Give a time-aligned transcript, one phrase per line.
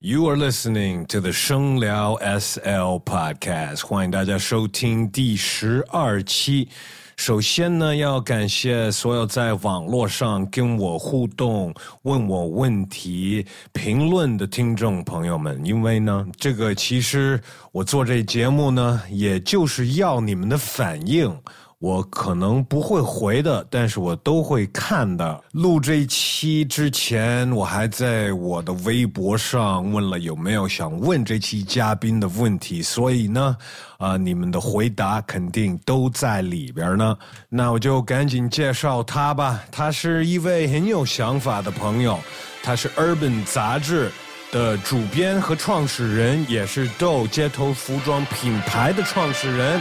[0.00, 6.68] You are listening to the 声聊 SL Podcast，欢迎大家收听第十二期。
[7.16, 17.40] 首先呢，要感谢所有在网络上跟我互动、问我问题、评论的听众朋友们，因为呢，这个其实
[17.72, 21.34] 我做这节目呢，也就是要你们的反应。
[21.78, 25.44] 我可能不会回的，但是我都会看的。
[25.52, 33.54] 录这一期之前，我还在我的微博上问了有没有想问这期嘉宾的问题，所以呢，
[33.98, 37.14] 啊，你们的回答肯定都在里边呢。
[37.50, 39.62] 那我就赶紧介绍他吧。
[39.70, 42.18] 他是一位很有想法的朋友，
[42.62, 44.10] 他是 Urban 杂志
[44.50, 49.78] 的主编和创始人，也是 Do 街头服装品牌的创始人。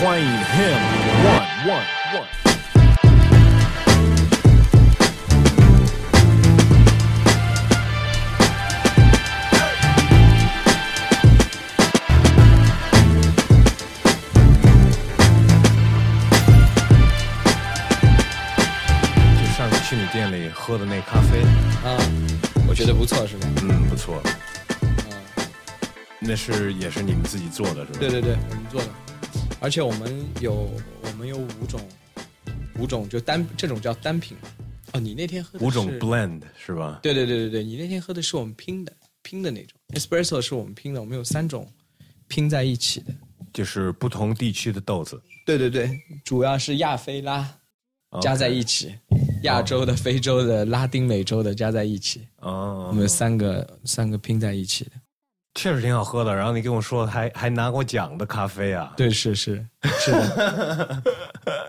[0.00, 0.78] 欢迎 him
[1.24, 2.26] one one one。
[19.38, 21.40] 就上次去你店里喝的那咖啡，
[21.88, 21.96] 啊，
[22.68, 23.46] 我觉得不错，是吧？
[23.62, 24.20] 嗯，不错。
[24.82, 24.90] 嗯，
[26.18, 27.98] 那是也是你们自己做的，是吧？
[28.00, 28.88] 对对对，我们做的，
[29.60, 30.70] 而且我们有
[31.02, 31.80] 我们有五种，
[32.78, 34.36] 五种就单这种叫单品。
[34.92, 37.00] 哦，你那天喝的五种 blend 是吧？
[37.02, 41.68] 对对对对对，你那天喝的是我们拼的拼的那种，espresso 是我们拼的，我们有三种
[42.28, 43.12] 拼在一起的。
[43.52, 45.20] 就是不同地区的豆子。
[45.46, 47.48] 对对对，主要是亚非拉
[48.20, 48.92] 加在一起，
[49.44, 54.90] 亚洲的、非洲的、拉丁美洲的加在一起，哦我，们三个三个拼在一起的。
[55.54, 56.34] 确实挺好喝的。
[56.34, 58.92] 然后你跟我说还还拿过奖的咖啡啊？
[58.96, 61.02] 对，是是是的，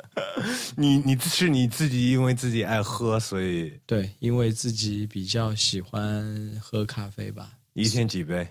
[0.76, 7.50] 你你是你自己因为自己爱喝，所以对，因为自己比较喜欢喝咖啡吧。
[7.74, 8.48] 一天几杯？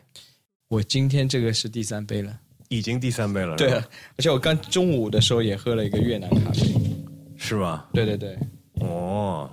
[0.68, 3.84] 我今天这个是第三杯了，已经第三杯了，对，而
[4.18, 6.74] 且我刚中午的时候也喝了一个越南咖啡。
[7.36, 7.84] 是吗？
[7.92, 8.38] 对对对，
[8.80, 9.50] 哦，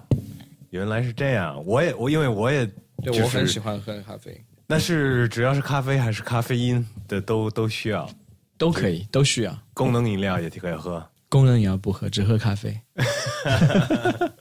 [0.70, 1.62] 原来是这样。
[1.66, 2.66] 我也我因为我也
[3.04, 4.42] 对、就是我很喜欢喝咖啡，
[4.72, 8.10] 那是只要是咖啡还是咖啡因的都都需要。
[8.58, 9.58] 都可以，都需要。
[9.74, 11.06] 功能饮料也可以喝。
[11.28, 12.80] 功能饮料不喝，只喝咖啡。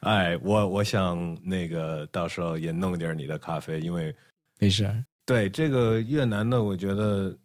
[0.00, 4.14] 哎，我我想那个到时候也弄点你的咖啡，因为
[4.58, 7.36] 没事儿，对这个越南的，我觉得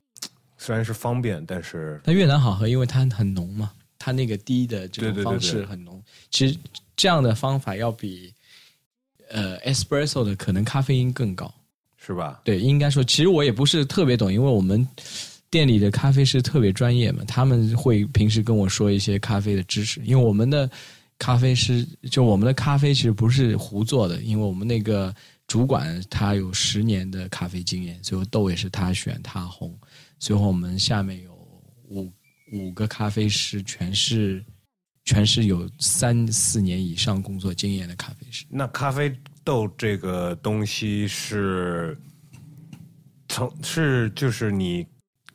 [0.57, 6.01] 虽然是方便，但是它越南好喝，因为它很浓嘛，它那个滴的这种方式很浓。
[6.31, 6.57] 其实
[6.95, 8.33] 这样的方法要比
[9.29, 11.53] 呃 espresso 的可能咖啡因更高。
[11.99, 12.41] 是吧？
[12.43, 14.87] 对，应该说，其实我也不是特别懂，因为我们
[15.49, 20.01] 店里的咖啡师特别专业嘛，他们会平时跟我说一些咖啡的知识。
[20.03, 20.69] 因为我们的
[21.17, 25.13] 咖啡师，就我们的咖啡其实不是胡做的，因为我们那个
[25.47, 29.71] 主管他有十年的咖啡经验，最后豆也是他选他烘，
[30.17, 31.33] 最后我们下面有
[31.89, 32.11] 五
[32.53, 34.43] 五个咖啡师，全是
[35.05, 38.45] 全是有三四年以上工作经验的咖啡师。
[38.49, 39.13] 那咖啡
[39.49, 41.97] 豆这个东西是
[43.27, 44.85] 从是就是你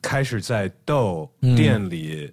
[0.01, 2.31] 开始在豆店里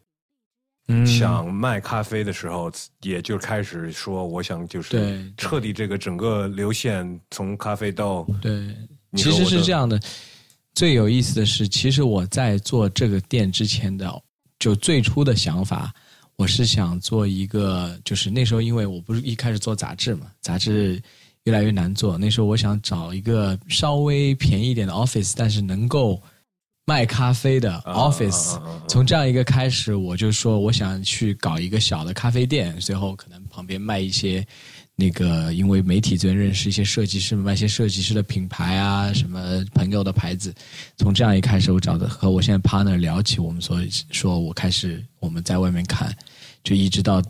[0.86, 1.04] 嗯。
[1.04, 2.70] 想卖咖啡的时候，
[3.00, 8.72] 也就开始说我想就是对彻底这个整个流线从咖啡豆对，
[9.16, 10.00] 其实是这样的。
[10.74, 14.22] 最有意思的是，其实我在做这个店之前的，
[14.60, 15.92] 就最初的想法，
[16.36, 21.02] 我是想做一个，就是那时候因为我不是一开始做杂志嘛，杂志
[21.44, 26.22] 越来越难做，那时候我想找一个稍微便宜一点的 office，但是能够
[26.86, 28.60] 卖咖啡的啊 office。
[28.86, 34.46] 从这样一个开始，我就说我想去搞一个小的咖啡店，最后可能旁边卖一些
[34.94, 40.54] 那个，因为媒体这边认识一些设计师，卖一些设计师的品牌啊，什么朋友的牌子。
[40.96, 46.14] 从这样一开始，我找的和我现在 partner 聊起，我们所以说我开始我们在外面看，
[46.62, 47.20] 就一直到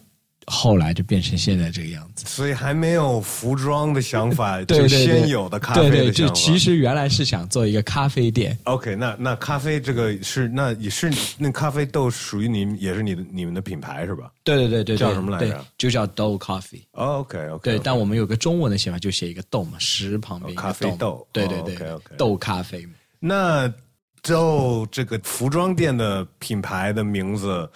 [0.47, 2.25] 后来就变成现在这个样子。
[2.27, 6.35] 所以还没有服装的想法，对 对就对先有的咖啡对对，就的想法。
[6.35, 14.33] 其实原来是想做一个咖啡店，OK，那那咖啡这个是那也是那咖啡豆属于你也是你的你们的品牌是吧？
[14.45, 16.83] 对对对对，叫什么来着对就叫 Dough Coffee。
[16.93, 21.77] 哦，OK OK，对，但我们有个中文的写法，就写一个豆嘛，石旁边咖啡豆哦对对对
[22.17, 22.87] 豆咖啡。
[23.21, 23.73] 那
[24.21, 27.69] 豆这个服装店的品牌的名字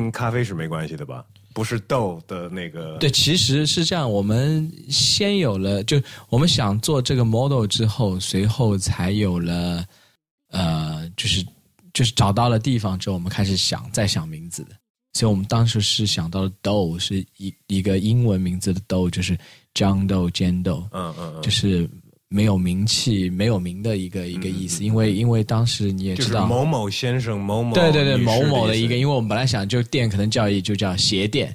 [0.00, 1.24] 跟咖啡是没关系的吧？
[1.52, 9.84] 不是豆的那个对，其实是这样，我们先有了，就我们想做这个 model 之后，随后才有了，
[10.50, 11.46] 呃，就是
[11.92, 14.70] 就是找到了地方之后，我们开始想再想名字的。
[15.12, 19.38] 所以我们当时是想到了 Doe 是一一个英文名字的 Doe，就是
[19.72, 21.88] John Doe 尖豆，嗯嗯嗯，就是
[22.34, 24.82] 没有名气、没有名的一个一个意思。
[24.82, 31.54] 因为因为当时你也就是知道，某某先生、某某对对对，某某的一个，因为我们本来想就店可能叫一就叫鞋店，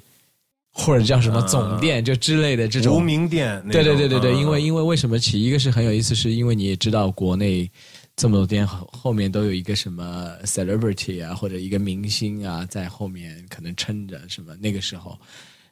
[0.72, 2.96] 或者叫什么总店，就之类的这种。
[2.96, 7.70] 无名店对，对对对对，嗯因为因为为什么起一个是很有意思，是因为你也知道国内
[8.16, 14.56] 这么多店后后面都有一个什么 celebrity 啊，或者一个明星啊在后面可能撑着什么。
[14.56, 15.18] 那个时候，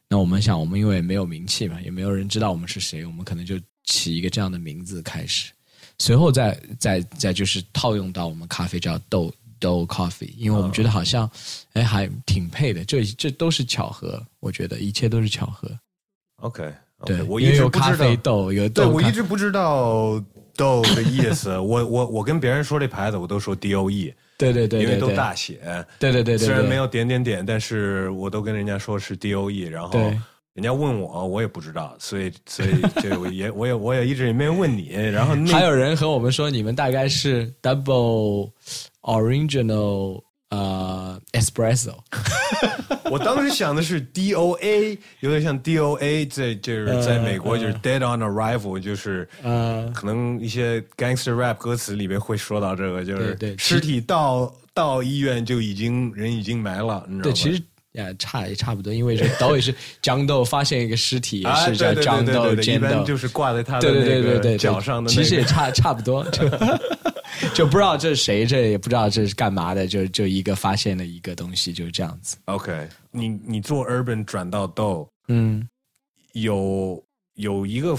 [0.06, 3.58] 那我们想，我们因为没有名气嘛，也没有人知道我们是谁，我们可能就
[3.88, 5.50] 起一个这样的名字开始，
[5.98, 11.28] 随后再再再就是套用到我们咖啡叫豆豆 coffee，因为我们觉得好像
[11.72, 15.68] 哎还挺配的，这这都是巧合，我觉得一切都是巧合。
[16.42, 16.70] OK，
[17.06, 20.22] 对，我一直咖不知道，啡豆，有对豆咖我一直不知道
[20.54, 21.56] 豆的意思。
[21.58, 25.58] 我我我跟别人说这牌子，我都说 D O E，对对对对，因为都大写。
[25.98, 30.20] 对对对虽然没有点点点，但是我都跟人家说是 D O E，然后对
[30.54, 34.88] 人家问我，我也不知道，所以所以就也我也我也一直也没有问你。
[34.92, 38.50] 然后那 还有人和我们说，你们大概是 double
[39.02, 41.94] original 呃 espresso，
[43.10, 57.36] 我当时想的是 D O A，有点像 D O A，在就是在美国就是 Dead on Arrival，就是呃，可能一些 gangster rap 歌词里面会说到这个，就是对对尸体到到医院就已经人已经埋了，你知道对，吗？
[57.36, 57.62] 其实
[57.92, 66.48] 呀差也差不多，因为这岛也是江 豆发现一个尸体，也啊，是叫江豆一般就是挂在他的对对那个对脚上的，其实也差差不多，就
[67.54, 72.36] 就不知道这是谁，这也不知道这是干嘛的，就就一个发现了一个东西，就是这样子。
[72.44, 75.66] OK，你你做 urban 转到豆，嗯，
[76.34, 77.02] 有
[77.34, 77.96] 有一个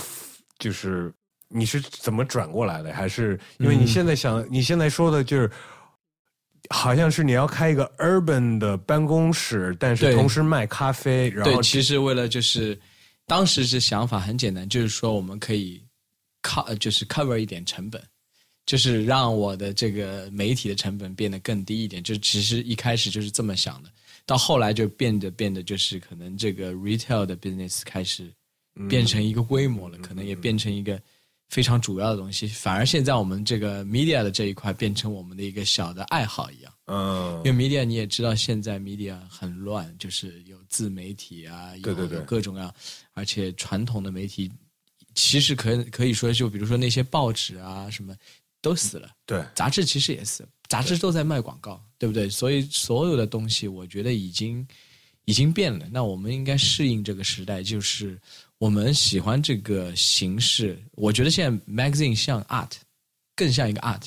[0.60, 1.12] 就是
[1.48, 2.94] 你是怎么转过来的？
[2.94, 5.50] 还是因为你嗯现在想，你现在说的就是。
[6.70, 12.80] 好像是你要开一个 urban 的办公室，但是同时卖咖啡，然对，后其实为了就是
[13.26, 15.84] 当时是想法很简单，就是说我们可以
[16.44, 18.02] co 就是 cover 一点成本，
[18.66, 22.04] 就是让我的这个媒体的成本变得更低一点。
[22.04, 23.90] 就其实一开始就是这么想的，
[24.26, 28.32] 到后来就变得变得就是可能这个 retail 的 business 开始
[28.88, 31.02] 变成一个规模了，可能也变成一个
[31.50, 32.48] 非常主要的东西。
[32.48, 36.74] 反而现在我们这个 media 的这一块变成我们的一个小的爱好一样。
[36.86, 42.74] 嗯因为 media 你也知道，现在 media 很乱，就是有自媒体啊，有有各种各样，
[43.14, 44.52] 而且传统的媒体
[45.14, 48.16] 其实可可以说，就比如说那些报纸啊什么
[48.62, 52.30] 都死了，对杂志其实也死了，杂志都在卖广告，对不对？
[52.30, 54.68] 所以所有的东西，我觉得已经
[55.26, 55.88] 已经变了。
[55.92, 58.20] 那我们应该适应这个时代，就是
[58.60, 60.78] 我们喜欢这个形式。
[60.92, 62.72] 我觉得现在 magazine 像 art，
[63.36, 64.04] 更像一个 art。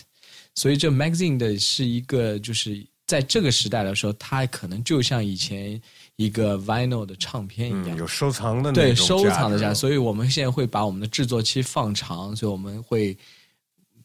[0.54, 5.80] 所以这 magazine 的是一个，就是在这个时代来说，它可能就像以前
[6.16, 13.16] 一个 vinyl 的唱片一样，嗯，有收藏的那对收藏的价，价值所以我们现在会把我们的制作期放长，所以我们会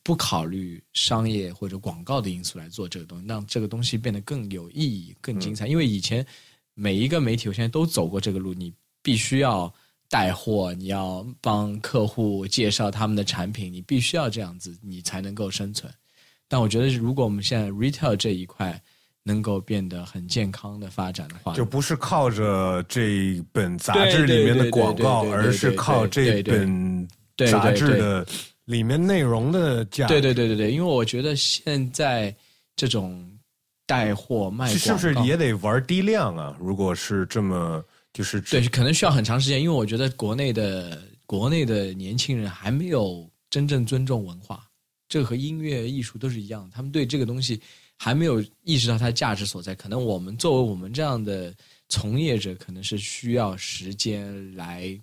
[0.02, 5.68] 不考虑商业或者广告的因素来做这个东西，让这个东西变得更有意义、更精彩。
[5.68, 6.26] 因为以前
[6.74, 9.72] 每一个媒体，我现在都走过这个路，你必须要
[10.10, 15.92] 带货，你要帮客户介绍他们的产品，你必须要这样子，你才能够生存。
[16.48, 18.82] 但我觉得，如果我们现在 retail 这一块
[19.24, 27.06] 能够变得很健康的发展的话，就不是靠着这本杂志里面的广告，而是靠这本
[27.50, 28.26] 杂志的
[28.64, 30.14] 里面内容的价值。
[30.14, 32.34] 对对对对对，因为我觉得现在
[32.78, 33.30] 这种
[33.86, 36.56] 带货卖是不是也得玩低量啊？
[36.62, 37.84] 如果是这么
[38.18, 44.68] 就是对，可能需要很长时间，因为我觉得国内的国内的年轻人还没有真正尊重文化，
[45.08, 47.62] 这个和音乐艺术都是一样，他们对这个东西
[47.96, 49.76] 还没有意识到它的价值所在。
[49.76, 51.54] 可能我们作为我们这样的
[51.90, 55.00] 从业者，可能是需要时间来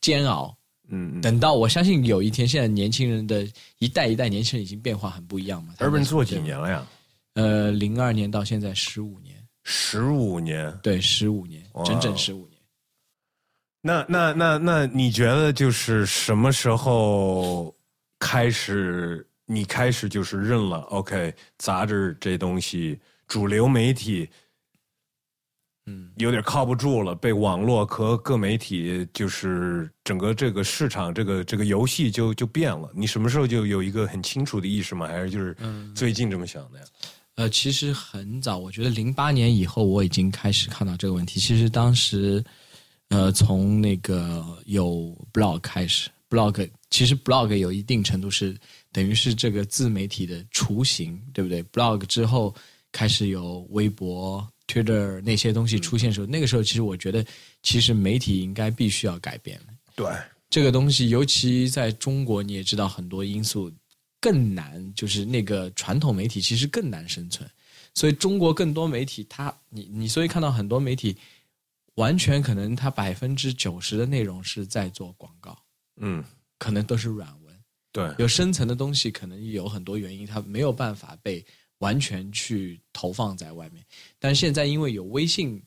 [0.00, 0.56] 煎熬。
[0.88, 5.74] 嗯嗯等到我相信有一天，现在年轻人的一代一代年轻人已经变化很不一样嘛。
[5.78, 6.86] 他们，Urban 做几年了呀？
[7.32, 9.23] 呃，零二年到现在十五年，
[9.64, 10.72] 十五年。
[10.82, 12.60] 对，十五年，整整十五年。
[13.80, 17.74] 那那那那，你觉得就是什么时候
[18.18, 19.26] 开始？
[19.46, 24.26] 你开始就是认了？OK，杂志这东西，主流媒体
[25.84, 32.90] 嗯，有点靠不住了，被网络和各媒体就是整个这个市场，这个这个游戏就就变了。
[32.94, 35.06] 你什么时候就有一个很清楚的意识吗？
[35.06, 35.54] 还是就是
[35.94, 36.86] 最近这么想的呀？
[37.36, 41.40] 呃，其实很早，我觉得零八年以后我已经开始看到这个问题。
[41.40, 42.42] 其实当时，
[43.08, 48.56] 呃，从那个有 blog 开始，blog 其实 blog 有一定程度是
[48.92, 52.54] 等于是这个自媒体的雏形，对不对？blog 之后
[52.92, 57.26] 开始有微博、Twitter 那些东西出现的时候，那个时候其实我觉得，
[57.64, 59.66] 其实媒体应该必须要改变了。
[59.96, 60.06] 对，
[60.48, 63.72] 这个东西，尤其在中国，你也知道很多因素
[64.24, 67.46] 更难，就是那个传统媒体其实更难生存。
[67.92, 71.14] 所以中国更多媒体，它你你所以看到很多媒体，
[71.96, 75.54] 完全可能它百分之九十的内容是在做广告，
[75.98, 76.24] 嗯，
[76.58, 77.54] 可能都是软文，
[77.92, 81.44] 对，有深层的东西，可能有很多原因，它没有办法被
[81.80, 83.84] 完全去投放在外面。
[84.18, 85.62] 但现在因为有微信，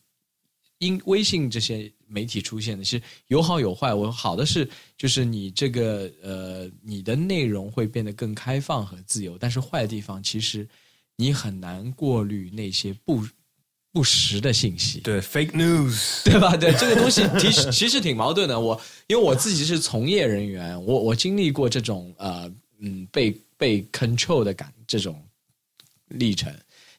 [0.80, 3.94] 因微信这些媒体出现的，其实有好有坏。
[3.94, 10.68] 我好的是就是你这个呃，你的内容会变得更开放和自由，但是坏的地方其实。
[11.20, 13.26] 你很难过滤那些不
[13.92, 16.56] 不实的信息，对 fake news，对吧？
[16.56, 18.60] 对这个东西 其实其实挺矛盾的。
[18.60, 22.48] 我因为我自己是从业人员，我我经历过这种呃
[22.82, 25.20] 嗯被被 control 的感这种
[26.10, 26.56] 历程。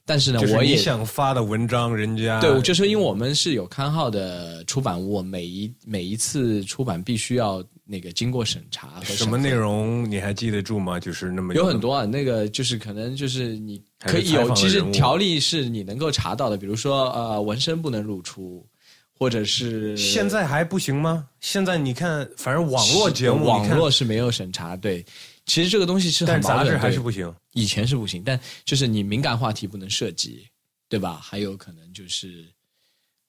[0.08, 8.88] 但是呢，我也想发的文章，人家对，就是因为我们是有刊号的出版物，每一每一次出版必须要那个经过审查。
[9.04, 10.98] 什么内容你还记得住吗？
[10.98, 18.66] 就是那么有很多啊，那个就是可能就是你可以有，其实条例是你能够查到的，比如说呃，纹身不能露出，
[19.12, 21.26] 或者是现在还不行吗？
[21.40, 25.04] 现在你看，反正网络节目，网络是没有审查，对。
[25.48, 30.46] 其实这个东西是很杂志还是不行，以前是不行，但就是你敏感话题不能涉及，
[30.88, 31.14] 对吧？
[31.14, 32.46] 还有可能就是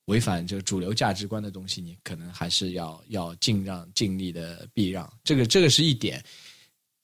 [0.06, 6.22] 违反这个主流价值观的东西，你可能还是要要尽让尽力的避让，这个这个是一点。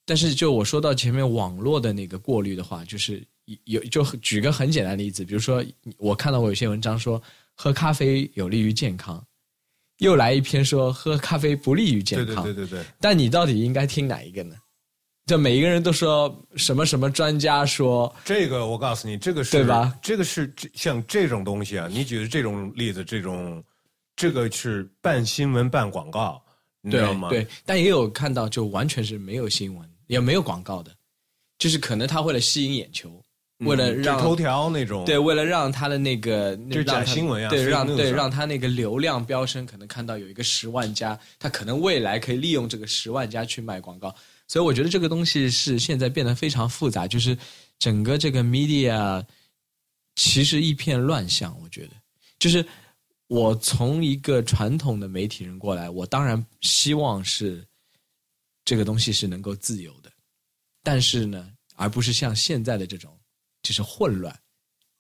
[0.06, 3.26] 但是就我说到前面网络的那个过滤的话，就是
[3.64, 5.64] 有就举个很简单的例子，比如说
[5.98, 7.20] 我看到过有些文章说
[7.56, 9.26] 喝咖啡有利于健康，
[10.00, 12.86] 又来一篇说喝咖啡不利于健康，对对对对对。
[13.00, 14.56] 但你到底应该听哪一个呢？
[15.26, 19.98] 就每一个人都说什么什么专家说这个，我告诉你，这个是对吧？
[20.00, 23.64] 这个是像这种东西啊，你举的这种例子，这种
[24.16, 26.40] 这个是半新闻半广告，
[26.80, 27.30] 你知道吗？
[27.30, 30.92] 对，但也有看到就完全是没有新闻也没有广告的，
[31.58, 33.20] 就是可能他为了吸引眼球，
[33.62, 44.14] 为了让头条那种，对，为了让他的那个就假新闻呀，对，让对让他那个流量飙升，可能看到有一个十万加，他可能未来可以利用这个十万加去卖广告。
[44.48, 47.38] 所以我觉得这个东西是现在变得非常复杂，就是
[47.80, 49.26] 整个这个 media
[50.16, 51.60] 其实一片乱象。
[51.62, 51.94] 我觉得，
[52.38, 52.66] 就是
[53.28, 57.66] 我从一个传统的媒体人过来，我当然希望是
[58.64, 60.12] 这个东西是能够自由的，
[60.84, 63.18] 但是呢，而不是像现在的这种
[63.64, 64.40] 就是混乱。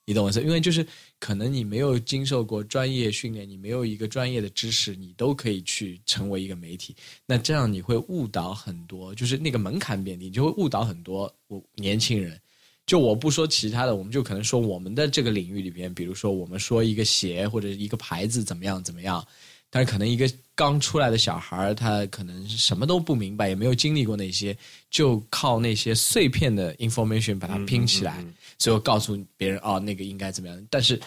[0.06, 0.42] 你懂我意思？
[0.42, 0.86] 因为就是
[1.20, 6.96] 可能你没有经受过专业训练，你没有一个专业的知识，你都可以去成为一个媒体。
[7.26, 12.40] 那这样你会误导很多，就是那个门槛变低，你就会误导很多我年轻人。
[12.86, 19.26] 就我不说其他的，我们就可能说我们的这个领域里边，比如说我们说一个鞋或者一个牌子怎么样怎么样。
[19.72, 24.56] 但是可能一个刚出来的小孩他可能什么都不明白，也没有经历过那些，
[24.90, 28.24] 就靠那些碎片的 information 把它拼起来，
[28.58, 30.68] 最后告诉别人哦，那个应该怎么样。
[30.70, 31.00] 但是，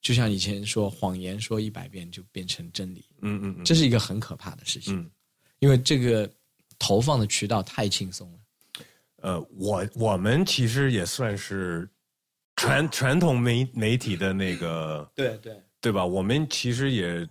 [0.00, 3.04] 就像以前说，谎言说一百遍就变成真理。
[3.22, 4.98] 嗯嗯，这是一个很可怕的事情。
[4.98, 5.10] 嗯，
[5.58, 6.30] 因为这个
[6.78, 8.38] 投放的渠道太轻松了。
[9.22, 11.88] 呃，我我们其实也算是
[12.56, 16.04] 传传统媒媒体的那个，对对对吧？
[16.04, 17.28] 我们其实也。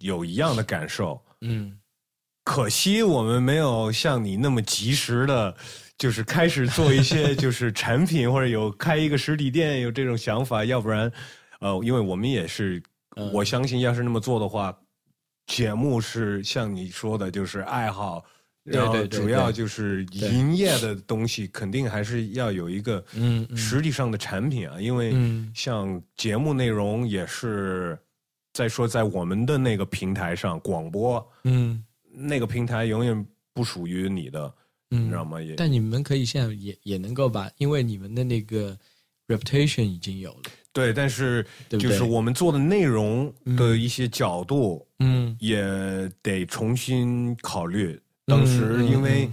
[0.00, 1.80] 有一样的感受，嗯，
[2.44, 5.56] 可惜我们没有像你那么及时的，
[5.98, 11.10] 就是开始做一些就是产品或者有开一个实体店有这种想法，要不然，
[11.60, 12.82] 呃，因为我们也是，
[13.32, 14.76] 我相信要是那么做的话，
[15.46, 18.24] 节目是像你说的，就是爱好，
[18.64, 25.14] 然后主要就是营业的东西，肯定还是要有一个嗯实体上的产品啊，因为
[25.54, 27.98] 像节目内容也是。
[28.52, 34.50] 再说，在我们的那个平台上广播，嗯，那个平台永远不属于你的，
[34.88, 35.40] 你知道吗？
[35.40, 38.76] 也，但你们可以现在也也能够把，因为你们的那个
[39.28, 40.42] reputation 已经有了。
[40.72, 45.62] 对，但是就是我们做的内容的一些角度，嗯，也
[46.22, 48.00] 得重新考虑。
[48.26, 49.30] 当时因为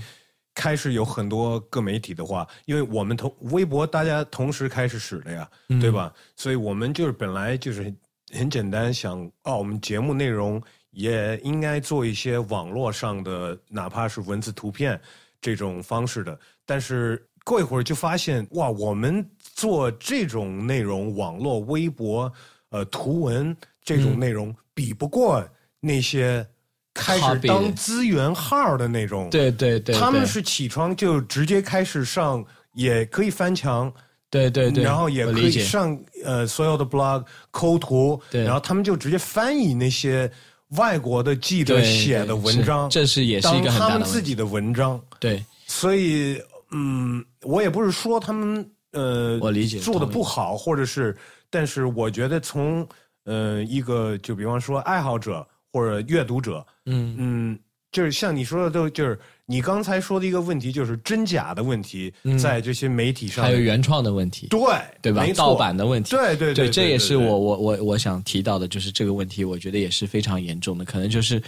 [0.54, 5.50] 开始有很多个媒体的话，因为我们同微博大家同时开始使的呀，
[5.82, 6.14] 对吧？
[6.36, 7.94] 所以我们就是本来就是。
[8.36, 15.00] 很简单，想哦，我们节目内容也应该做一些网络上的，哪怕是文字、图片
[15.44, 16.40] 这种方式的。
[16.66, 22.32] 但是过一会儿就发现，哇，我们做这种内容，网络、微博、
[22.70, 25.46] 呃，图文这种内容，比不过
[25.82, 26.48] 那些
[26.94, 29.30] 开始当资源号的那种。
[29.30, 33.94] 对对对，他们是起床就直接开始上，也可以翻墙。
[34.30, 40.32] 对对对，然后也可以上呃所有的 blog 抠图，对，然后他们就直接翻译那些
[40.78, 44.10] 外国的记者写的文章，这是也是一个很当他们大的问题。
[44.12, 51.16] 自己的文章，对，所以嗯，我也不是说他们呃，我理解做的不好，或者是，
[51.50, 52.88] 但是我觉得从
[53.26, 57.16] 呃一个就比方说爱好者或者阅读者，嗯。
[57.18, 57.60] 嗯，
[57.94, 64.60] 就是像你说的，都就是你刚才说的一个问题，就是真假的问题，在这些媒体上嗯还有原创的问题，对
[65.00, 71.42] 对吧盗版的问题，对对对，这也是我我我我想提到的，就是这个问题，我觉得也是非常严重的，可能就是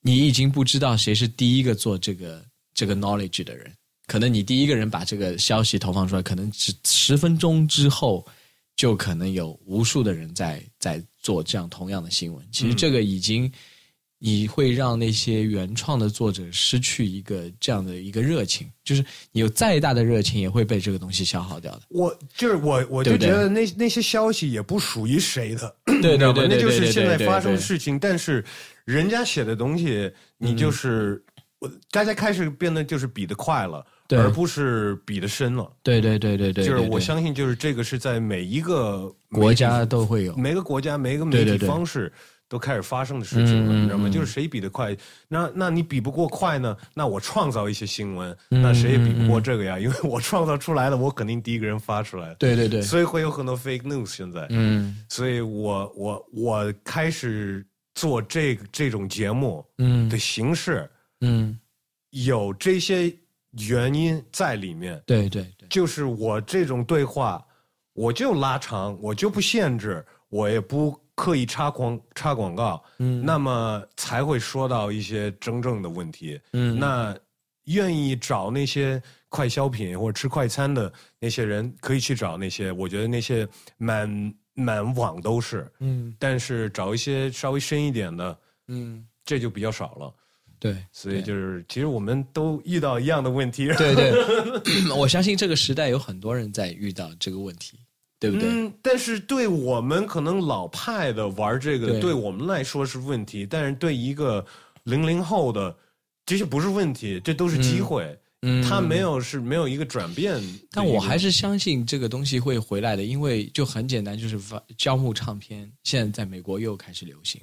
[0.00, 2.40] 你已经不知道谁是第一个做这个
[2.72, 3.68] 这个 knowledge 的人，
[4.06, 8.24] 可能你第一个人把这个消息投放出来，可能只十分钟之后，
[8.76, 12.46] 就可能有无数的人在在做这样同样的新闻。
[12.52, 13.52] 其实这个已经。
[14.22, 21.80] 你会让那些原创的作者失去一个这样的一个热情，就是你有再大的热情，也会被这个东西消耗掉的。
[21.88, 27.98] 我就是我，我就觉得那那些消息也不属于谁的， 对对对对那就是现在发生的事情。
[27.98, 28.44] 但是
[28.84, 31.24] 人家写的东西，你就是
[31.58, 35.66] 我，大家开始变得就是比的快了，而不是比的深了。
[35.82, 40.36] 对对对对对，就是我相信，就是这个是在每一个国家都会有。
[40.36, 42.12] 每个国家每个媒体方式
[42.50, 44.08] 都开始发生的事情了，嗯你知道吗？
[44.08, 44.94] 嗯就是谁比得快，
[45.28, 46.76] 那那你比不过快呢？
[46.92, 49.78] 那我创造一些新闻，嗯那谁也比不过这个呀？
[49.78, 54.16] 因为我创造出来了，我肯定第一个人发出来，对对对，所以会有很多 fake news。
[54.16, 57.64] 现在，嗯所以我我我开始
[57.94, 60.90] 做这个这种节目嗯的形式，
[61.20, 61.56] 嗯，
[62.10, 63.14] 有这些
[63.68, 65.00] 原因在里面。
[65.06, 67.40] 对对对，就是我这种对话，
[67.92, 73.22] 我就拉长，我就不限制，我也不刻意插广插广告，嗯。
[73.22, 76.40] 那么才会说到一些真正的问题。
[76.54, 76.78] 嗯。
[76.78, 77.14] 那
[77.64, 83.46] 愿意找那些快消品或者吃快餐的那些人，可以去找那些，我觉得那些
[83.76, 86.16] 满满网都是，嗯。
[86.18, 90.14] 但是找一些稍微深一点的，嗯，这就比较少了。
[90.58, 94.12] 对，所以就是，其实我们都遇到一样的问题，对 对，
[94.96, 97.78] 我相信这个时代有很多人在遇到这个问题，
[98.20, 98.48] 对不对？
[98.48, 104.44] 嗯，但是对我们可能老派的玩这个，对对我们来说是问题，但是对一个
[104.84, 105.74] 零零后的，
[106.26, 108.16] 这些不是问题，这都是机会。
[108.42, 117.38] 嗯他没有是没有一个转变个，但我还是相信这个东西会回来的，因为就很简单，就是发胶木唱片现在在美国又开始流行。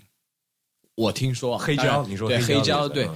[0.95, 3.07] 我听说啊黑胶，你说黑胶对。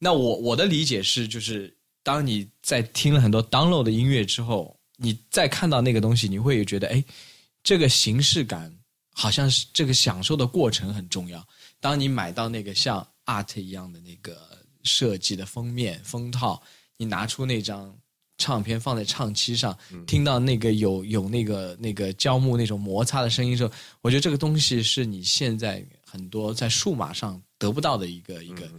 [0.00, 7.02] 那我我的理解是，就是当你在听了很多 download 的音乐之后，你再看到那个东西，你会觉得，哎，
[7.62, 8.70] 这个形式感
[9.14, 11.42] 好像是这个享受的过程很重要。
[11.80, 14.36] 当你买到那个像 art 一样的那个
[14.82, 16.62] 设计的封面封套，
[16.98, 17.96] 你拿出那张
[18.36, 28.70] 唱片放在唱机上，听到那个有有那个那个胶木那种摩擦的声音时候，我觉得这个东西是你现在很多在数码上得不到的一个一个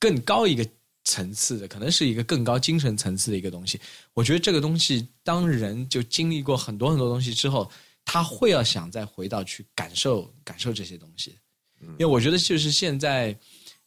[0.00, 0.68] 更高一个
[1.08, 3.80] 层次的，可能是一个更高精神层次的一个东西。
[4.12, 7.70] 我觉得这个东西，当人就经历过很多很多东西之后，
[8.04, 11.34] 他会要想再回到去感受感受这些东西。
[11.80, 13.34] 因为我觉得就是现在，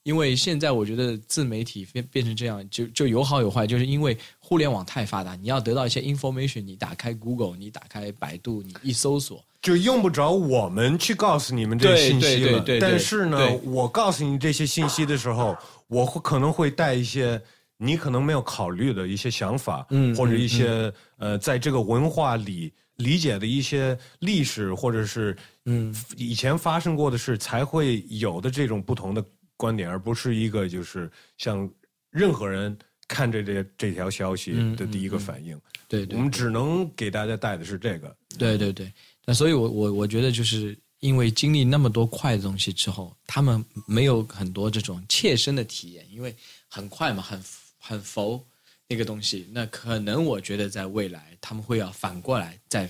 [0.01, 12.65] 因为现在我觉得自媒体变变成这样，就就有好有坏，就是因为互联网太发达，你要得到一些 information，你打开 Google，你打开百度，你一搜索，就用不着我们去告诉你们这些信息了。
[12.79, 15.55] 但是呢，我告诉你这些信息的时候，
[15.91, 17.39] 我会可能会带一些
[17.77, 25.93] 你可能没有考虑的一些想法，嗯或者一些、呃，在这个文化里理解的一些历史，或者是嗯。
[26.15, 29.21] 以前发生过的事，才会有的这种不同的
[29.57, 31.69] 观点，而不是一个就是像
[32.09, 32.77] 任何人
[33.09, 35.59] 看着这这条消息嗯的第一个反应。
[35.89, 38.15] 对对我们只能给大家带的是这个。
[38.39, 38.89] 对对对，
[39.25, 46.33] 那所以我，我我觉得就是因为经历那么多快的东西之后，他们没有很多这种切身的体验，因为
[46.67, 47.43] 很快嘛，很
[47.77, 48.41] 很浮
[48.87, 49.47] 那个东西。
[49.51, 52.89] 那可能我觉得在未来，他们会要反过来再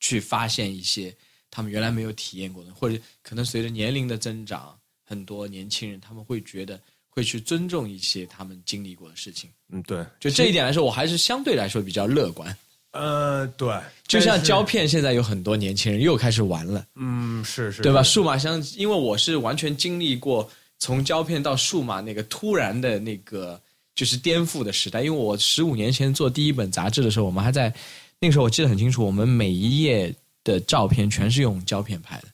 [0.00, 1.14] 去发现一些
[1.50, 9.50] 他们原来没有体验过的，或者可能随着年龄的增长，很多年轻人他们会觉得会去尊重一些他们经历过的事情。
[9.68, 12.56] 嗯，对，就这一点来说，我还是相对来说比较乐观。
[12.92, 13.72] 呃，对，
[14.06, 16.84] 就像胶片，现在有很多年轻人又开始玩了。
[16.96, 18.02] 嗯，是是，对吧？
[18.02, 23.60] 数码相，因为我是完全经历过从胶片到数码那个突然的那个
[23.94, 25.02] 就是颠覆的时代。
[25.02, 27.72] 因为我十五年前做第一本杂志的时候，我们还在
[28.18, 32.24] 那个时候我记得很清楚，我们每一页的照片全是用胶片拍的，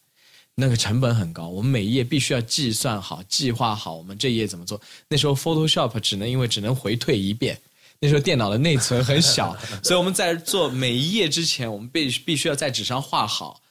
[0.55, 4.81] 那个成本很高，我们每一页必须要计算好、计划好，我们这一页怎么做。
[5.07, 7.59] 那时候 Photoshop 只能因为只能回退一遍。
[7.99, 13.63] 那时候电脑的内存很小，所以我们在做每一页之前，我们必必须要在纸上画好，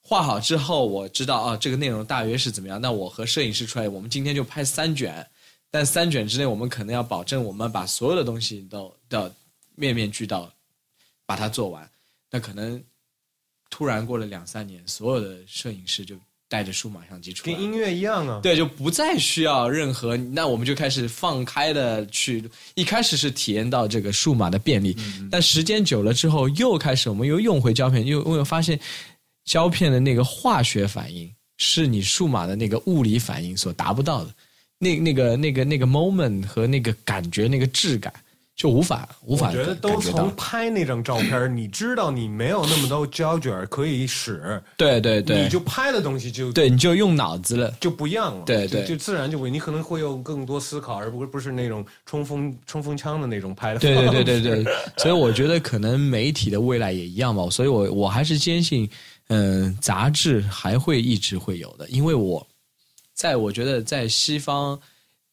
[0.00, 2.80] 画好之后，我知道啊，这个内容大约是怎么样。
[2.80, 5.26] 那我和摄影师出来，我们今天就拍三卷，
[5.70, 9.30] 但三卷之内，我们可能要保证我们把所有的东西都都
[9.74, 10.52] 面面俱到，
[11.26, 11.90] 把它做完。
[12.30, 12.82] 那可能
[13.68, 16.16] 突然过了两三年，所有的摄影师就
[16.52, 18.38] 带着数码相机出来，跟音乐一样啊。
[18.42, 22.44] 对，就不再需要任何，那我们就开始放开的去。
[22.74, 24.94] 一开始是体验到这个数码的便利，
[25.30, 28.78] 但时间久了之后，又开始我们又用回胶片，又又发现
[29.46, 34.34] 胶片的那个化学反应是你数码的那个物理反应所达不到的，
[34.78, 38.12] 那那个那个那个 moment 和那个感觉那个质感。
[38.54, 53.80] 就无法无法我觉得都从拍那张照片，你知道你没有那么多胶卷可以使，对对对，你就拍的东西就对，你就用脑子了，就不一样了，对对，就自然就会，你可能会有更多思考，而不不是那种冲锋冲锋枪的那种拍的。
[53.80, 58.88] 对对对对对，所以我觉得可能媒体的未来也一样吧，所以我我还是坚信，
[59.28, 62.46] 嗯，杂志还会一直会有的，因为我
[63.14, 64.78] 在我觉得在西方。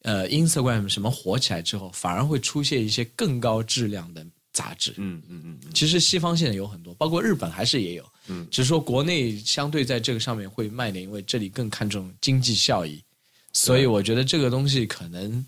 [0.03, 4.93] 呃，Instagram 什么火起来之后，反而会出现一些更高质量的杂志。
[4.95, 5.59] 嗯嗯嗯。
[5.73, 8.05] 其实西方现在有很多，包括日本还是也有。
[8.27, 8.47] 嗯。
[8.49, 13.03] 只是说国内相对在这个上面会慢点，因为这里更看重经济效益。
[13.51, 15.45] 所以我觉得这个东西可能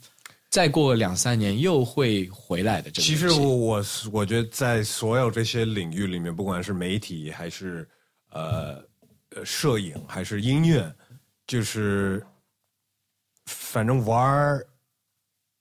[0.49, 2.91] 再过两三年又会回来的。
[2.91, 7.87] 其实我我我觉得在所有这些领域里面，不管是媒体还是
[8.31, 8.83] 呃
[9.29, 10.93] 呃摄影还是音乐，
[11.47, 12.21] 就是。
[13.51, 14.59] 反正玩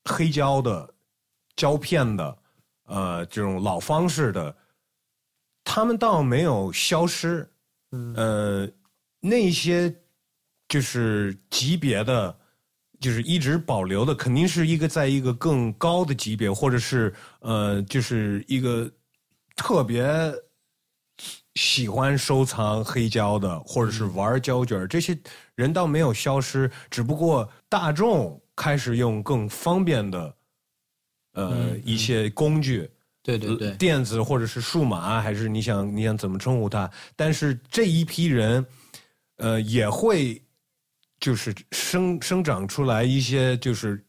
[0.04, 0.94] 黑胶的、
[1.56, 2.38] 胶片的，
[2.84, 4.54] 呃，这种老方式的，
[5.64, 7.48] 他们倒没有消失。
[8.14, 8.68] 呃，
[9.20, 9.94] 那些
[10.68, 12.38] 就是级别的，
[13.00, 18.90] 就是一直保留的，肯定是一个在一个更高的级别，或者是呃，就是一个
[19.56, 20.08] 特别
[21.54, 25.18] 喜欢收藏黑胶的，或者是玩胶卷这些。
[25.56, 30.34] 人倒没有消失，只不过大众开始用更方便的，
[31.34, 32.90] 呃，一些工具，
[33.22, 36.90] 对对对，电子或者是数码，还是你想你想怎么称呼它？
[37.14, 38.66] 但是这一批人，
[39.36, 40.42] 呃，也会
[41.20, 44.04] 就是生生长出来一些，就是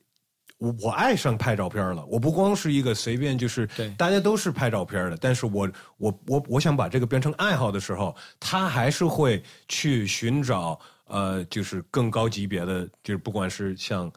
[0.58, 2.04] 我我爱上拍照片了。
[2.08, 10.80] 我不光是一个随便就是大家都是拍照片的，但是我我我我想把这个变成爱好的时候，他还是会去寻找。
[11.12, 14.12] 呃，就是更高级别的，就是不管是像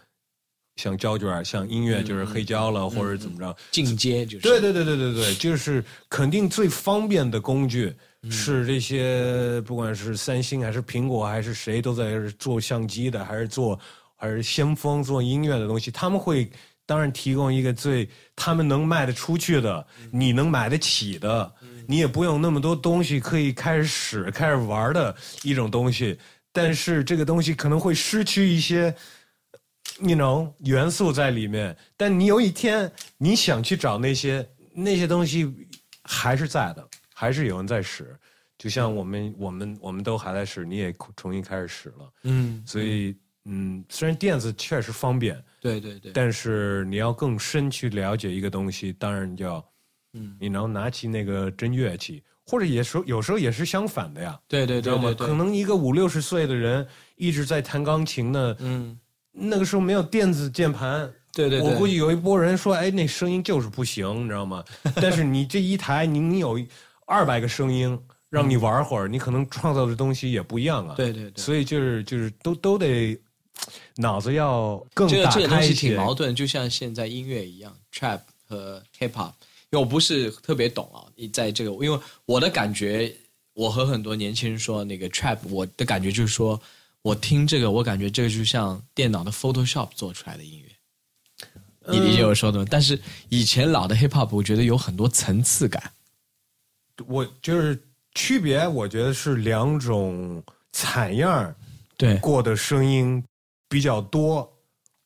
[0.77, 4.41] 像胶卷，像音乐，就是黑胶了，或者怎么着，进阶就是。
[4.41, 7.95] 对对对对对对，就是肯定最方便的工具
[8.31, 13.79] 是这些，不管是三星还是苹果还是谁都在做相机的，还是做
[14.17, 16.51] 还是先锋做音乐的东西，他们会
[16.87, 21.53] 当然提供一个最他们能卖得出去的，你能买得起的，
[21.87, 26.19] 你也不用那么多东西可以开始使开始玩的一种东西。
[26.55, 28.95] 但是这个东西可能会失去一些，
[29.99, 31.77] 你能元素在里面。
[31.97, 35.53] 但你有一天你想去找那些那些东西，
[36.05, 38.17] 还是在的，还是有人在使。
[38.57, 42.13] 就像我们我们我们都还在使，你也重新开始使了。
[42.23, 49.73] 嗯，所以嗯，虽然电子确实方便，对对对，但是你要更深去了解一个东西，当然就要，
[50.13, 52.23] 嗯，你能拿起那个真乐器。
[52.47, 54.39] 或者也说，有时候也是相反的呀。
[54.47, 58.57] 对对对对可能一个五六十岁的人一直在弹钢琴呢。
[58.59, 58.99] 嗯。
[59.37, 61.13] 那个时候没有电子键盘。
[61.33, 61.61] 对对。
[61.61, 64.63] 我估计有一波人说：“哎，那声音就是不行，你知道吗？”
[64.95, 66.57] 但是你这一台，你你有
[67.07, 67.99] 二百个声音
[68.31, 70.95] 让你玩会儿，你可能创造的东西也不一样啊。
[70.97, 71.43] 对对对。
[71.43, 73.19] 所以就是就是都都得
[73.97, 79.33] 脑子要更这个这个东西挺矛盾，就像现在音乐一样，trap 和 hip hop。
[79.79, 83.15] 我不是特别懂啊，你在这个，因为我的感觉，
[83.55, 86.61] 我和很多年轻人说那个 trap，我的感觉就是说，
[87.03, 92.67] 我听这个，我感觉这个就像电脑的 Photoshop 做出来的音乐，你理解我说的吗？
[92.71, 95.93] 但是以前老的 hip hop，我觉得有很多层次感。
[97.07, 97.81] 我就是
[98.15, 101.55] 区别，我觉得是两种采样
[101.97, 103.23] 对过的声音
[103.69, 104.51] 比较多，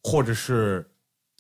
[0.03, 0.85] 或者是。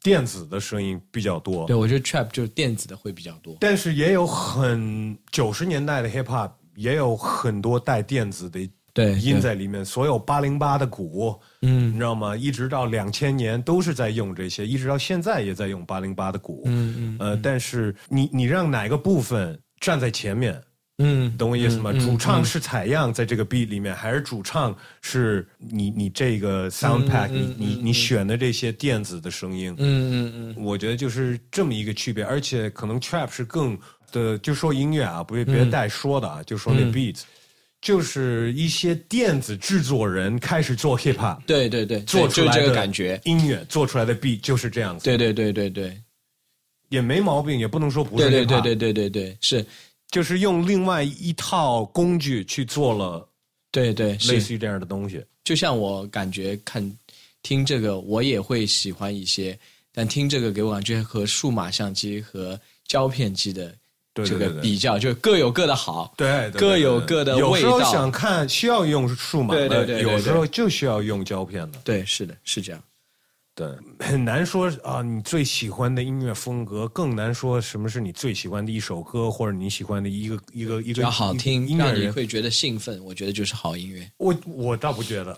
[0.02, 12.36] 电子的声音比较多，对我觉得 trap 就是电子的会比较多，但是也有很九十年代的 hip hop 也有很多带电子的对音在里面，所有八零八的鼓，嗯，你知道吗？
[12.36, 20.60] 一直到两千年都是在用这些，一直到现在也在用八零八的鼓，嗯嗯，呃，但是你你让哪个部分站在前面？
[20.98, 21.92] 嗯，懂我意思吗？
[21.92, 29.72] 主唱是采样在这个 beat 里面，还是主唱是你你这个 sound pack，你你你选的这些电子的声音？
[29.78, 33.78] 嗯嗯嗯，我觉得就是这么一个区别，而且可能 trap 是更
[34.10, 37.20] 的，就说音乐啊，不别别带说的啊，就说那 beat，
[37.80, 43.20] 就是一些电子制作人开始做 hip hop，对对对，做出来的就这个感觉。
[43.22, 45.96] 音乐做出来的 beat 就是这样子，对对对对对
[46.88, 49.64] 也没毛病，也不能说不是对对对对对对对，是，
[50.10, 53.28] 就是用另外一套工具去做了
[53.70, 54.12] 对对。
[54.28, 55.22] 类似于这样的东西。
[55.44, 56.82] 就像我感觉看
[57.42, 59.58] 听这个，我也会喜欢一些，
[59.92, 63.74] 但听这个给我感觉和数码相机和胶片机的
[64.14, 66.12] 这个比较，就各有各的好。
[66.16, 71.78] 对，对各对有各的有时候想看需要用数码的，对对对对有时候就需要用胶片的。
[71.84, 72.82] 对，是的，是这样。
[73.58, 73.66] 对，
[73.98, 81.94] 很难说啊，你最喜欢的音乐风格，更难说什么是你最喜欢的一首歌，或者你喜欢的一个一个一个好听，音乐人。
[81.94, 84.08] 让你会觉得兴奋，我觉得就是好音乐。
[84.18, 85.36] 我我倒不觉得，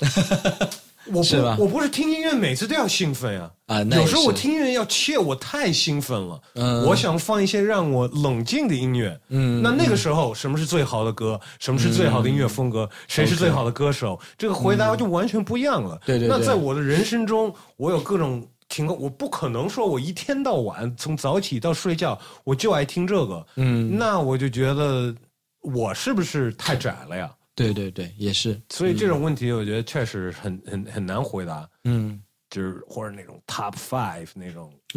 [1.13, 3.83] 我是吧不我不是听音乐每次都要兴奋呀、啊。
[3.83, 9.19] 那有时候我听音乐要切，我太兴奋了，嗯我想放一些让我冷静的音乐。
[9.29, 11.41] 嗯那那个时候，什么是最好的歌？
[11.59, 12.89] 什么是最好的音乐风格？
[13.09, 14.19] 谁是最好的歌手？
[14.39, 15.97] 这个回答就完全不一样了。
[15.97, 23.47] 嗯对对对那在我的人生中，我有各种情况，我不可能说我一天到晚从早起到睡觉，我就爱听这个。
[23.57, 25.15] 嗯，那我就觉得
[25.63, 27.31] 我是不是太窄了呀？
[27.65, 28.61] 对对对，也是。
[28.69, 31.69] 所以这种问题，我觉得确实很很很难回答。
[31.85, 32.21] 嗯
[32.51, 34.73] 就是或者那种 top five 那种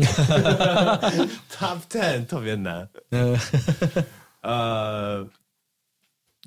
[1.52, 2.88] top ten 特别难。
[3.12, 3.38] 嗯
[4.42, 5.28] 呃，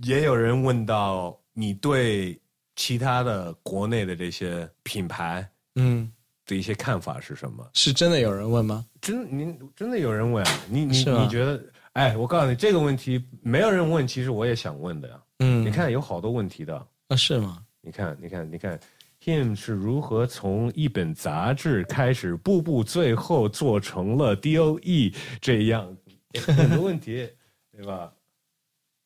[0.02, 2.38] 也有人问到你对
[2.74, 6.10] 其他的国内的这些品牌嗯，
[6.44, 7.64] 的一些看法是什么？
[7.72, 8.84] 是真的有人问吗？
[9.00, 10.58] 真你真的有人问啊？
[10.68, 11.62] 你你你觉得？
[11.96, 15.22] 哎，我告诉你这个问题没有人问，其实我也想问的呀。
[15.38, 16.76] 嗯，你看有好多问题的，
[17.08, 17.64] 啊，是吗？
[17.80, 18.78] 你看，你看，你看
[19.24, 25.96] ，Him 是如何从一本杂志开始，步步最后做成了 DOE 这样
[26.46, 27.26] 很多问题，
[27.72, 28.12] 对吧？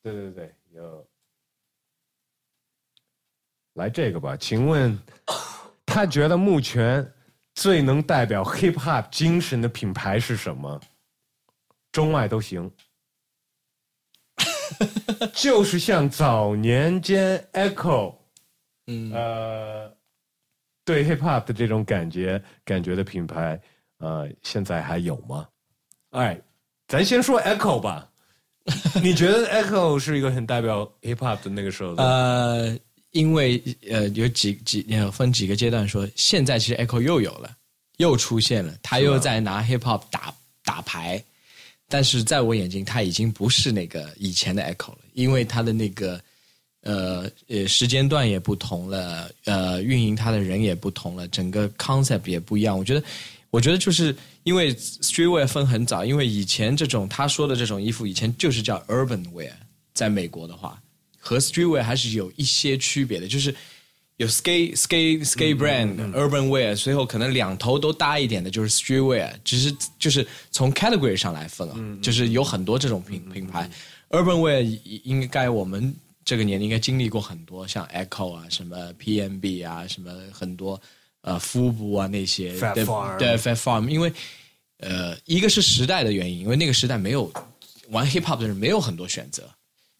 [0.03, 1.07] 对对对，有。
[3.75, 4.99] 来这个吧，请问
[5.85, 7.09] 他觉得目前
[7.55, 10.77] 最能代表 hip hop 精神的品牌是什么？
[11.91, 12.69] 中外都行。
[15.33, 18.15] 就是像早年间 Echo，
[18.87, 19.95] 嗯呃，
[20.83, 23.59] 对 hip hop 的这种感觉感觉的品牌，
[23.99, 25.47] 呃，现在还有吗？
[26.11, 26.39] 哎，
[26.87, 28.07] 咱先说 Echo 吧。
[29.03, 32.03] 你觉得 Echo 是一个很代表 hip hop 的那个时候的？
[32.03, 32.79] 呃，
[33.11, 37.55] 因为呃有几几呃分几个阶段说，现在其实 Echo 又有了，
[37.97, 41.23] 又出现了，他又在拿 hip hop 打打牌，
[41.91, 46.19] 但是在我眼睛，他已经不是那个以前的 Echo 了，因为他的那个
[46.83, 52.77] 呃呃时间段也不同了，呃运营他的人也不同了，整个 concept 也不一样。
[52.77, 53.03] 我觉得，
[53.49, 59.51] 我觉得就是因为 streetwear 分很早，因为以前这种他说的这种衣服，以前就是叫 urban wear，
[59.93, 60.81] 在美国的话，
[61.19, 63.53] 和 streetwear 还是有一些区别的，就是。
[64.21, 73.67] 有 skate skate skate brand、urban wear，最后可能两头都搭一点的，就是 streetwear，只是就是从 category 上来分啊，就是有很多这种品品牌。
[74.11, 74.61] urban wear
[75.03, 80.79] 应该我们这个年龄应该经历过很多，像 Echo 啊，什么 PMB 啊，什么很多
[81.21, 82.85] 呃夫布啊那些对
[83.37, 84.13] Fat Farm，因为
[84.77, 87.33] 呃一个是时代的原因，因为那个时代没有
[87.89, 89.49] 玩 hip hop 的人没有很多选择。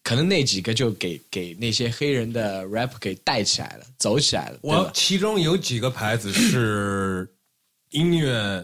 [0.02, 4.58] 可能那几个就给给那些黑人的 rap 给带起来了，走起来了。
[4.62, 7.28] 我其中有几个牌子是
[7.90, 8.58] 音乐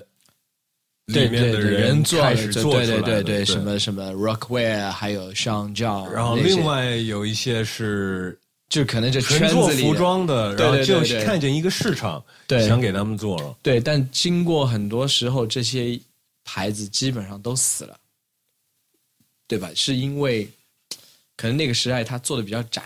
[1.06, 13.56] 里面的人做开的对始做出来的，对对对，什么什么 Rockwear，还有像这样，然后另外有一些是就可能就圈做子里服装的，然后就看见一个市场，对想给他们做了。
[13.62, 15.98] 对，但经过很多时候，这些
[16.44, 17.96] 牌子基本上都死了，
[19.46, 19.70] 对吧？
[19.74, 20.46] 是因为
[21.38, 22.82] 可能那个时代他做的比较窄，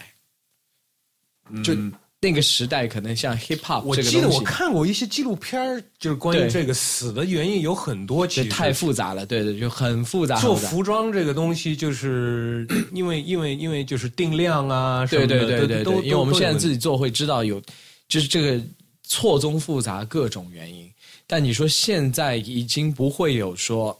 [1.64, 1.74] 就
[2.20, 10.38] 那个时代可能像 hip hop 我记得我看过一些纪录片儿就是关于这个死的原因有很多，其，实太复杂了，对对，就很复杂。
[10.38, 17.60] 做服装这个东西，就是 因为因为因为就是定量啊对，对对对对，因为我们现在自己己做会知道有，
[18.06, 18.62] 就是这个
[19.02, 20.88] 错综复杂各种原因。
[21.26, 23.98] 但你说现在已经不会有说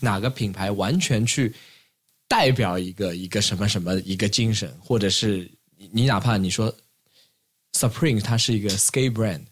[0.00, 1.52] 哪个品牌完全去
[2.32, 5.46] 代表一个一个什么什么一个精神，或者是
[5.90, 6.74] 你哪怕你说
[7.74, 9.42] Supreme 它是一个 skate brand，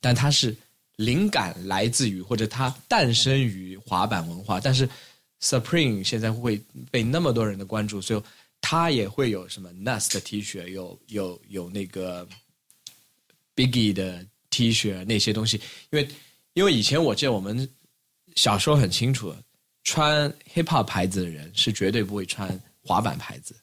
[0.00, 0.56] 但它是
[0.96, 4.88] 灵感来自于或者它诞生于滑板文化，但是
[5.42, 6.58] Supreme 现在会
[6.90, 8.22] 被那么多人的关注，所以
[8.62, 12.26] 它也会有什么 Nas 的 T 恤，有有有那个
[13.54, 16.08] Biggie 的 T 恤那些东西，因为
[16.54, 17.68] 因为以前我记得我们
[18.34, 19.34] 小时候很清楚，
[19.84, 22.48] 穿 hip hop 牌子的人是绝对不会穿
[22.84, 23.54] 滑板牌子。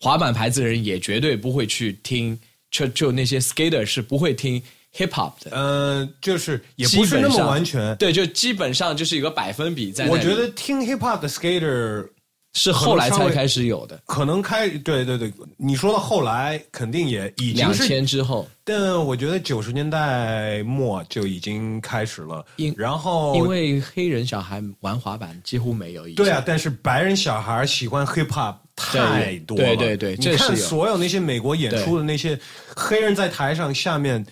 [0.00, 2.38] 滑板牌子的人也绝对不会去听，
[2.70, 4.62] 就就那些 skater 是不会听
[4.94, 5.50] hip hop 的。
[5.56, 7.96] 呃，就是也不是那么完全。
[7.96, 10.08] 对，就基本上就是一个百分比在。
[10.08, 12.06] 我觉得听 hip hop 的 skater
[12.54, 22.72] 是后来才开始有的，可能开对对对，你说到后来肯定也已经两是，千之后，但我觉得九十年代末就已经开始了因。
[22.78, 26.08] 然后因为黑人小孩玩滑板几乎没有。
[26.10, 29.64] 对啊，但是白人小孩喜欢 hip hop 太多了。
[29.64, 32.38] 对对对这你看所有那些美国演出的那些
[32.76, 34.24] 黑人在台上，下面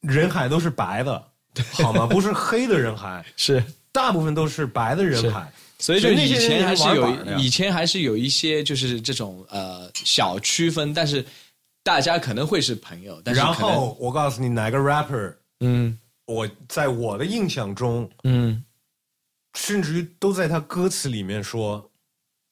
[0.00, 1.22] 人海都是白的，
[1.72, 2.06] 好吗？
[2.06, 3.62] 不是黑的人海， 是，
[3.96, 5.50] 大部分都是白的人海。
[5.78, 11.24] 所以就以前还是有以前还是有一些就是这种呃小区分，但是
[11.82, 15.98] 大家可能会是朋友，但是然后我告诉你，哪个 rapper，嗯。
[16.26, 18.64] 我在我的印象中，嗯。
[19.58, 21.90] 甚至于都在他歌词里面说，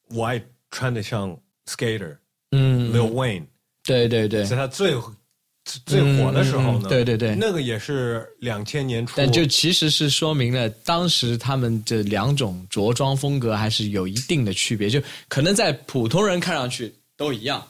[0.09, 2.17] 我爱穿的像 skater、
[2.53, 3.45] 嗯，Lil Wayne，
[3.85, 4.95] 对对对，在他最
[5.87, 7.35] 最火的时候呢，嗯嗯嗯对对对。
[7.35, 17.67] 那个也是两千年初，但就其实是说明了当时他们这两种着装风格还是有一定的区别，就可能在普通人看上去都一样，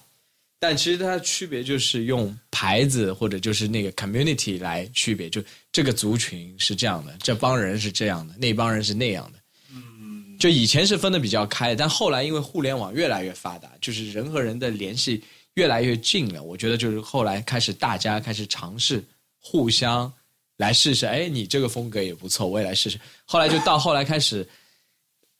[0.58, 9.38] 但其实它的区别就是用牌子或者就是那个 community 来区别，就这个族群是这样的，这帮人是这样的，那帮人是那样的。
[9.70, 15.22] 嗯，就以前是分的比较开，但后来因为互联网越来越发达，就是人和人的联系
[15.54, 16.42] 越来越近了。
[16.42, 19.02] 我觉得就是后来开始大家开始尝试
[19.40, 20.12] 互相
[20.56, 22.98] 来试试，哎，你这个风格也不错，我也来试试。
[23.24, 24.46] 后来就到后来开始，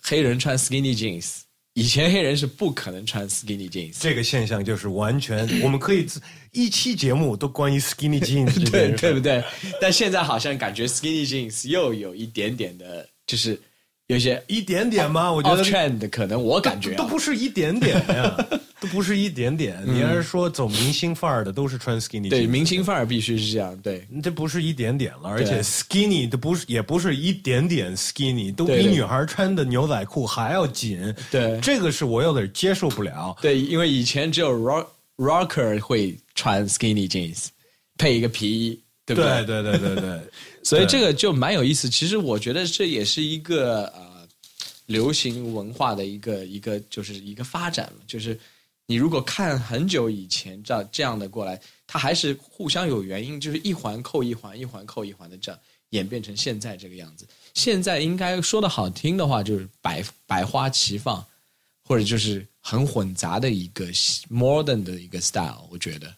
[0.02, 1.38] 黑人穿 skinny jeans，
[1.74, 3.96] 以前黑人是不可能穿 skinny jeans。
[4.00, 6.06] 这个现象就是完全，我们可以
[6.52, 8.92] 一期节目都关于 skinny jeans 对。
[8.96, 9.42] 对不对？
[9.80, 13.60] 但现在好像感觉 skinny jeans 又有一点点的，就是
[14.08, 15.32] 有些一点点吗？
[15.32, 18.36] 我觉得 trend，可能我感觉、啊、都不是一点点呀，
[18.78, 19.82] 都不是一点点。
[19.86, 22.28] 你要是说走明星范儿的，都是穿 skinny。
[22.28, 31.14] 对明星范儿必须是这样，对这不是一点点了，而且 skinny 都不是，也不是一点点 skinny，都对对比女孩穿的牛仔裤还要紧。
[31.30, 33.34] 对这个是我有点接受不了。
[33.40, 34.86] 对，因为以前只有 rock
[35.16, 37.46] rocker 会穿 skinny jeans，
[37.96, 40.20] 配一个皮衣，对不对对对对对，
[40.64, 41.88] 所以这个就蛮有意思。
[41.88, 44.26] 其实我觉得这也是一个呃
[44.86, 48.38] 流行文化的一个一个就是一个发展嘛，就是
[48.86, 57.26] 你如果看很久以前这样这样的过来，它还是互相有原因，就是一环扣一环，一环扣一环的这样演变成现在这个样子。
[57.54, 61.24] 现在应该说的好听的话，就是百百花齐放，
[61.84, 63.86] 或者就是很混杂的一个
[64.30, 66.08] modern 的一个 style，我觉得。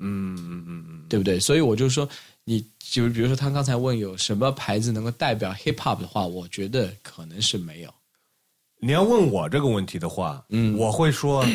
[0.00, 1.38] 嗯嗯嗯嗯，对不对？
[1.38, 2.06] 所以我就说，
[2.44, 7.90] 你就比如说他刚才问有什么牌子能够代表 hip hop 的话，我觉得可能是没有。
[8.80, 11.46] 你要问我这个问题的话，嗯我会说，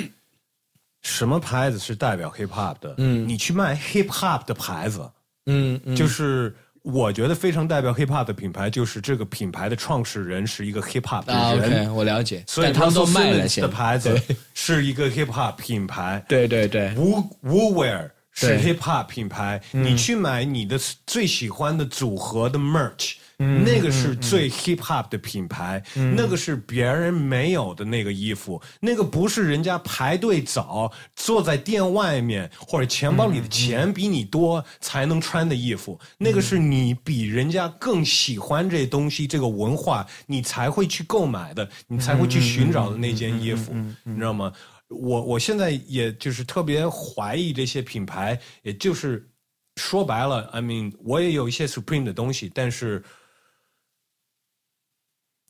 [1.04, 2.96] 什么牌子是代表 hip hop 的？
[2.98, 5.08] 嗯你去卖 hip hop 的牌子，
[5.46, 11.94] 嗯嗯就是我觉得非常代表 hip hop 的品牌，就是这个品牌的创始人是一个 hip hop 的啊人。
[11.94, 12.44] 我了解。
[12.48, 18.58] 所以他们都卖了的牌子对是一个 hip hop 品牌对对对，，Wu Wuwear 是对。
[18.58, 19.62] 嗯 hip hop 品牌。
[19.72, 25.82] 你去买你的最喜欢的组合的 merch，那个是最 hip hop 的品牌，
[26.16, 43.74] 那个是别人没有的那个衣服，那个不是人家排队早，坐在店外面或者钱包里的钱比你多才能穿的衣服，那个是你比人家更喜欢这东西，这个文化，你才会去购买的，你才会去寻找的那件衣服，
[44.04, 44.52] 你知道吗？
[44.90, 49.30] 我我现在也就是特别怀疑这些品牌，也就是
[49.78, 53.04] 说白了，I mean，我也有一些 Supreme 的东西，但是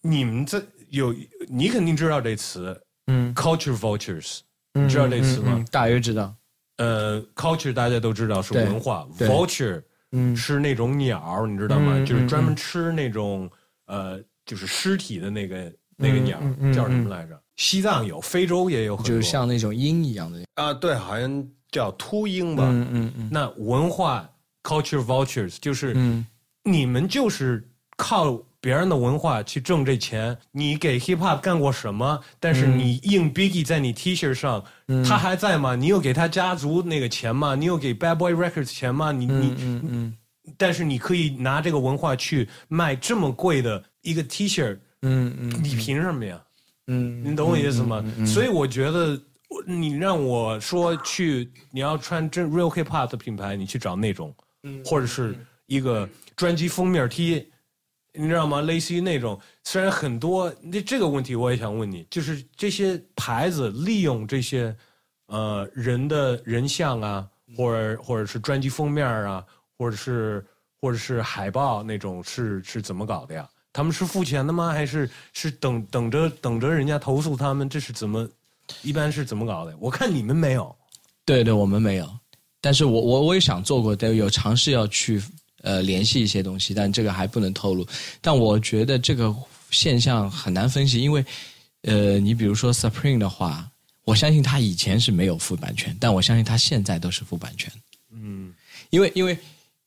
[0.02, 1.16] 你们这有
[1.48, 4.40] 你肯定知道这词，嗯，culture vultures，
[4.74, 5.54] 你知道这词吗？
[5.56, 6.36] 嗯大约知道。
[6.78, 11.94] 呃，culture 大家都知道是文化，vulture 嗯是那种鸟，你知道吗？
[11.98, 13.50] 嗯就是专门嗯吃那种
[13.86, 16.40] 呃，就是尸体的那个那个鸟
[16.74, 17.40] 叫什么嗯来着？
[17.58, 20.40] 西藏有，非洲也有很多，就是像那种鹰一样的。
[20.56, 22.64] 啊，对，好像叫秃鹰吧。
[22.66, 24.30] 嗯嗯嗯那文化
[24.64, 26.26] culture vultures 就是嗯
[26.64, 30.38] 你们就是靠别人的文化去挣这钱。
[30.52, 32.22] 你给 hip hop 干过什么？
[32.40, 34.64] 但是嗯你印 Biggie 在你 T 恤上，
[35.06, 35.76] 他还在吗？
[35.76, 37.56] 你有给他家族那个钱吗？
[37.56, 39.12] 你有给 Bad Boy Records 钱吗？
[39.12, 40.14] 你你嗯嗯
[40.58, 46.42] 但是你可以拿这个文化去卖这么贵的一个 T 恤，嗯嗯你凭什么呀？
[46.88, 48.04] 嗯你懂我意思吗？
[48.26, 49.20] 所以我觉得，
[49.66, 54.36] 你让我说去，你要穿真 real hip hop 的品牌，你去找那种，
[54.84, 55.36] 或者是
[55.68, 57.48] 一个专辑封面 T，
[58.14, 58.62] 你知道吗？
[58.62, 64.76] 类似于那种，虽然很多，那这个问题我也想问你，就是这些牌子利用这些
[65.28, 69.46] 呃人的人像啊，或者或者是专辑封面啊，
[69.78, 70.44] 或者是
[70.82, 73.48] 或者是海报那种，是是怎么搞的呀？
[73.80, 74.74] 他们是付钱的吗？
[74.74, 77.70] 还是是等等着等着人家投诉他们？
[77.70, 78.28] 这是怎么
[78.82, 79.74] 一般是怎么搞的？
[79.80, 80.76] 我看你们没有。
[81.24, 82.20] 对对，我们没有，
[82.60, 85.24] 但是我我我也想做过，但有尝试要去
[85.62, 87.88] 呃联系一些东西，但这个还不能透露。
[88.20, 89.34] 但我觉得这个
[89.72, 91.24] 现象很难分析，因为
[91.84, 93.66] 呃，你比如说 Supreme 的话，
[94.04, 97.72] 我相信他以前是没有付版权，但我相信他现在都是付版权。
[98.12, 98.54] 嗯，
[98.90, 99.38] 因为因为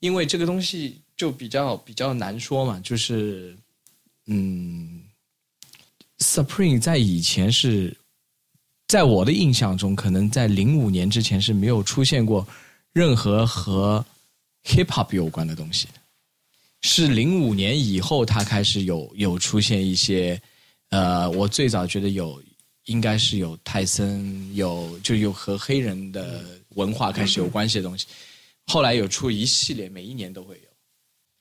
[0.01, 3.55] 因为这个东西就比较比较难说嘛，就是
[4.33, 5.03] 嗯
[6.19, 7.97] ，Supreme 在以前是。
[8.89, 12.47] 在我的印象中，可能在零五年之前是没有出现过
[12.93, 14.05] 任何和
[14.65, 15.89] hip hop 有关的东西。
[16.83, 20.39] 是零五年以后，他开始有有出现一些，
[20.91, 22.43] 呃，我最早觉得有
[22.85, 28.07] 应该是有泰森，有就有和黑人的文化开始有关系的东西。
[28.67, 30.72] 后来有出一系列，每一年都会有。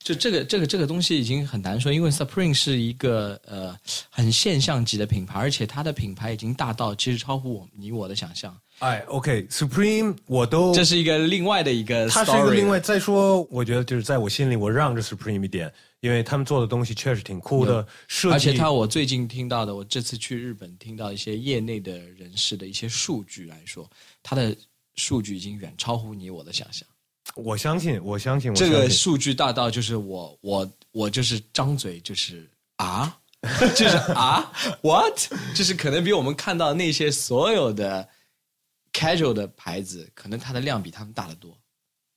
[0.03, 3.77] 就这个这个这个东西已经很难说，因为 Supreme 是一个呃
[4.09, 8.57] 很现象级的品牌，而且它的品牌已经大到其实超乎我你我的想象。
[8.79, 12.79] 哎，OK，Supreme 我都这是一个另外的一个，它是一个另外。
[12.79, 17.85] 再说，我觉得就是在我心里，我让着 Supreme 一点，因为他们做的东西确实挺酷的。
[18.07, 23.87] 设计，而且他我最近听到的，我这次去日本听到一些业内的人士的一些数据来说，
[24.23, 24.55] 它的
[24.95, 26.87] 数据已经远超乎你我的想象。
[27.35, 33.17] 我相信，我相信这个数据大到就是我我我就是张嘴就是啊，
[33.75, 34.51] 就是啊
[34.81, 35.17] ，what？
[35.55, 38.07] 就是可能比我们看到那些所有的
[38.91, 41.57] casual 的牌子，可能它的量比他们大得多。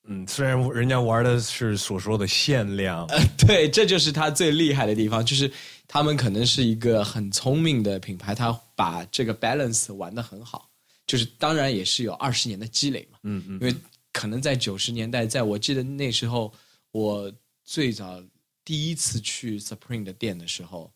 [0.07, 5.51] 嗯，虽然人家玩的是所说的限量，呃对，这就是它最厉害的地方，就是
[5.87, 10.69] 他们可能是一个很聪明的品牌，他把这个 balance 玩的很好，
[11.07, 13.75] 就是当然也是有二十年的积累嘛，嗯嗯，因为。
[14.15, 16.55] 可能在九十年代，在我记得那时候，
[16.93, 17.31] 我
[17.65, 18.23] 最早
[18.65, 20.93] 第一次去 Supreme 的店的时候，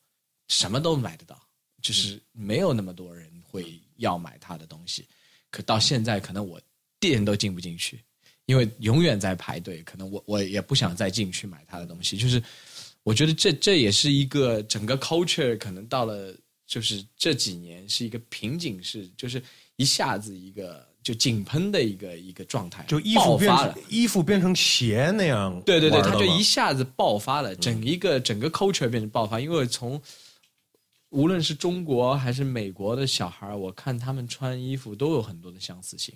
[0.47, 1.37] 什么都买得到，
[1.83, 5.05] 就是没有那么多人会要买他的东西。
[5.51, 6.61] 可到现在，可能我
[7.01, 8.01] 店都进不进去，
[8.47, 9.83] 因为永远在排队。
[9.83, 12.16] 可能我我也不想再进去买他的东西。
[12.16, 12.41] 就是
[13.03, 16.33] 我觉得这这也是一个整个 culture 可能到了，
[16.69, 19.43] 就是这几年是一个瓶颈，式就是
[19.75, 20.87] 一下子一个。
[21.01, 29.99] 就井喷的一个一个状态，就衣服变成衣服变成鞋那样，对对对，它就一下子爆发了，整一个整个 culture 变成爆发，因为从
[31.09, 36.14] 无论是中国还是美国的小孩我看他们穿衣服都有很多的相似性，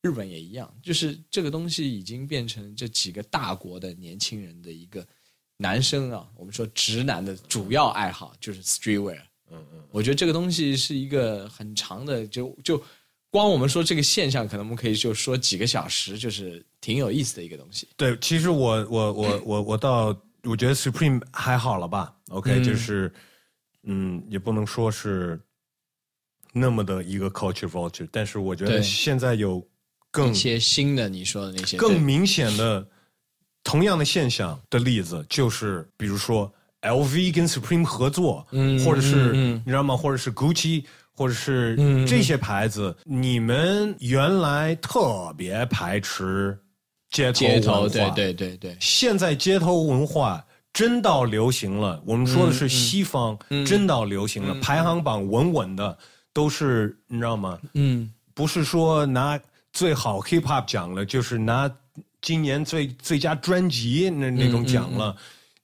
[0.00, 5.06] 日本也一样，就是这个东西已经变成这几个大国的年轻人的一个
[5.56, 9.20] 男生啊，我们说直男的主要爱好就是 streetwear，
[9.52, 12.82] 嗯嗯，我觉得这个东西是一个很长的，就就。
[13.30, 17.88] 光我们说这个现象，可能我们可以就说几个小时，就是挺有意思的一个东西。
[17.96, 23.10] 对，其实我我我我我倒我觉得 Supreme 还好了吧？OK，就是
[23.84, 25.40] 嗯，也不能说是
[26.52, 29.66] 那么的一个 culture vulture，但是我觉得现在有
[30.10, 32.86] 更一些新的你说的那些更明显的
[33.64, 36.52] 同样的现象的例子，就是比如说
[36.82, 39.96] LV 跟 Supreme 合作，嗯，或者是你知道吗？
[39.96, 40.84] 或者是 Gucci。
[41.14, 41.76] 或者是
[42.08, 46.58] 这些牌子，你们原来特别排斥
[47.10, 48.76] 街头街头，对对对对。
[48.80, 55.96] 现在街头文化真到流行了，我们说的是西方真到流行了，排行榜稳稳的，
[56.32, 57.58] 都是你知道吗？
[57.74, 59.38] 嗯，不是说拿
[59.70, 61.70] 最好 hip hop 奖了，就是拿
[62.22, 65.14] 今年最最佳专辑那那种奖了。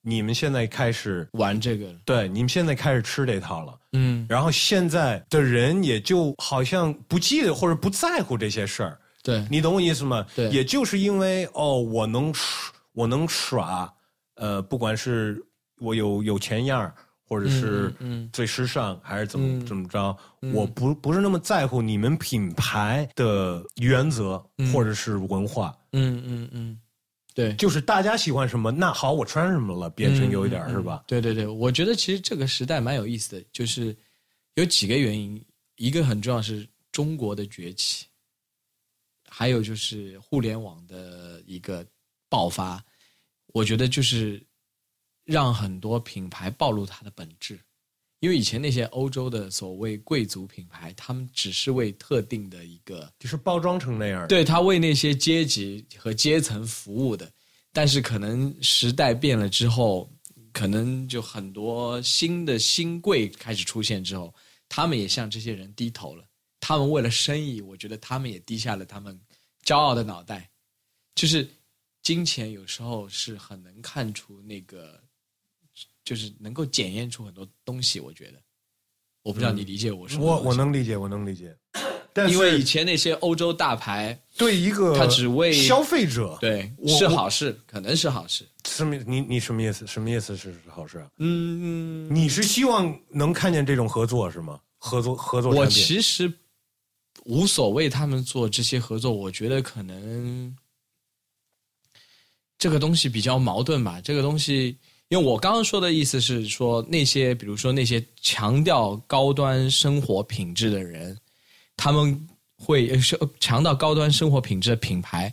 [0.09, 9.47] 你们现在开始玩这个，对，你们现在开始吃这套了，嗯，然后现在的人也就好像不记得或者不在乎这些事儿，对。
[9.51, 10.25] 你懂我意思吗？
[10.35, 12.33] 对，也就是因为哦，我能
[12.93, 13.93] 我能耍，
[14.37, 15.41] 呃，不管是
[15.81, 16.95] 我有有钱样儿，
[17.29, 17.93] 或者是
[18.33, 20.17] 最时尚，还是怎么怎么着，
[20.55, 24.43] 我不不是那么在乎你们品牌的原则
[24.73, 26.79] 或者是文化，嗯嗯嗯。
[27.39, 31.05] 对，就是大家喜欢什么，那好，我穿什么了，变成有一点是吧？
[31.07, 33.97] 对对对，我觉得其实这个时代蛮有意思的，就是
[34.55, 35.41] 有几个原因，
[35.77, 38.07] 一个很重要是中国的崛起，
[39.29, 41.87] 还有就是互联网的一个
[42.29, 42.85] 爆发，
[43.55, 44.45] 我觉得就是
[45.23, 47.57] 让很多品牌暴露它的本质。
[48.21, 57.31] 因为以前那些欧洲的所谓贵族品牌，他们只是为特定的一个，就是包装成那样，对他为那些阶级和阶层服务的。
[57.73, 60.11] 但是可能时代变了之后，
[60.53, 64.35] 可能就很多新的新贵开始出现之后，
[64.69, 66.25] 他们也向这些人低头了。
[66.59, 69.17] 他们为了生意，我觉得他们也低下了他们
[69.65, 70.51] 骄傲的脑袋。
[71.15, 71.49] 就是
[72.03, 75.01] 金钱有时候是很能看出那个，
[76.09, 78.01] 就是能够检验出很多东西。
[78.01, 78.41] 我觉得，
[79.23, 81.55] 我不知道你理解我说的我我能理解，我能理解。
[82.15, 88.49] 但因为以前那些欧洲大牌，对一个他只为消费者，对是好事，可能是好事。
[88.67, 88.97] 什么？
[89.07, 89.87] 你你什么意思？
[89.87, 91.11] 什么意思是好事啊？
[91.19, 94.59] 嗯，你是希望能看见这种合作是吗？
[94.79, 96.33] 合作合作我，其实
[97.27, 100.57] 无所谓他们做这些合作，我觉得可能
[102.57, 104.01] 这个东西比较矛盾吧。
[104.01, 104.77] 这个东西，
[105.09, 111.17] 因为我刚刚说的意思是说，那些比如说那些强调高端生活品质的人，
[111.77, 115.33] 他们会呃是强调高端生活品质的品牌，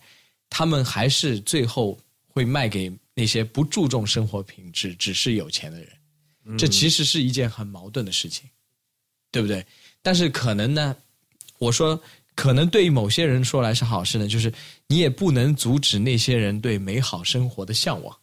[0.49, 1.97] 他们还是最后
[2.28, 6.57] 会卖给那些不注重生活品质、只是有钱的人。
[6.57, 8.47] 这其实是一件很矛盾的事情，
[9.32, 9.65] 对不对？
[10.01, 10.95] 但是可能呢，
[11.57, 11.99] 我说
[12.36, 14.53] 可能对于某些人说来是好事呢，就是
[14.88, 18.15] 你也不能阻止那些人对美好生活的向往。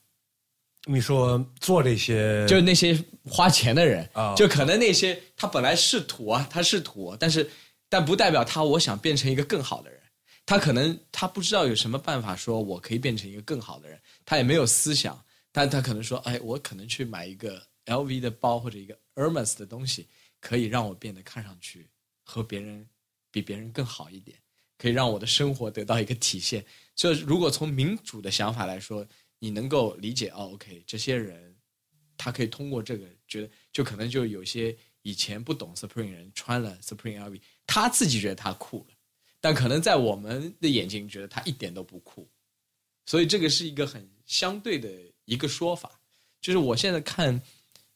[0.86, 7.48] 你说做这些，就是那些花钱的人啊就可能那些他本来是土啊，他是土，但是
[7.88, 10.00] 但不代表他我想变成一个更好的人。
[10.44, 20.08] 他可能他不知道有什么办法说我可以变成一个更好的人，他也没有思想，但他可能说，哎，我可能去买一个 LV 的包或者一个 Hermes 的东西，
[20.40, 21.88] 可以让我变得看上去
[22.24, 22.84] 和别人
[23.30, 24.36] 比别人更好一点，
[24.78, 26.64] 可以让我的生活得到一个体现。
[26.96, 29.06] 所以，如果从民主的想法来说，
[29.42, 31.52] 你能够理解哦，OK，这些人
[32.16, 38.94] 他可以通过这个觉得，就可能就有些以前不懂 Supreme 人穿了 Supreme LV，他自己觉得他酷了，
[39.40, 42.30] 但可能在我们的眼睛觉得他一点都不酷，
[43.04, 44.88] 所以这个是一个很相对的
[45.24, 46.00] 一个说法。
[46.40, 47.42] 就是我现在看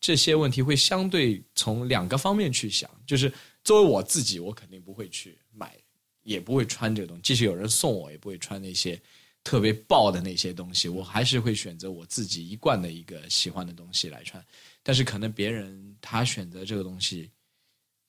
[0.00, 3.32] 这些问题会相对从两个方面去想，就是
[3.62, 5.78] 作为我自己，我肯定不会去买，
[6.24, 9.00] 也不会穿这个东西，即使有人送我，也不会穿那些
[9.46, 14.44] 特别爆的那些东西，我还是会选择我自己一贯的一个喜欢的东西来穿。
[14.82, 17.30] 但是可能别人他选择这个东西，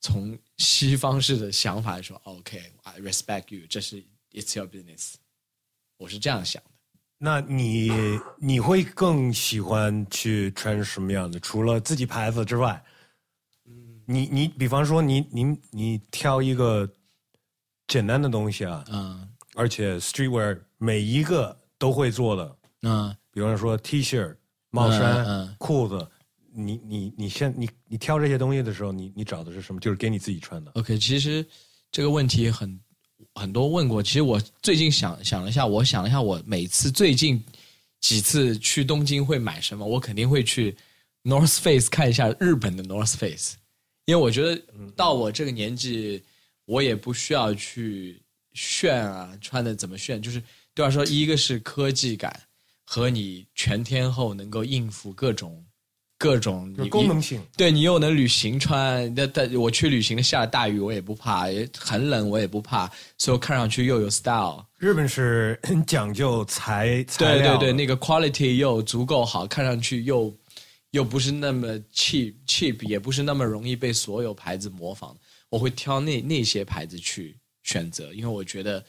[0.02, 5.14] 从西方式的想法来说，OK，I、respect you，这是 It's your business，
[5.98, 6.72] 我是这样想的。
[7.20, 7.92] 那你
[8.40, 11.40] 你会更喜欢去穿什么样的？
[11.40, 12.84] 除了自己牌子之外，
[13.66, 16.92] 嗯你你比方说你你你挑一个
[17.88, 24.36] 简单的东西啊，嗯而且 streetwear 每一个都会做的，嗯比方说 T 恤、
[24.70, 26.08] 帽衫、嗯嗯裤子，
[26.54, 29.82] 你你你现你你挑这些东西的时候，你你找的是什么？
[29.82, 30.72] 就是给你自己穿的。
[30.76, 31.44] OK，其实
[31.92, 32.80] 这个问题很
[33.34, 34.02] 很多问过。
[34.02, 37.44] 其实我最近想想了一下，我想了一下，我每次最近
[38.00, 40.76] 几次去东京会买什么，我肯定会去
[41.24, 43.56] North Face 看一下日本的 North Face，
[44.06, 44.62] 因为我觉得
[44.96, 46.24] 到我这个年纪，
[46.66, 48.22] 我也不需要去
[48.58, 50.42] 炫啊，穿的怎么炫，就是
[50.74, 52.42] 对我来说，一个是科技感
[52.84, 55.64] 和你全天候能够应付各种
[56.18, 64.66] 各种功能性，对你又能旅行穿，那但我去旅行下了大雨我也不怕，也很冷我也不怕，所以我看上去又有 style。
[64.80, 70.36] 日本是很讲究材材对对对，那个 quality 又足够好，看上去又
[70.92, 75.16] 又不是那么 cheap cheap，也不是那么容易被所有牌子模仿。
[75.50, 77.38] 我会挑那那些牌子去
[77.68, 78.84] 选择，因为我觉得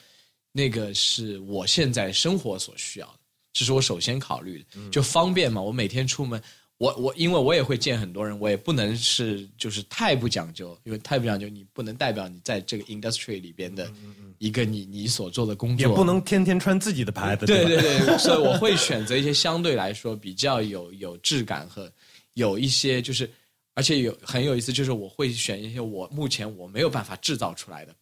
[0.53, 3.19] 那个是我现在生活所需要的，
[3.53, 5.61] 这是我首先考虑的，就方便嘛。
[5.61, 6.41] 我每天出门，
[6.79, 13.91] 我我因为我也会见很多人，我也不能是就是太不讲究，因为太不讲究，你不能代表你在这个 industry 里边的
[14.39, 21.93] 一个你你所做的工作，也不能天天穿自己的牌子，对吧对对，所以我会 选择一些相对来说比较有有质感和
[22.35, 23.29] 有一些就是，
[23.75, 27.93] 而且有很有意思，就是我会选一些我目前我没有办法制造出来的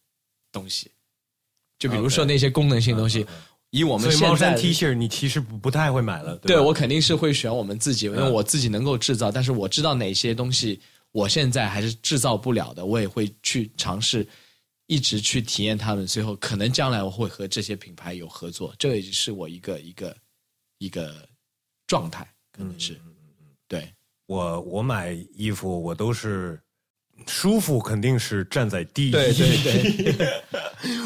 [0.57, 0.89] 东西，
[1.77, 3.25] 就比如说那些功能性东西，
[3.69, 6.41] 以我们所以帽衫现在 T 恤你其实不不太会买了，吧？
[6.47, 10.79] 对我肯定是会选我们自己，因为我自己能够制造，但是我知道哪些东西
[11.11, 14.27] 我现在还是制造不了的，我也会去尝试，
[14.87, 20.17] 一直去体验他们，最后可能将来我会和这些品牌有合作，这也是我一个一个
[20.79, 21.27] 一个
[21.85, 22.99] 状态，可能是，
[23.67, 23.93] 对，
[24.25, 26.59] 我我买衣服我都是
[27.25, 29.11] 舒服，肯定是站在第一。
[29.11, 30.41] 对对对，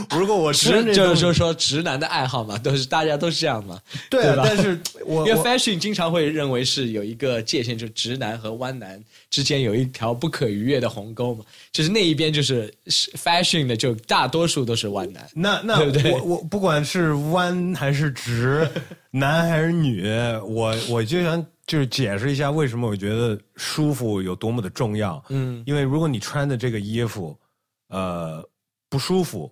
[0.17, 11.45] 如果我直就是说说直男的爱好嘛，都是大家都是这样嘛，对啊对吧但是我因为 fashion 经常会认为是有一个界限，就是直男和弯男之间有一条不可逾越的鸿沟嘛。
[11.71, 15.27] 就是那一边就是是 fashion 的，就大多数都是弯男。
[15.33, 18.67] 那那对不对我我不管是弯还是直，
[19.11, 20.05] 男还是女，
[20.45, 25.23] 我我就想就是解释一下为什么我觉得舒服有多么的重要。
[25.29, 27.39] 嗯因为如果你穿的这个衣服，
[27.87, 28.45] 呃，
[28.89, 29.49] 不舒服，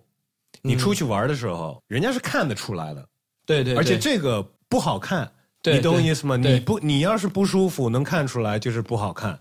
[0.60, 3.08] 你出去玩的时候，人家是看得出来的。
[3.46, 6.36] 对对，而且这个不好看，对你懂我意思吗？
[6.36, 9.32] 对你不，你要是不舒服，能看出来就是不好看；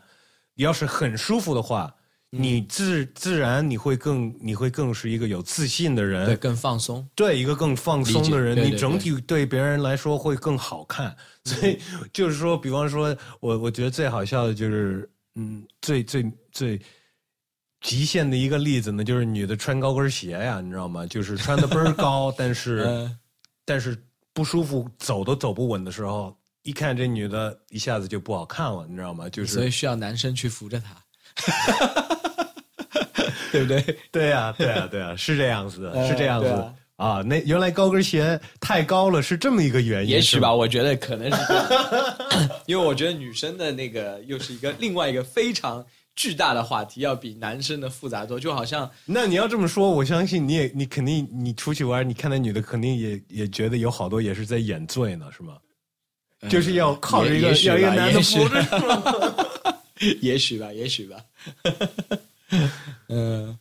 [0.53, 1.98] 你要是很舒服的话，嗯
[2.31, 7.07] 你自自然你会更你会更是一个有自信的人，对更放松。
[7.15, 11.15] 对一个更放松的人，你整体对别人来说会更好看。
[11.43, 11.79] 所以
[12.13, 16.79] 就是说，比方说，我我觉得最好笑的就是，嗯，最最最
[17.81, 21.07] 极限的一个例子呢，就是女的穿高跟鞋呀，你知道吗？
[21.07, 23.17] 就是穿的倍儿高， 但是、嗯
[23.65, 23.95] 但是
[24.33, 29.29] 不舒服，走都走不稳的时候，一看这女的一下子就不好看了，你知道吗？
[29.29, 30.95] 就是所以需要男生去扶着她，
[33.51, 33.81] 对不对？
[34.11, 37.21] 对呀、对呀、对啊、是这样子的，呃是这样子啊啊。
[37.21, 45.85] 那原来高跟鞋太高了，是这么一个原因，也许吧，我觉得可能是这样，因为我觉得女生的那个又是一个另外一个非常
[46.15, 55.53] 巨大的话题，要比男生的复杂多，就好像那你要这么说，我相信你也，你肯定，你出去玩，你看那女的，肯定也也觉得有好多也是在演醉呢，是吗？
[56.49, 58.63] 就是要靠着一个要一个男的扶着，
[60.21, 61.17] 也许吧，也许吧，
[63.09, 63.57] 嗯，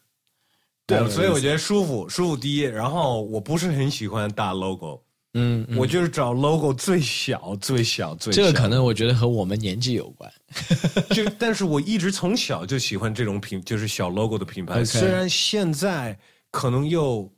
[0.87, 2.61] 对，所以我觉得舒服，舒服第一。
[2.61, 5.03] 然后我不是很喜欢大 logo，
[5.35, 8.43] 嗯，嗯我就是找 logo 最小、最小、最小。
[8.43, 10.33] 这个可能我觉得和我们年纪有关，
[11.11, 14.85] 就，但是我一直从小就喜欢这种品，就是小 logo 的品牌。
[14.85, 16.19] 虽然现在
[16.51, 17.31] 可能又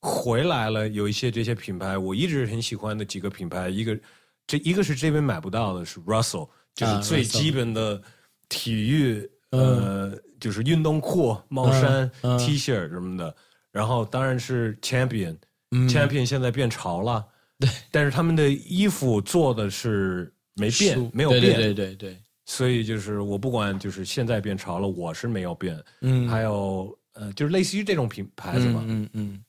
[0.00, 3.98] 回来了，有一些这些品牌，我一直很喜欢的几个品牌，一个
[4.46, 8.02] 这一个是这边买不到的，是 Russell，就是啊最基本的
[8.48, 13.34] 体育，呃，就是运动裤、帽衫、T 恤什么的。
[13.70, 15.36] 然后当然是 Champion，Champion、
[15.72, 15.88] 嗯。
[15.88, 17.26] Champion 现在变潮了，
[17.58, 25.82] 对，但是他们的衣服做的是没变，没有变，对对对所以就是我不管，就是现在变潮了，我是没有变。
[26.02, 29.44] 嗯，还有呃，就是类似于这种品牌子嘛，嗯嗯嗯，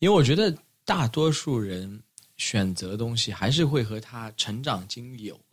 [0.00, 2.00] 因为我觉得大多数人
[2.36, 5.34] 选择东西还是会和他成长经历有。
[5.48, 5.51] 关。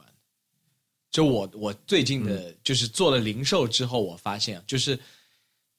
[1.12, 4.98] 就我我最近的，就是做了零售之后，我发现啊，就是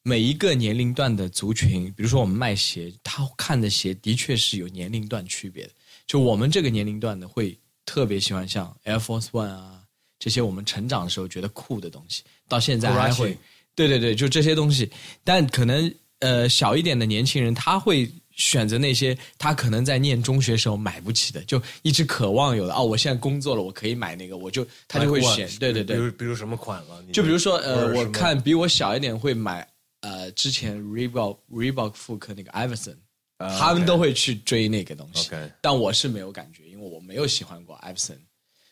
[0.02, 5.70] 每一个年龄段的族群，比如说我们卖鞋，他看的鞋的确是有年龄段区别的。
[6.06, 9.82] 就我们这个年龄段的，会特别喜欢像 Air Force One 啊
[10.18, 13.38] 这些我们成长的时候觉得酷的东西，到现在还会，
[13.74, 14.90] 对对对，就这些东西。
[15.22, 18.10] 但可能呃小一点的年轻人，他会
[18.40, 22.74] 选择那些他可能在念中学时候买不起的，就一直渴望有的。
[22.74, 27.02] 哦，我现在工作了，我可以买那个，我就他就会选对对对，比如比如什么款了？
[27.12, 29.68] 就比如说，呃，我看比我小一点会买，
[30.00, 32.96] 呃，之前 Reebok Reebok 复刻那个 Iverson，、
[33.36, 35.30] 啊他们都会去追那个东西
[35.60, 38.16] 但我是没有感觉，因为我没有喜欢过 Iverson，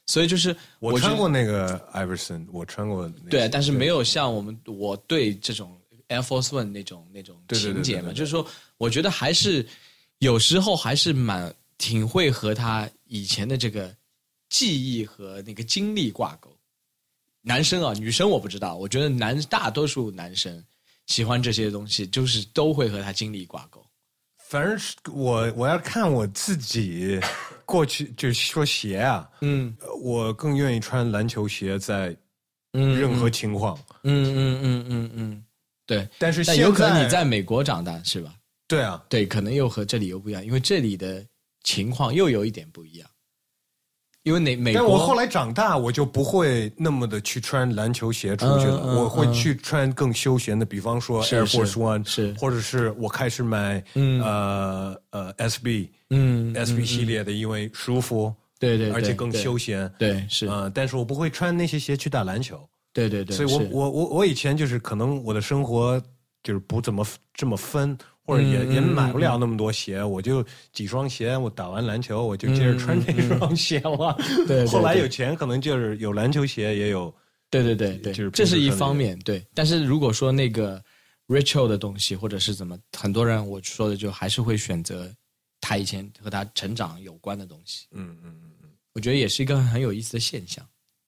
[0.06, 3.30] 所以就是我穿过那个 Iverson，我穿过那个。
[3.30, 8.46] 对，但是没有像我们我对这种 Air Force One 那种那种情节嘛，对对对就是说，
[8.78, 9.66] 我觉得还是
[10.18, 13.94] 有时候还是蛮挺会和他以前的这个
[14.48, 16.50] 记忆和那个经历挂钩。
[17.42, 20.62] 男生啊，女生我不知道，我觉得男大多数男生
[21.06, 23.84] 喜欢这些东西，就是都会和他经历挂钩。
[24.48, 27.20] 反正是我我要看我自己
[27.64, 32.16] 过去，就是说鞋啊，嗯呃我更愿意穿篮球鞋，在
[32.72, 33.78] 嗯任何情况。
[34.04, 35.44] 嗯嗯嗯嗯嗯，
[35.86, 36.08] 对。
[36.18, 38.34] 但是有可能你在美国长大是吧？
[38.68, 41.24] 对啊，对，可能又和这里又不一样，因为这里的
[41.64, 43.08] 情况又有一点不一样。
[44.24, 52.34] 因为美美国，但我后来长大，我就不会那么的去穿篮球鞋出去了，嗯嗯我会去穿更休闲的，比方说 Air Force One，是。
[52.34, 54.20] 或者是我开始买、嗯。
[54.20, 56.84] 呃呃 SB、嗯 SB 嗯。
[56.84, 59.90] 系列的，因为舒服，对对，对而且更休闲。
[59.98, 65.98] 对，是，呃，但是我不会穿那些鞋去打篮球，对对对，所以我我我我以前就是可能我的生活
[66.42, 67.96] 就是不怎么这么分，
[68.28, 74.14] 或者也、嗯也买不嗯了那么多鞋，我就几双鞋，我打完篮球我就接着穿这双鞋了。
[74.18, 77.12] 嗯 对对后来有钱，可能就是有篮球鞋，也有
[77.48, 79.42] 对对对对，就是这是一方面，对。
[79.54, 80.78] 但是如果说那个
[81.26, 85.10] ritual 的东西，或者是怎么，很多人我说的就还是会选择
[85.58, 87.86] 他以前和他成长有关的东西。
[87.92, 88.68] 嗯嗯嗯嗯。
[88.92, 90.62] 我觉得也是一个很有意思的现象。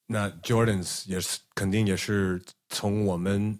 [0.07, 3.57] 那 Jordans 也是肯定也是从我们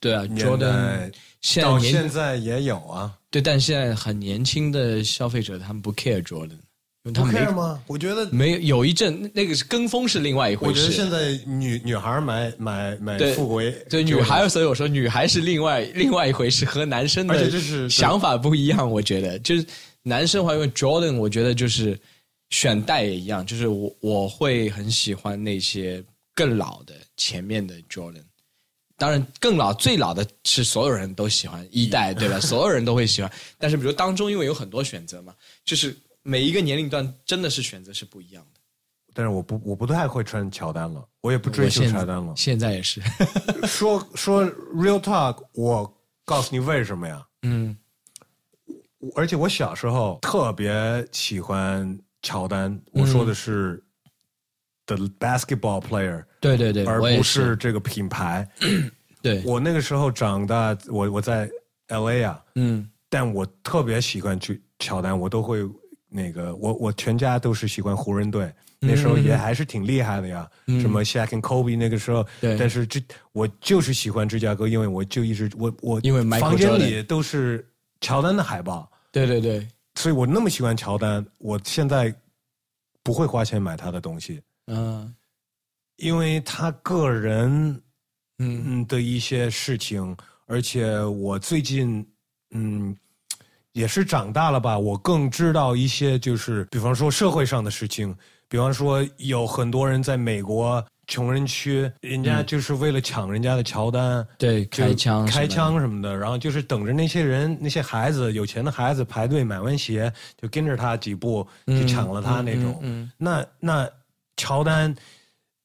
[0.00, 6.58] 对啊，Jordan 到现在年现在也有啊，对，但现在很年轻的消费者他们不 care Jordan，
[7.04, 7.82] 因为他们没 care 吗？
[7.86, 10.70] 我觉得没有有一阵那个是跟风是另外一回事。
[10.70, 18.90] 我觉得现在女女孩买买买对富贵，对女孩，所以我说女孩是另外另外一回事，和男生而且的想法不一样。
[18.90, 19.66] 我觉得就是
[20.02, 21.98] 男生话，因为 Jordan，我觉得就是
[22.48, 26.02] 选代也一样，就是我我会很喜欢那些
[26.34, 28.24] 更老的前面的 Jordan，
[29.00, 32.38] 当然更老最老的是所有人都喜欢一代，对吧？
[32.44, 33.32] 所有人都会喜欢。
[33.56, 35.34] 但是比如当中因为有很多选择嘛，
[35.64, 38.60] 就是每一个年龄段真的是选择是不一样的。
[39.14, 42.34] 但是我不我不太会穿乔丹了，我也不追求乔丹了。
[42.36, 43.00] 现在也是
[43.66, 44.44] 说说
[44.74, 45.90] real talk，我
[46.26, 47.26] 告诉你为什么呀？
[47.40, 47.74] 嗯，
[49.14, 53.82] 而且我小时候特别喜欢乔丹，我说的是
[54.84, 58.48] the basketball player，对对对，而不是这个品牌。
[59.22, 61.48] 对，我那个时候长大，我我在
[61.88, 62.88] L A 啊，嗯。
[63.12, 65.68] 但我特别喜欢去乔丹，我都会
[66.08, 70.48] 那个，我我全家都是喜欢湖人队，那时候也还是挺厉害的呀，
[70.80, 72.56] 什么 Shaq and Kobe 那个时候，对。
[72.56, 77.68] 但是这我就是喜欢芝加哥，因为我就一直我我因为房间里都是
[78.00, 79.66] 乔丹的海报，对对对，
[79.96, 82.14] 所以我那么喜欢乔丹，我现在
[83.02, 85.12] 不会花钱买他的东西，嗯
[86.00, 87.50] 因为他个人
[88.38, 92.04] 嗯嗯的一些事情，而且我最近
[92.52, 92.96] 嗯
[93.72, 98.16] 也是长大了吧，我更知道一些就是，比方说社会上的事情，
[98.48, 104.26] 比方说有很多人在美国穷人区，人家就是为了抢人家的乔丹。
[104.38, 112.78] 对，就开枪开枪什么的，然后就是等着那些人、那些孩子、有钱的孩子排队买完鞋，就跟着他几步就抢了他那种。
[112.82, 113.90] 嗯嗯那那
[114.36, 114.94] 乔丹，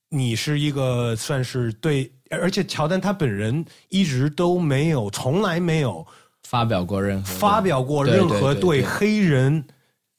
[0.10, 6.06] 你是一个算是对，而且乔丹他本人一直都没有，从来没有
[6.44, 9.64] 发表过任何发表过任何对黑人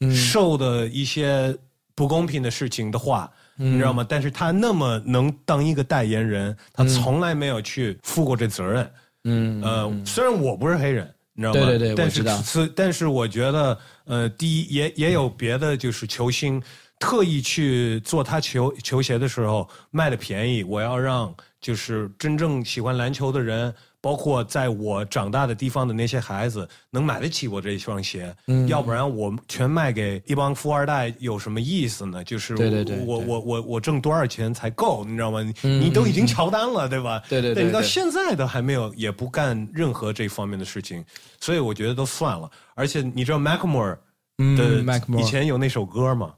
[0.01, 1.57] 嗯受的一些
[1.95, 3.30] 不公平的事情的话。
[3.59, 4.05] 你知道吗？
[4.07, 8.93] 但是他那么能当一个代言人，他从来没有去负过这责任。
[9.24, 11.61] 嗯呃，虽然我不是黑人，你知道吗？
[11.61, 16.62] 对对对但是，但是我觉得，呃，第一也也有别的，就是球星
[16.99, 28.34] 特意去做他球球鞋的时候卖的便宜，我要让就是真正喜欢篮球的人，包括在我长大的地方的那些孩子，能买得起我这双鞋。
[28.47, 32.24] 嗯要不然我全卖给一帮富二代有什么意思呢？
[32.24, 35.05] 就是对对对我我我我挣多少钱才够？
[35.05, 35.42] 你知道吗？
[35.42, 37.22] 你你都已经乔丹了，对吧？
[37.28, 41.05] 对对对你到现在都还没有，也不干任何这方面的事情，
[41.40, 42.51] 所以我觉得都算了。
[42.74, 43.99] 而且你知道 Macklemore 的
[44.38, 46.32] 嗯以前有那首歌吗？
[46.32, 46.36] 嗯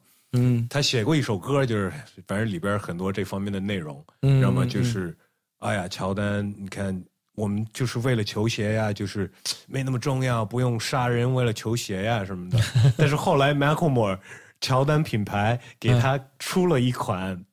[0.69, 1.93] 他写过一首歌，就是
[2.27, 4.63] 反正里边很多这方面的内容，知道吗？
[4.65, 5.17] 嗯就是
[5.59, 7.03] 哎呀，乔丹，你看
[7.35, 9.31] 我们就是为了球鞋呀，就是
[9.67, 12.59] 没那么重要，不用杀人为了球鞋呀什么的。
[12.97, 14.19] 但是后来 Macklemore
[14.61, 17.45] 乔丹品牌给他出了一款。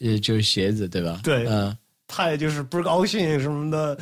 [0.00, 1.20] 呃，就是鞋子对吧？
[1.24, 1.76] 对嗯
[2.06, 3.98] 他也就是不高兴什么的，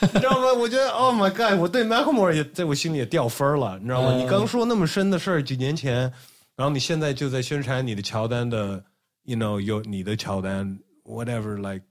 [0.00, 0.52] 你知道吗？
[0.58, 4.12] 我觉得 Oh my God，我对 Macklemore 也在我心里也掉分了，你知道吗？
[4.12, 6.10] 嗯你刚说那么深的事儿，几年前，
[6.58, 8.84] 然后你现在就在宣传你的乔丹的
[9.22, 11.84] ，you know，有你的乔丹，whatever，like，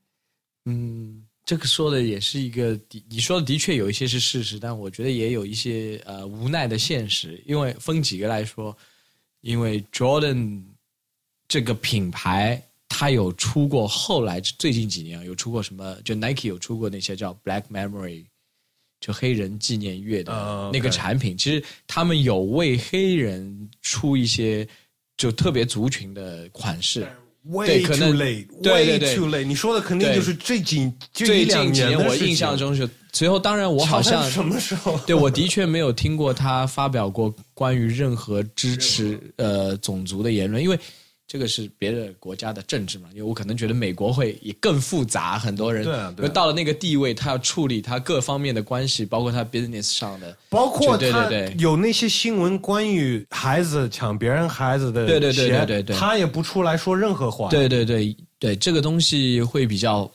[0.65, 7.41] 嗯，这个说的也是一个的，你说的的确有一些是事实，但我觉得也有一些呃无奈的现实。
[7.45, 8.77] 因为分几个来说，
[9.39, 10.61] 因为 Jordan
[11.47, 18.25] 这个品牌，它有出过后来最近几年有出过什么，就 Nike 有出过那些叫 Black Memory，
[18.99, 21.37] 就黑人纪念月的啊那个产品。
[21.37, 24.67] 其实他们有为黑人出一些
[25.17, 27.07] 就特别族群的款式。
[27.49, 29.45] way 可 too 能 late，对对对 too late。
[29.45, 34.99] 你说的肯定就是最近就最近几年我印象中是，随后当然我 好像什么时候？
[35.07, 40.77] 对我的确没有听过他发表过关于任何支持呃种族的言论，因为
[41.27, 43.09] 这个是别的国家的政治嘛。
[43.11, 50.35] 因为我可能觉得美国会也更复杂，很多人对啊对啊因为到了那个地位，他要处理他各方面的关系，包括他 business 上的。
[50.49, 57.49] 包括对对他对有那些新闻关于孩子抢别人孩子的对对对对对对他也不出来说任何话。
[57.49, 60.09] 对对对对，这个东西会比较。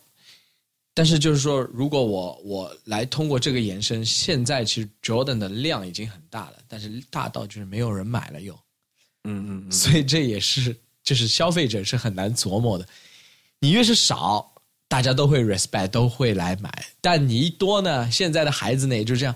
[0.95, 8.53] 但是就是说，如果我我来通过这个延伸，现在其实 Jordan 的量已经很大了，但是大到就是没有人买了又。
[9.25, 12.87] 嗯嗯嗯，所以这也是就是消费者是很难琢磨的。
[13.61, 14.53] 你越是少，
[14.89, 19.35] 大家都会 respect，都会来买；但你一多呢，现在的孩子呢也就这样，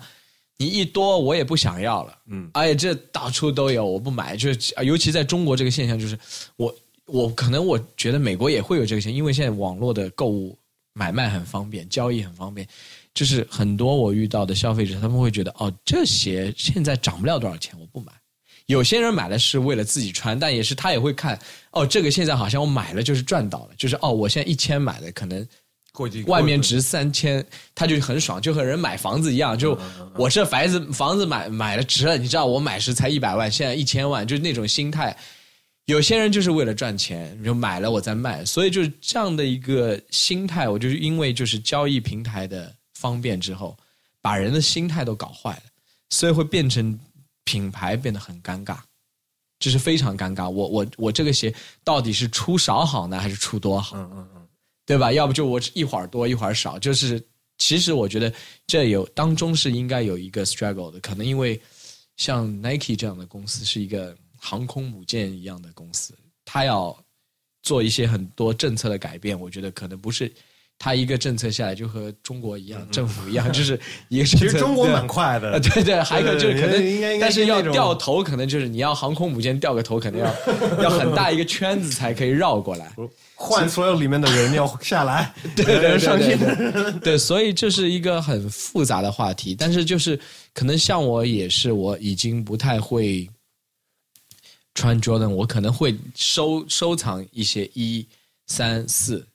[0.59, 4.37] 你一多我也不想要了，嗯，而且这到处都有，我不买。
[4.37, 6.19] 就是尤其在中国这个现象，就是
[6.57, 6.75] 我
[7.07, 10.59] 我可能我觉得美国也会有这个现象，因为现在网络的购物
[10.93, 12.67] 买卖很方便，交易很方便。
[13.15, 18.13] 就是很多我遇到的消费者，他们会觉得哦，这鞋现在涨不了多少钱，我不买。
[18.67, 21.39] 有些人买了是为了自己穿，但也是他也会看
[21.71, 25.47] 哦，这个现在好像我买了就是赚到了，就是哦，我现在一千买的，可能
[26.27, 27.45] 外面值三千，
[27.75, 29.79] 他就很爽，就和人买房子一样，就
[30.15, 35.17] 我这房子房子买买了值了，你知道我买时才一百万，现在一千万，就是那种心态。
[35.87, 40.69] 有些人就是为了赚钱，就买了我再卖，所以就是这样的一个心态。
[40.69, 43.77] 我就是因为就是交易平台的方便之后，
[44.21, 45.63] 把人的心态都搞坏了，
[46.11, 46.99] 所以会变成
[47.47, 48.77] 品牌变得很尴尬，
[49.59, 50.51] 这是非常尴尬。
[50.51, 53.97] 我我我这个鞋到底是出少好呢，还是出多好？
[53.97, 54.49] 嗯嗯嗯，
[54.85, 55.13] 对吧？
[55.13, 57.25] 要不就我一会儿多一会儿少，就是
[57.59, 58.31] 其实我觉得
[58.67, 61.59] 这有当中是应该有一个 struggle 的，可能因为
[62.17, 66.97] 像 Nike 这样的公司是一个航空母舰一样的公司，它要
[67.63, 70.33] 做一些很多政策的改变，我觉得可能不是
[70.79, 74.47] 它一个政策下来就和中国一样，政府一样， 就是一个政策。
[74.47, 80.27] 其实中国蛮快的啊，，对 对，还有就是可能，应该应该但是要掉头，可能就是你要航空母舰掉个头，可能要
[80.85, 82.93] 要很大一个圈子才可以绕过来。
[83.39, 89.55] 换所有里面的人要下来，对对对对对，所以这是一个很复杂的话题。
[89.55, 90.19] 但是就是
[90.55, 93.29] 可能像我也是，我已经不太会
[94.75, 98.07] 穿 Jordan，我可能会收收藏一些一
[98.47, 99.27] 三四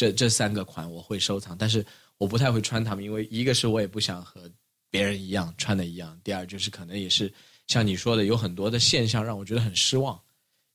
[0.00, 1.84] 这这三个款，我会收藏，但是
[2.16, 4.50] 我不太会穿它们，因为一个是我也不想和
[4.88, 7.30] 别人一样穿的一样，第二就是可能也是
[7.66, 10.18] 像你说的，有很多的现象让我觉得很失望，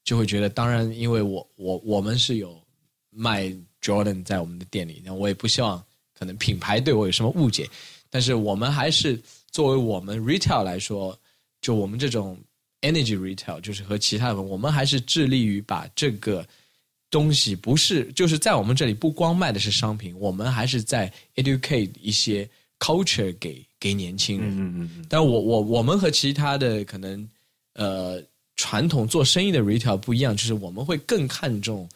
[0.03, 2.61] 就会觉得，当然，因为我我我们是有
[3.09, 3.45] 卖
[3.81, 7.67] Jordan 在我们的店里，那我也不希望可能品牌对我有什么误解，
[8.11, 9.19] 但是我们还是
[9.49, 11.19] 作为我们 retail 来说，
[11.61, 12.37] 就我们这种
[12.81, 16.47] energy retail，就是和其他的，我们还是致力于把这个
[17.15, 22.45] 东西不是就是在我们这里不光卖的是商品，我们还是在 educate 一些
[22.77, 24.49] culture 给给年轻人。
[24.51, 27.25] 嗯嗯嗯，但我我我们和其他的可能
[27.75, 28.21] 呃
[28.57, 31.87] 传统做生意的 retail 不一样，就是我们会更看重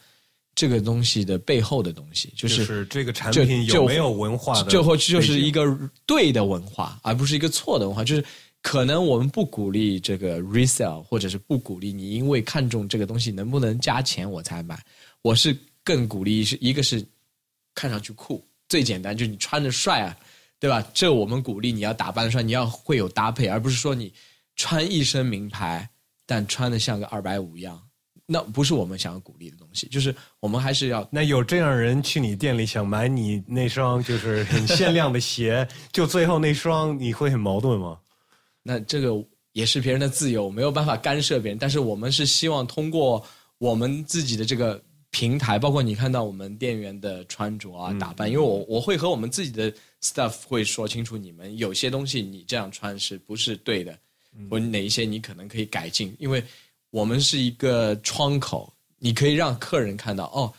[0.54, 5.62] 这个东西的背后的东西，就就是是这个产品有没有文化就或就是一个
[6.06, 8.02] 对的文化，而不是一个错的文化。
[8.02, 8.24] 就是
[8.62, 14.82] 可能我们不鼓励这个 resell，或者是不鼓励你因为看中这个东西能不能加钱我才买。
[15.22, 17.04] 我是更鼓励是一个是
[17.74, 20.16] 看上去酷，最简单就是你穿着帅啊，
[20.58, 20.82] 对吧？
[20.94, 24.12] 这我们鼓励你要打扮的帅，你要会有搭配，而不是说你
[24.56, 25.88] 穿一身名牌，
[26.26, 27.80] 但穿的像个二百五一样。
[28.32, 37.98] 那不是我们想要鼓励的东西，就是我们还是要那有这样人去你店里想买你那双就是很限量的鞋， 就最后那双你会很矛盾吗？
[38.62, 39.12] 那这个
[39.50, 41.58] 也是别人的自由，没有办法干涉别人。
[41.58, 43.26] 但是我们是希望通过
[43.58, 44.80] 我们自己的这个
[45.10, 53.98] 平台，包括你看到我们店员的穿着啊、打扮，因为我我会和我们自己的 staff 会说清楚，你们有些东西你这样穿是不是对的，
[54.48, 56.42] 或者哪一些你可能可以改进，因为
[56.90, 60.52] 我们是一个窗口，你可以让客人看到哦，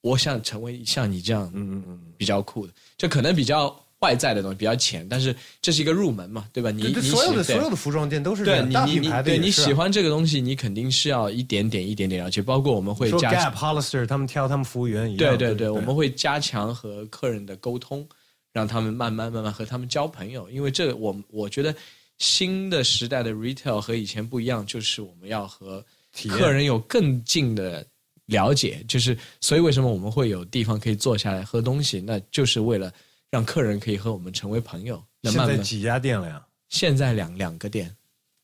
[0.00, 6.70] 我想成为像你这样嗯嗯嗯，比较酷的，这可能比较外在的东西比较浅，但是这是一个入门嘛，对吧？
[6.70, 18.06] 你你所有的所有的服装店都是这样，对你你大品牌的你对你喜欢这个东西，你肯定是要一点点一点点了解，包括我们会说加 Gap、Hollister 他们挑他们服务员一样，对对对，我们会加强和客人的沟通，
[18.52, 20.48] 让他们慢慢慢慢和他们交朋友。
[20.50, 21.74] 因为这我我觉得
[22.18, 25.84] 新的时代的 retail 和以前不一样，就是我们要和
[26.28, 27.84] 客人有更近的
[28.26, 28.84] 了解。
[28.86, 32.92] 就是所以为什么我们会有地方可以坐下来喝东西，那就是为了
[33.34, 35.04] 让客人可以和我们成为朋友。
[35.20, 36.40] 那慢慢现在几家店了呀？
[36.68, 37.92] 现在两两个店，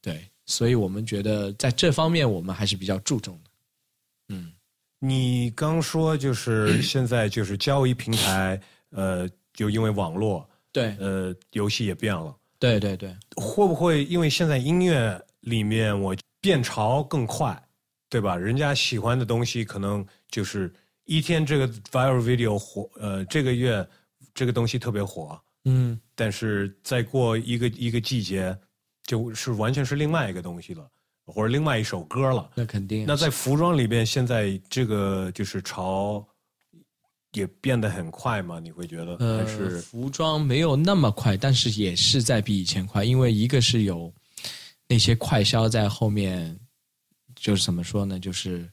[0.03, 3.51] 对，所以我们觉得在这方面我们还是比较注重的。
[4.31, 4.53] 嗯。
[4.99, 8.61] 你刚说就是 现在就是交易平台，
[8.91, 17.57] 呃，就因为网络，对呃，游戏也变了，对对对，会不会因为现在音乐里面我变潮更快，
[18.09, 18.37] 对吧？
[18.37, 20.71] 人家喜欢的东西可能就是
[21.05, 23.89] 一天这个 viral video 火，呃，这个月
[24.35, 28.57] 这个东西特别火，嗯，但是再过一个一个季节，
[29.05, 30.89] 就是完全是另外一个东西了，
[31.27, 32.51] 或者另外一首歌了。
[32.55, 33.05] 那肯定。
[33.07, 36.27] 那在服装里边，现在这个就是潮
[37.33, 38.59] 也变得很快嘛？
[38.59, 44.13] 你会觉得呃还是服装没有那么快，但是也是在比以前快，因为一个是有
[44.89, 46.59] 那些快销在后面，
[47.37, 48.19] 就是怎么说呢？
[48.19, 48.69] 就是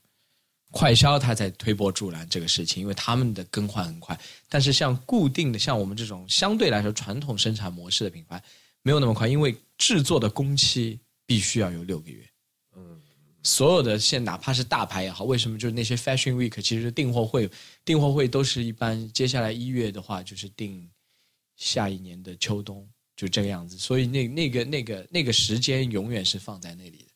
[0.72, 4.20] 快销它在推波助澜这个事情，因为他们的更换很快。
[4.50, 8.42] 但是像固定的，像我们这种相对来说传统生产模式的品牌，
[8.84, 12.28] 没有那么快，因为制作的工期必须要有六个月。
[12.76, 13.02] 嗯
[13.44, 17.50] 所有的现哪怕是大牌也好，为什么就是那些 Fashion Week 其实订货会
[17.86, 20.86] 订货会都是一般接下来一月的话就是订
[21.56, 27.07] 下一年的秋冬就这个样子，所以那那个那个那个时间永远是放在那里，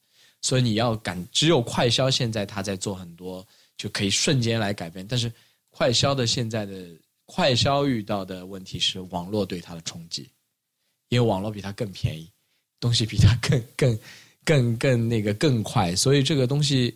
[0.42, 3.46] 所以你要赶，只有快消现在他在做很多
[3.78, 5.32] 就可以瞬间来改变，但是
[5.70, 6.88] 快消的现在的
[7.26, 10.30] 快消遇到的问题是网络对它的冲击，
[11.10, 12.30] 因为网络比它更便宜，
[12.80, 14.00] 东西比它更 更
[14.44, 16.94] 更更那个更快，所以这个东西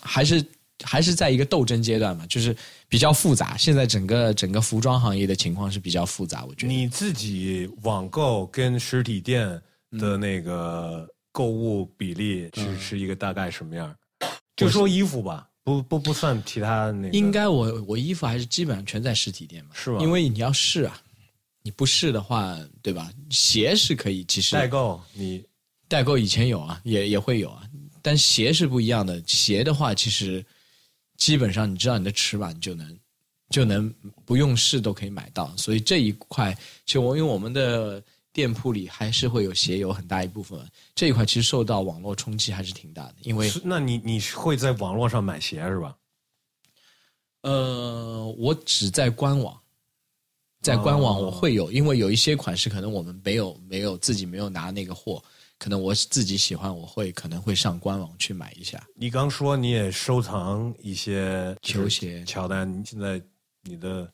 [0.00, 0.44] 还是
[0.82, 2.56] 还是在一个斗争阶段嘛，就是
[2.88, 3.56] 比较复杂。
[3.56, 6.72] 现在整个整个服装行业的情况是比较复杂，我觉得。
[6.72, 9.48] 你自己网购跟实体店
[9.92, 11.08] 的那个
[11.38, 13.94] 购物比例是是一个大概什么样？
[14.56, 17.10] 就说衣服吧，不不不算其他那个。
[17.16, 19.98] 应该我我衣服还是基本上全在实体店嘛，是吧？
[20.00, 21.00] 因为你要试啊，
[21.62, 23.08] 你不试的话，对吧？
[23.30, 25.44] 鞋是可以，其实代购你
[25.86, 27.62] 代购以前有啊，也也会有啊，
[28.02, 29.22] 但鞋是不一样的。
[29.24, 30.44] 鞋的话，其实
[31.18, 32.98] 基本上你知道你的尺码，你就能
[33.50, 33.88] 就能
[34.24, 35.56] 不用试都可以买到。
[35.56, 36.52] 所以这一块，
[36.84, 38.02] 其实我因为我们的
[38.38, 40.56] 店铺里还是会有鞋有很大一部分，
[40.94, 43.16] 这一块其实受到网络冲击还是挺大的。
[43.22, 45.96] 因为那你你会在网络上买鞋是吧？
[47.42, 49.60] 呃，我只在官网，
[50.60, 55.20] 在官网我会有，因为有一些款式可能我们没有没有自己没有拿那个货，
[55.58, 58.80] 可能我自己喜欢，我会可能会上官网去买一下。
[58.94, 63.20] 你刚说你也收藏一些球鞋乔丹，你现在
[63.64, 64.08] 你的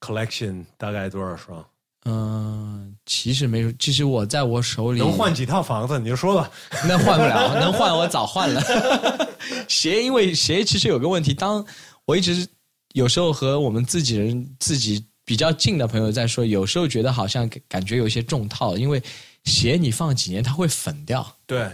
[0.00, 1.64] collection 大概多少双？
[2.08, 5.98] 嗯、其实没有，其实我在我手里能换几套房子？
[5.98, 6.48] 你就说吧。
[6.86, 8.62] 那换不了，能换我早换了。
[9.66, 11.64] 鞋，因为鞋其实有个问题，当
[12.04, 12.46] 我一直
[12.94, 19.02] 有时候和我们自己人自己比较近的朋友在说，有时候觉得好像感觉有些中套，因为
[19.44, 21.26] 鞋你放几年它会粉掉。
[21.44, 21.68] 对，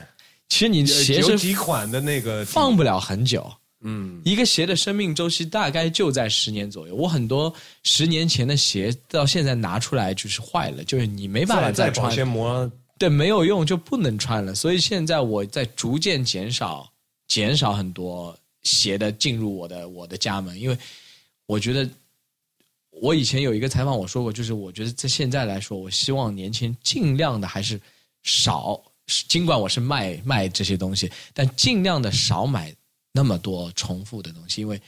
[0.49, 3.53] 其实你鞋有是几款的那个放不了很久，
[3.85, 6.95] 嗯，一个鞋的生命周期大概就在十年左右。
[6.95, 7.53] 我很多
[7.83, 12.13] 十年前的鞋到现在拿出来就是坏了，就是你没办法再保穿。
[12.13, 14.55] 鲜膜对，没有用就不能穿了。
[14.55, 16.89] 所以现在我在逐渐减少
[17.27, 20.79] 减少很多鞋的进入我的我的家门，因为
[21.47, 21.89] 我觉得
[22.91, 27.81] 我以前有一个采访我说过，就是我觉得在现在来说，我希望年轻人尽量的还是
[28.23, 28.81] 少，
[29.27, 32.73] 尽管我是卖卖这些东西，但尽量的少买
[33.13, 34.81] 那么多重复的东西，因为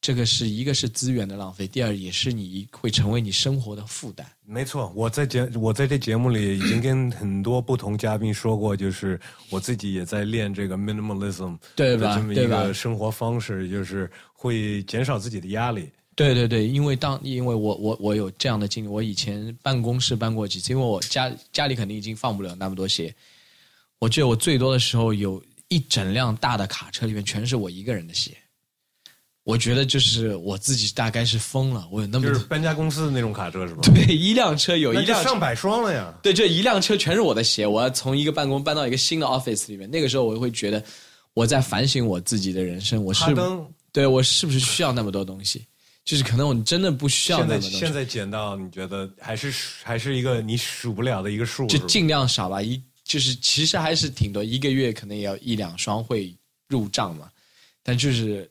[0.00, 4.26] 这个是一个是资源的浪费，第二也是你会成为你生活的负担。
[4.44, 9.18] 没错，我在节我在这节目里已经跟很多不同嘉宾说过，就是
[9.48, 15.88] 我自己也在练这个 minimalism 对吧的这么一个生活方式，就是会减少自己的压力。
[16.14, 23.14] 对对对，因为当因为我我我有这样的经历，我以前办公室搬过几次，因为我家家里肯定已经放不了那么多鞋。
[23.98, 25.42] 我记得我最多的时候有
[25.72, 28.36] 一整辆大的卡车里面全是我一个人的鞋，
[29.44, 33.80] 我觉得就是我自己大概是疯了，我有那么多就是搬家公司的那种卡车是吧？
[33.94, 36.12] 对一辆车有一辆上百双了呀。
[36.22, 39.90] 对，这一辆车全是我的鞋，我要从一个办公搬到一个新的 office 里面。
[39.90, 40.84] 那个时候我会觉得
[41.32, 43.24] 我在反省我自己的人生，我是
[43.92, 45.64] 对我是不是需要那么多东西？
[46.04, 47.76] 就是可能我真的不需要那么多东西。
[47.78, 49.54] 现在减到你觉得还是
[49.84, 56.36] 还是一个你数不了的一个数，就尽量少吧，一就是其实还是挺多，一个月可能也要一两双会
[56.68, 57.30] 入账嘛，
[57.82, 58.50] 但就是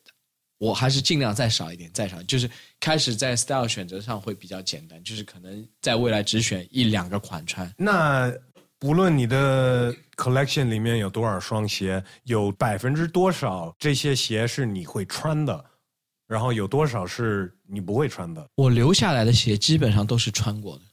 [0.57, 2.49] 我还是尽量再少一点，再少，就是
[2.79, 7.73] 开始在 style 选择上会比较简单，就是可能在未来只选一两个款穿。
[7.77, 8.31] 那
[8.77, 15.65] 不论你的 collection 里面有多少双鞋，有百分之多少这些鞋是你会穿的，
[16.27, 18.45] 然后有多少是你不会穿的？
[18.55, 20.83] 我留下来的鞋基本上都是穿过的，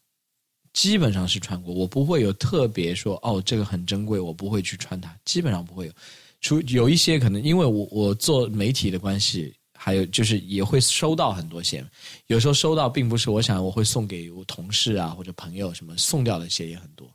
[0.73, 5.93] 基本上是穿过，我不会有特别说哦这个很珍贵，我不会去穿它，基本上不会有。
[6.41, 11.85] 除有一些可能因为我我做媒体的关系，还有就是也会收到很多鞋，
[12.27, 17.13] 有时候收到并不是我想我会送给我同事啊或者朋友什么送掉的鞋也很多，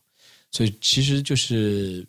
[0.52, 2.06] 所以其实就是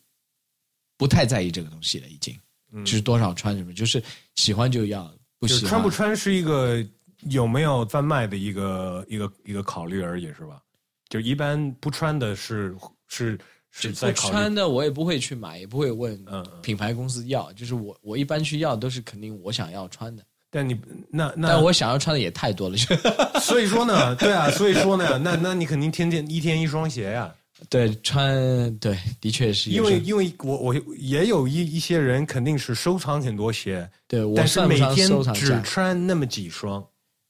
[0.96, 2.36] 不太在意这个东西了，已经，
[2.84, 4.02] 就是多少穿什么，就是
[4.34, 6.84] 喜欢就要，不喜欢穿不穿是一个
[7.30, 10.60] 有没有贩卖的一个一个一个考虑而已，是吧？
[11.08, 12.74] 就一般不穿的是
[13.08, 13.38] 是
[13.70, 16.46] 是在考虑穿的我也不会去买，也不会问嗯嗯。
[16.62, 20.76] 品牌公司要，就是我我一般去要都是肯定我想要穿的，但你
[21.10, 22.96] 那那但我想要穿的也太多了， 就
[23.40, 27.34] 所以说呢，对啊，所以说呢，那那你肯定天天一天一双鞋呀、
[27.68, 36.84] 对穿对的确是因为因为我我也有一一些人肯定是收藏很多鞋，对我但是每天只穿那么几双。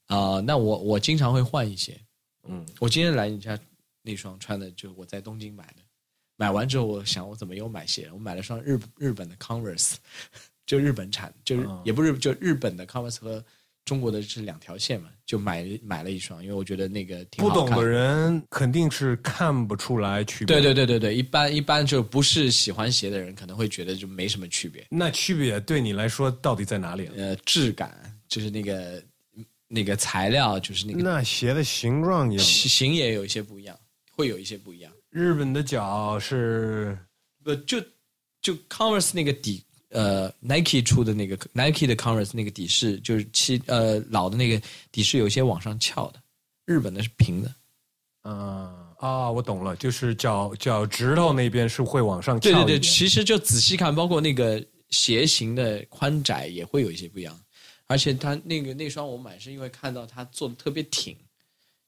[0.07, 1.99] 啊、那我我经常会换一些，
[2.47, 3.57] 嗯，我今天来你家
[4.01, 5.81] 那双穿的就我在东京买的，
[6.37, 9.95] 买完之后我想我怎么又买鞋，我买了双日日本的 Converse，
[10.65, 13.43] 就日本产，就是、嗯也不是就日本的 Converse 和
[13.83, 20.55] 中国的是两条线嘛，就买买了一双，因为我觉得那个挺好看不懂的人肯定是看不出来区别。
[20.55, 24.83] 对对对对对，一般一般就不是喜欢鞋的人可能会觉得就没什么区别。
[24.89, 27.09] 那区别对你来说到底在哪里？
[27.15, 27.95] 呃，质感
[28.27, 29.03] 就是那个
[29.67, 33.77] 那个材料，就是那个那鞋的形状也，型型也有一些不一样，
[34.11, 34.91] 会有一些不一样。
[35.09, 36.97] 日本的脚是
[37.43, 37.81] 不就
[38.41, 44.61] 就 Converse 那个底呃 Nike 出的那个 Nike 的 Converse 那个底是，就是七呃老的那个
[44.91, 46.21] 底是有些往上翘的，
[46.65, 47.55] 日本的是平的。
[48.27, 57.39] 嗯啊，我懂了，就是脚脚趾头那边是会往上翘对对对，其实就仔细看，包括那个鞋型的宽窄也会有一些不一样。
[57.87, 61.15] 而且它那个那双我买是因为看到它做的特别挺，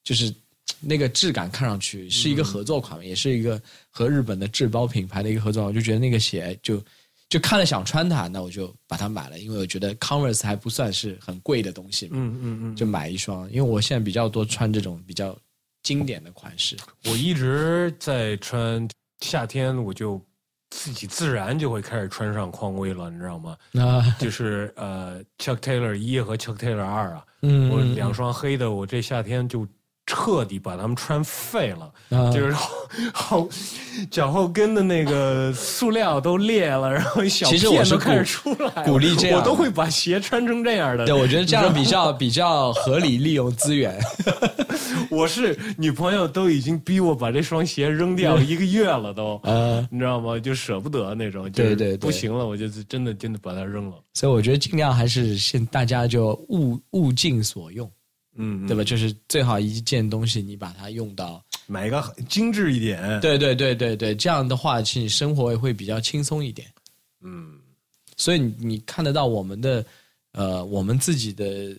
[0.04, 0.34] 就是
[0.80, 6.84] 那个质感看上去是一个合作款，也是一个和日本的制包品牌的一个合作款，我就觉得那个鞋就
[7.30, 13.50] 就看了想穿它，那我就把它买了，因为我觉得 Converse 还不算是很贵的东西嘛，嗯嗯嗯，就买一双。
[13.52, 15.38] 因为我现在比较多穿这种比较
[15.84, 18.88] 经典的款式，我一直在穿，
[19.22, 20.22] 夏天我就
[20.70, 23.56] 自己自然就会开始穿上匡威了，你知道吗？
[23.72, 29.66] 那就是呃，Chuck Taylor 一和 Chuck Taylor 二啊，嗯我两双黑的，我这夏天就
[30.08, 32.70] 彻底把他们穿废了，啊就是后
[33.14, 33.50] 后
[34.10, 41.06] 脚后跟的那个塑料都裂了，然后小片都开始出来，鼓励这样我都会把鞋穿成这样的。
[41.06, 44.00] 对，我觉得这样比较 比较合理利用资源。
[45.12, 50.40] 我是女朋友都已经逼我把这双鞋扔掉一个月了都，呃，你知道吗？
[50.40, 53.98] 就舍不得那种，就是对对对不行了，我就真的真的把它扔了。
[54.14, 57.90] 所以我觉得尽量还是现大家就物物尽所用，
[58.38, 58.84] 嗯，对吧？
[58.84, 66.72] 就是最好一件东西你把它用到，买一个精致一点。，对对对对对，这样的话其实你生活也会比较轻松一点。
[67.22, 67.60] 嗯
[68.16, 69.86] 所以你你看得到我们的
[70.32, 71.76] 呃我们自己的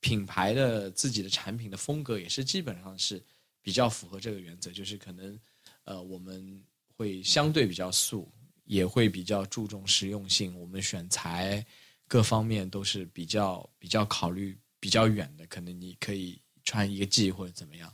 [0.00, 3.22] 品牌的自己的产品的风格也是基本上是
[3.62, 5.38] 比较符合这个原则，就是可能
[5.84, 6.62] 呃我们
[6.96, 8.30] 会相对比较素，
[8.64, 11.64] 也会比较注重实用性，我们选材
[12.06, 17.92] 各方面都是比较比较考虑比较远的，可能你可以穿一个季或者怎么样。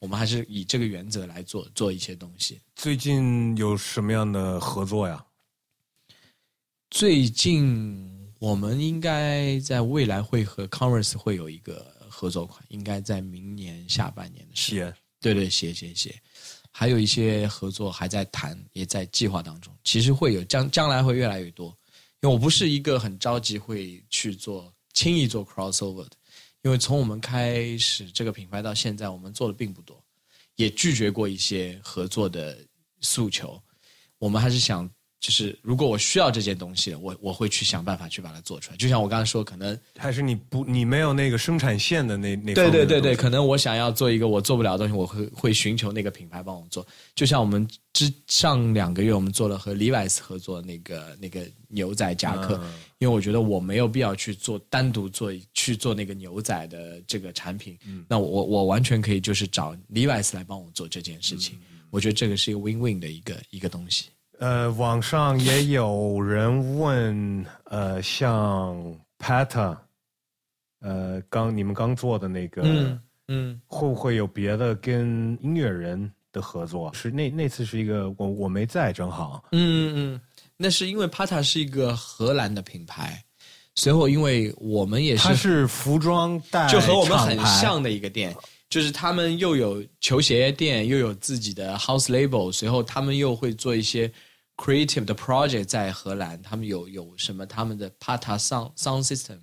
[0.00, 2.60] 我们还是以这个原则来做做一些东西。
[2.74, 5.24] 最近有什么样的合作呀？
[6.90, 14.92] 最近我们应该在未来会和 Converse 会有一个合作款，应该在明年下半年的时候。
[15.20, 16.20] 对对，写写写，
[16.72, 19.72] 还有一些合作还在谈，也在计划当中。
[19.84, 21.68] 其实会有将将来会越来越多，
[22.22, 26.16] 因为我不是一个很着急会去做轻易做 crossover 的，
[26.62, 30.02] 因为从我们开始这个品牌到现在，我们做的并不多，
[30.54, 32.64] 也拒绝过一些合作的
[33.00, 33.60] 诉求。
[34.18, 34.88] 我们还是想，
[35.22, 38.76] 就是如果我需要这件东西，我我会去想办法去把它做出来。
[38.76, 46.84] 就像我刚才说，可能还是你不你没有那个生产线的那那对对对对，可能我想要做一个我做不了的东西，我会会寻求那个品牌帮我做。
[47.14, 61.56] 就像我们之上两个月我们做了和 Levi's 合作那个那个牛仔夹克，嗯因为我觉得我没有必要去做单独做去做那个牛仔的这个产品，那我我我完全可以就是找 Levi's 来帮我做这件事情。
[61.90, 64.06] 我觉得这个是一个 win-win 的一个一个东西。
[64.42, 68.76] 呃，网上也有人问，呃，像
[69.16, 69.78] Pata，
[70.80, 76.92] 呃，刚你们刚做的那个，嗯嗯，会不会有别的跟音乐人的合作？
[76.92, 80.20] 是那那次是一个我我没在，正好，嗯嗯，
[80.56, 83.22] 那是因为 Pata 是一个荷兰的品牌，
[83.76, 88.34] 随后因为我们也是它是是服装带就和我们很，像的一个店，
[88.68, 94.12] 就是他们又有球鞋店，又有自己的 house label，随后他们又会做一些
[94.62, 99.38] creative 的 project 在荷兰，他们有有什么他们的 Pata sound sound system，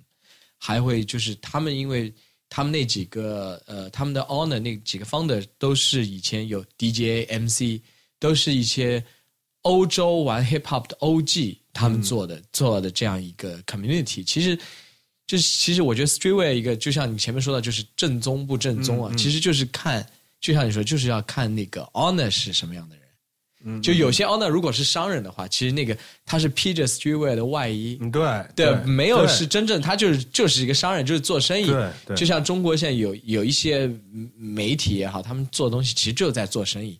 [0.57, 2.13] 还会就是他们因为
[2.47, 7.81] 他们那几个呃他们的 owner 那几个 founder 都是以前有 DJ MC，
[8.19, 9.03] 都是一些
[9.63, 14.57] 欧洲玩 hip hop 的 OG 他们做的、做的这样一个 community，其实。
[15.29, 20.03] 就是其实我觉得 streetwear 一个，就像你前面说的，就是正宗不正宗啊，其实就是看，
[20.41, 23.05] 就像你说，就是要看那个 owner 是什么样的人。
[23.65, 31.67] 嗯就有些 owner 如果是商人的话，其实那个他是披着 streetwear 的外衣，嗯，对对，没有是真正他就是就是一个商人，就是做生意。
[31.67, 33.91] 对对就像中国现在有有一些
[34.37, 36.97] 媒体也好，他们做东西其实就在做生意，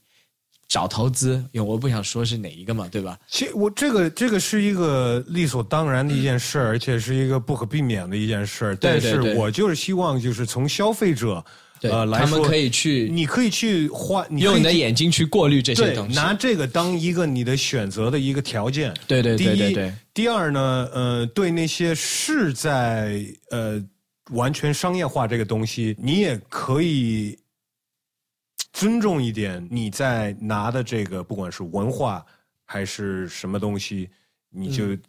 [0.68, 1.42] 找投资。
[1.54, 3.18] 因为我不想说是哪一个嘛，对吧？
[3.30, 8.76] 其实我这个这个是一个理所当然的一件事儿，而且是一个不可避免的一件事儿。
[8.76, 11.44] 但是我就是希望，就是从消费者
[11.80, 16.16] 对，呃来说，他们可以去你可以去花，你可以用你的眼睛去过滤这些对东西。
[16.16, 18.94] 拿这个当一个你的选择的一个条件。
[19.08, 23.84] 对对对第一对对，第二呢，呃，对那些是在呃
[24.32, 27.38] 完全商业化这个东西，你也可以
[28.74, 32.26] 尊重一点你在拿的这个，不管是文化
[32.66, 34.10] 还是什么东西，
[34.50, 35.02] 你就、嗯。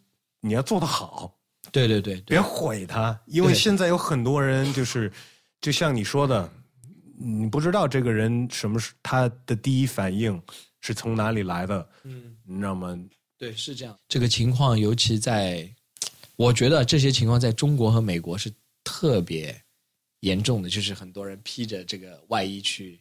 [0.42, 1.30] 你要做得好，
[1.70, 2.22] 对对对对。
[2.22, 3.54] 别毁它，因为对。
[3.54, 5.12] 现在有很多人就是，
[5.60, 6.50] 就像你说的，
[7.22, 10.40] 你不知道这个人什么是他的第一反应
[10.80, 12.98] 是从哪里来的，嗯，你知道吗？
[13.36, 13.94] 对，是这样。
[14.08, 15.70] 这个情况尤其在
[16.36, 18.50] 我觉得这些情况在中国和美国是
[18.82, 19.54] 特别
[20.20, 22.98] 严重的，就是很多人披着这个外衣去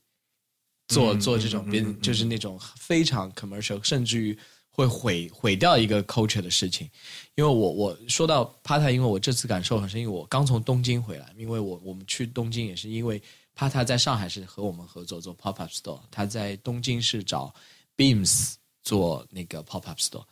[0.89, 4.37] 做嗯做这种别嗯嗯嗯就是那种非常 commercial，甚至于
[4.69, 6.89] 会毁毁掉一个 culture 的事情。
[7.35, 13.21] 因为我我说到帕塔，因为我这次感受很深，因为我刚从东京回来，因为我我们去东京也是因为
[13.59, 17.53] 帕塔在上海是和我们合作做 pop up store，他在东京是找
[17.97, 18.53] Beams
[18.83, 20.23] 做那个 pop up store。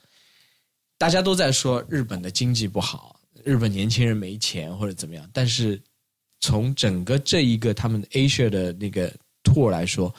[0.97, 5.77] 大家都在说日本的经济不好，日本年轻人没钱或者怎么样，但是
[6.39, 9.13] 从整个这一个他们 Asia 的那个
[9.43, 10.15] tour 来说，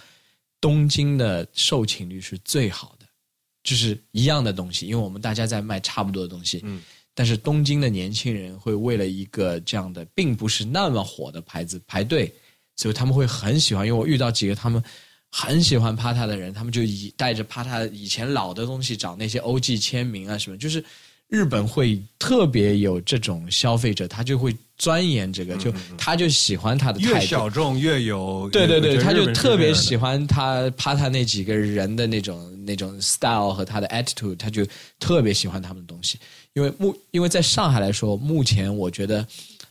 [0.60, 3.06] 东京的售罄率是最好的，
[3.62, 6.82] 就是一样的东西，因为我们大家在卖差不多的东西，嗯，
[7.14, 12.30] 但是东京的年轻人会为了一个这样的并不是那么火的牌子排队，
[12.78, 13.86] 所以他们会很喜欢。
[13.86, 14.82] 因为我遇到几个他们
[15.30, 20.82] 很喜欢帕塔的人，他们就以带着帕塔以前老的东西找那些 OG 签名啊什么，就是
[21.28, 27.26] 日本会特别有这种消费者，他就会钻研这个，就他就喜欢他的越态度。
[27.26, 34.66] 小众越有，对对对，他就特别喜欢他帕塔那几个人的那种那种 style 和他的 attitude，他就
[34.98, 36.18] 特别喜欢他们的东西。
[36.55, 39.26] 因为目因为在上海来说，目前我觉得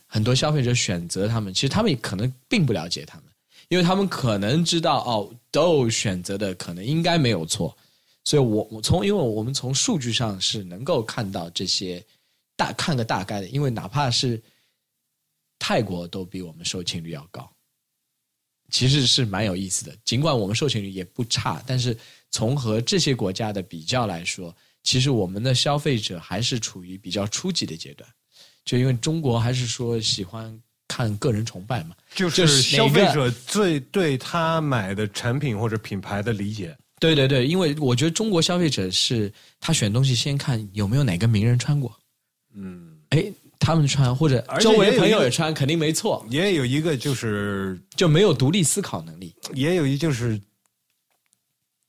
[0.08, 3.26] 很多消费者选择他们，其实他们也可能并不了解他们，
[3.68, 7.76] 因为他们可能知道哦，Do 选择的可能应该没有错，
[8.24, 12.02] 所以我我从因为我们从数据上是能够看到这些
[12.56, 14.42] 大看个大概的，因为哪怕是
[15.58, 17.48] 泰国都比我们售罄率要高。
[18.70, 19.96] 其实是蛮有意思的。
[20.04, 21.96] 尽管我们售罄率也不差，但是
[22.30, 28.08] 从和这些国家的比较来说，其实我们的消费者还是处于比较初级的阶段。
[28.68, 30.54] 就因为中国还是说喜欢
[30.86, 36.76] 看个人崇拜嘛，就就是是消费者最对他买的产品或者品牌的理解。
[37.00, 41.98] 对对对，因为我觉得中国消费者是他选东西先看有没有哪个名人穿过，
[42.54, 43.24] 嗯，哎，
[43.58, 49.34] 他们穿或者而周围朋友也穿，肯定没错，也有一个就是，就没有独立思考能力。
[49.54, 50.38] 也有一就是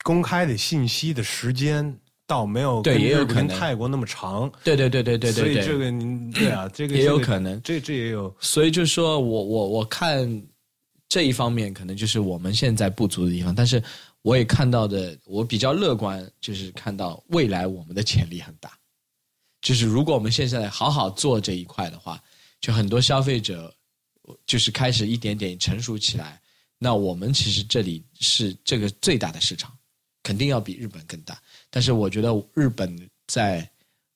[0.04, 1.94] 公开的信息的时间
[2.30, 4.50] 倒没有对也有可能泰国那么长。
[4.64, 10.42] 对对对对对对对，所以这个您对啊，这个也有可能这这也有所以就是说我我我看
[11.08, 13.84] 这一方面可能就是我们现在不足的地方，但是
[14.22, 18.78] 我也看到的，我比较乐观，就是看到未来我们的潜力很大。
[19.60, 22.22] 就是如果我们现在好好做这一块的话，
[22.62, 23.74] 就很多消费者
[24.46, 26.40] 就是开始一点点成熟起来，
[26.78, 29.76] 那我们其实这里是这个最大的市场，
[30.22, 31.42] 肯定要比日本更大。
[31.72, 32.98] 但是我觉得日本
[33.28, 33.68] 在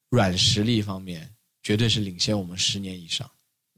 [0.10, 1.30] 软实力方面
[1.62, 3.30] 绝对是领先我们十年以上。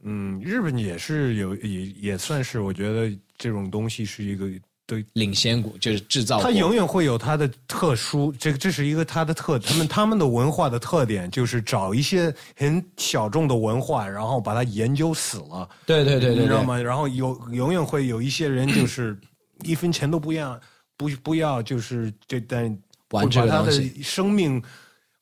[0.04, 4.48] 嗯，日本也是有也也算是，我觉得这种东西是一个
[4.86, 16.80] 对领先国就是制造，它永远会有它的特殊，这个这是一个它的特，他们他们的文化的特点就是找一些很小众的文化，然后把它研究死了，对对对对对，你知道吗？
[16.80, 19.18] 然后有永远会有一些人就是
[19.66, 20.60] 一分钱都不要，
[20.98, 22.78] 不不要，就是这但
[23.16, 24.62] 玩这会把他的个东西生命。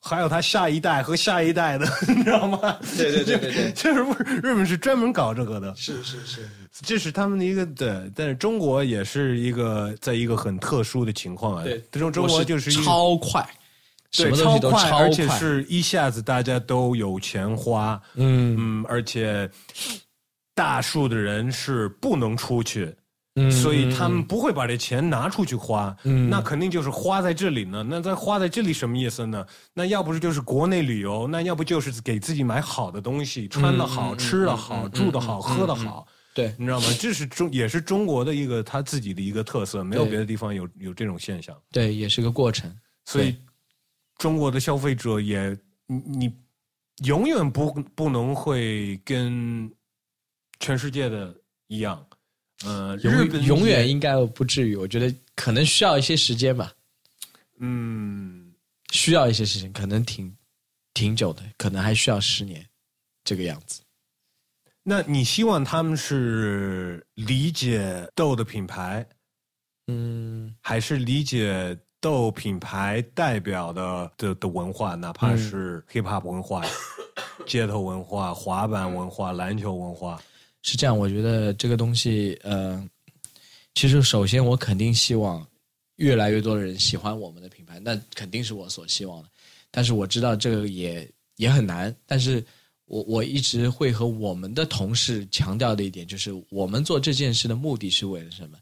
[0.06, 2.76] 还有他下一代和下一代的， 你知道吗？
[2.94, 4.02] 对对对对对 就是
[4.42, 5.74] 日本是专门搞这个的？
[5.76, 6.46] 是是是，
[6.82, 11.64] 这是他们的一个对，但是中国也是一个在一个很特殊的情况啊。
[11.64, 13.40] 对这种中国就是一个超快，
[14.10, 19.50] 什对么东西都快，而且，是一下子大家都有钱花，嗯嗯，而且
[20.54, 22.94] 大数的人是不能出去，
[23.36, 27.84] 嗯，所以他们不会把这钱拿出去花，嗯那肯定就是花在这里呢。
[27.88, 29.44] 那在花在这里什么意思呢？
[29.72, 36.06] 那要不是就是国内旅游，那要不就是给自己买好的东西，穿的好，嗯吃的好，嗯住的好，嗯喝的嗯好。
[36.32, 36.86] 对你知道吗？
[37.00, 41.56] 这是中也是中国的一个他自己的一个特色，没有别的地方有有这种现象。
[41.72, 42.72] 对，也是个过程。
[43.04, 43.36] 所以
[44.18, 45.56] 中国的消费者也
[45.86, 46.32] 你你
[47.04, 49.68] 永远不不能会跟
[50.60, 51.34] 全世界的
[51.66, 52.04] 一样。
[52.64, 56.72] 呃，日本永永远应该不至于，我觉得可能需要一些时间吧，
[57.58, 58.52] 嗯，
[58.90, 60.34] 需要一些时间，可能挺
[60.94, 62.64] 挺久的，可能还需要十年
[63.24, 63.82] 这个样子。
[64.82, 69.06] 那你希望他们是理解豆的品牌，
[69.88, 76.64] 嗯还是理解豆品牌代表的的的文化，哪怕是 hip hop 文化、
[77.46, 80.22] 街头文化、滑板文化、篮球文化？
[80.64, 82.82] 是这样，我觉得这个东西，呃，
[83.74, 85.46] 其实首先我肯定希望
[85.96, 89.28] 越来越多的人喜欢我们的品牌，那肯定是我所希望的。
[89.70, 92.42] 但是我知道这个也也很难，但是
[92.86, 98.58] 我我一直会和我们的同事强调的一点就是，我们做这件事的目的是为了什么？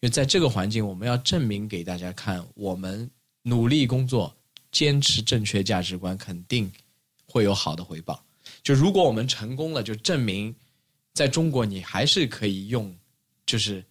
[0.00, 3.10] 因为在这个环境，我们要证明给大家看，我们
[3.40, 4.36] 努力工作，
[4.70, 6.70] 坚持正确价值观，肯定
[7.24, 8.22] 会有好的回报。
[8.62, 10.54] 就如果我们成功了，就证明
[11.16, 12.94] 在中国你还是可以用
[13.46, 13.82] 就是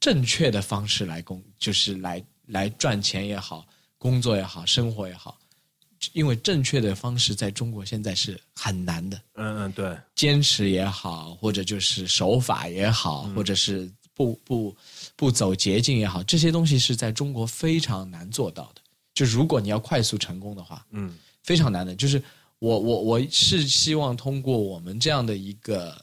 [0.00, 3.66] 正确的方式来工，就是来来赚钱也好，
[3.98, 5.38] 工作也好，生活也好。
[6.14, 14.74] 因为正确的方式在中国现在是很难的，嗯嗯，对，坚持也好，或者就是手法也好，或者是不不
[15.16, 18.80] 不走捷径也好，这些东西是在中国非常难做到的。
[19.14, 21.94] 就如果你要快速成功的话，嗯，非常难的。
[21.94, 22.22] 就是
[22.58, 25.98] 我我我是希望通过我们这样的一个，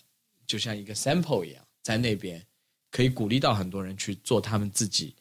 [0.51, 2.45] 就像一个 sample 一样，在那边
[2.91, 5.15] 可以鼓励到很多人去做他们自己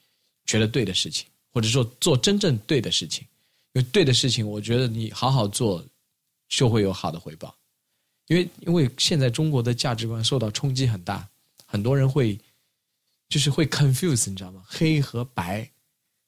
[0.44, 3.24] 觉得对的事情，或者说做真正对的事情。
[3.74, 5.86] 因为对的事情，我觉得你好好做，
[6.48, 7.56] 就会有好的回报。
[8.26, 11.28] 因为因为现在中国的价值观受到冲击很大，
[11.64, 12.36] 很多人会
[13.28, 14.64] 就是会 confuse，你知道吗？
[14.66, 15.62] 黑和白，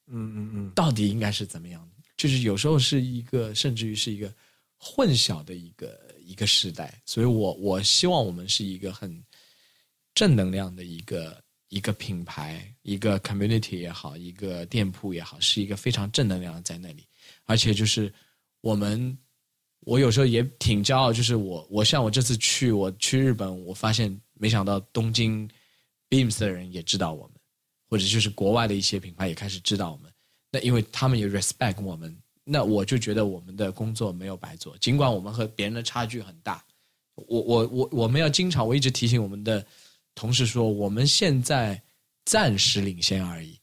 [0.07, 2.05] 嗯嗯嗯，到底应该是怎么样的？
[2.16, 4.33] 就是有时候是一个，甚至于是一个
[4.79, 6.02] 混淆的一个
[6.33, 7.01] 一个时代。
[7.05, 9.23] 所以我我希望我们是一个很
[10.15, 11.41] 正能量的一个。
[11.73, 17.09] 一个品牌，一个 community 也好，一个店铺也好，是一个非常正能量在那里。
[17.47, 18.13] 而且就是
[18.61, 19.17] 我们，
[19.81, 21.11] 我有时候也挺骄傲。
[21.11, 25.49] 就是我，我像我这次去，我去日本，我发现没想到东京
[26.11, 27.41] Beams 的人也知道我们，
[27.89, 30.13] 或者就是国外的一些品牌也开始知道我们。
[30.51, 34.77] 那因为他们也 respect 我们，那我就觉得我们的工作没有白做。
[34.78, 36.62] 尽管我们和别人的差距很大，
[37.14, 39.64] 我我我我们要经常，我一直提醒我们的。
[40.14, 41.82] 同事说：“我们现在
[42.27, 43.59] 暂时领先而已，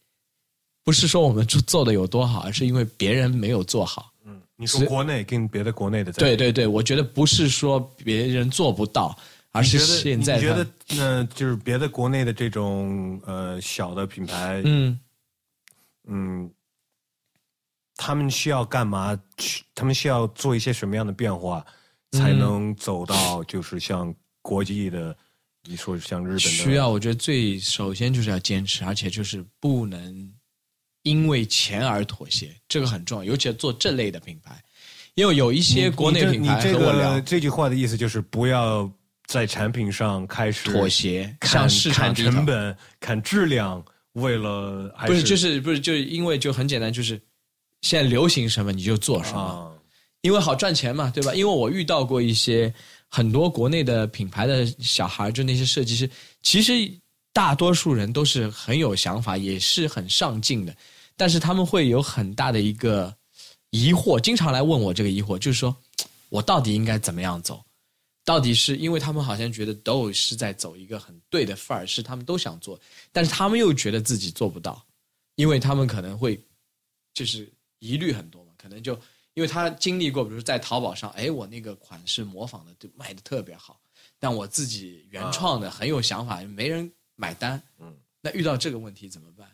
[0.83, 9.15] 不是说我们做做的有多好，而是因为别人没有做好。”嗯，你说国内跟别的国内的对对对，我觉得不是说别人做不到，
[9.51, 14.99] 而是现在你觉得那就是别的国内的这种呃小的品牌，嗯
[16.07, 16.51] 嗯，
[18.01, 19.19] 他们需要干嘛？
[19.35, 21.65] 去他们需要做一些什么样的变化，
[22.13, 25.13] 才能走到就是像国际的？
[25.67, 30.33] 你说像日本需要，我觉得最首先就是要坚持，而且就是不能
[31.03, 34.57] 因为钱而妥协，这个很重要，尤其做这类的品牌，
[35.15, 38.89] 因为有一些国内品牌和我聊这句话的意思就是不要
[39.27, 47.21] 在产品上开始妥协，向市场成本、看质量，为了不是就是不是就是因为就很简单，就是
[47.81, 49.79] 现在流行什么你就做什么，
[50.21, 51.33] 因为好赚钱嘛，对吧？
[51.33, 52.73] 因为我遇到过一些。
[53.11, 56.07] 很多国内的品牌的小孩，就那些设计师，
[56.43, 56.71] 其实
[57.33, 60.77] 大多数人都是很有想法，也是很上进的，
[61.17, 63.11] 但是他们会有很大的一个
[63.71, 65.75] 疑惑，经常来问我这个疑惑，就是说
[66.29, 67.65] 我到底应该怎么样走？
[68.23, 72.79] 到底是因为他们好像觉得都是在走一个很对的范儿，是他们都想做，
[73.11, 74.85] 但是他们又觉得自己做不到，
[75.33, 76.39] 因为他们可能会
[77.15, 78.99] 就是疑虑很多嘛，可能就。
[79.35, 83.79] 因为他经历过，比如在淘宝上，哎，我那个款式模仿的就卖的特别好，
[84.19, 87.61] 但我自己原创的很有想法，没人买单。
[87.77, 89.47] 嗯，那遇到这个问题怎么办？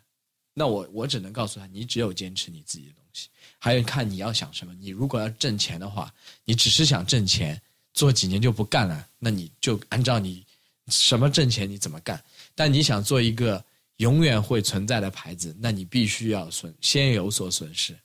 [0.54, 3.28] 那我我只能告诉他，你只有坚持你自己的东西，
[3.60, 4.74] 还有看你要想什么。
[4.74, 6.12] 你如果要挣钱的话，
[6.44, 7.60] 你只是想挣钱，
[7.92, 10.44] 做几年就不干了，那你就按照你
[10.88, 12.20] 什么挣钱你怎么干。
[12.56, 13.62] 但你想做一个
[13.98, 17.96] 永远会存在的牌子，那你必须要损，先有所损失，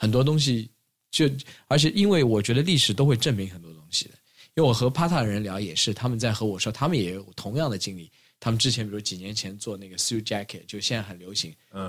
[0.00, 0.68] 很多东西。
[1.12, 1.28] 就
[1.66, 4.14] 而且，因为我觉得历史都会证明很多东西的。
[4.54, 8.10] 因为我和帕塔的人聊也是，他们在和我说，他们也有同样的经历。
[8.38, 11.88] 他们之前比如几年前做那个 suit jacket，就现在很流行，嗯，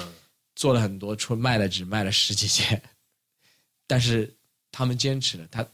[0.55, 2.81] 做了很多，出卖了只卖了十几件，
[3.87, 4.31] 但是
[4.71, 5.47] 他们坚持了。
[5.51, 5.65] 他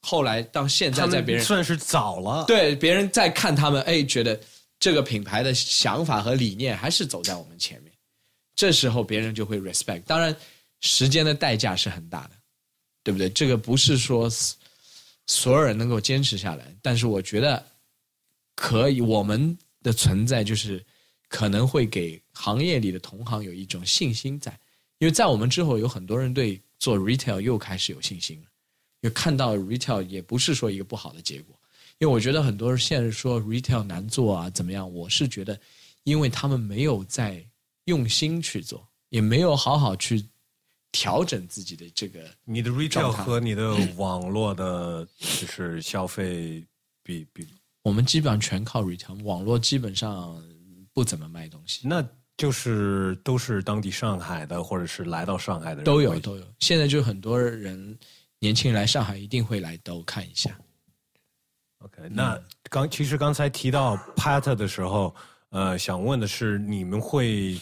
[0.00, 4.40] 后来到现在，在别人算是早了，对别人在看他们，哎，觉得
[4.78, 7.92] 这个品牌的想法和理念还是走在我们前面。
[8.54, 10.02] 这时候别人就会 respect。
[10.02, 10.34] 当然，
[10.84, 12.30] 时间的代价是很大的。
[13.06, 13.28] 对不对？
[13.28, 14.30] 这个不是说
[15.26, 17.62] 所有人能够坚持下来，但是我觉得
[18.54, 18.98] 可以。
[18.98, 20.82] 我们的存在就是
[21.28, 24.58] 可能会给行业里的同行有一种信心在，
[24.96, 28.46] 因为在我们之后，有很多人对做 retail 又开始有信心了，
[29.02, 31.54] 又看到 retail 也不是说一个不好的结果。
[31.98, 34.90] 因为我觉得很多人现在说 retail 难做啊，怎么样？
[34.90, 35.60] 我是觉得，
[36.04, 37.44] 因为他们没有在
[37.84, 40.26] 用心去做，也没有好好去。
[40.94, 46.64] 调整自己的这个，你的 retail 和你的网络的， 就是消费
[47.02, 47.44] 比比，
[47.82, 50.40] 我们基本上全靠 retail，网络基本上
[50.92, 51.88] 不怎么卖东西。
[51.88, 52.00] 那
[52.36, 56.46] 就是都是当地上海的，或者是来到上海的人都有都有。
[56.60, 57.98] 现在就很多人
[58.38, 60.56] 年轻人来上海一定会来都看一下。
[61.78, 62.40] OK，那
[62.70, 65.12] 刚其实刚才提到 Pat 的时候，
[65.50, 67.60] 呃，想问的是，你们会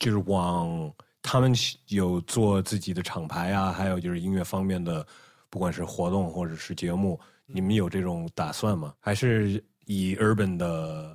[0.00, 0.92] 就是往。
[1.22, 1.52] 他们
[1.88, 5.06] 有做自己的厂牌啊，还有就是音乐方面的，
[5.48, 8.94] 不管是活动或者是节目，你们有这种打算吗？
[9.00, 11.14] 还是以 urban 的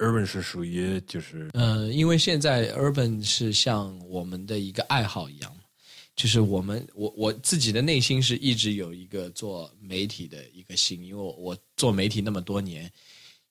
[0.00, 5.54] urban 是属于就是呃，因为现在 urban 是像我们的一个爱好一样，
[6.16, 12.90] 就是我们我我自己的内心是一直有一个做媒体的一个心，因为我做媒体那么多年，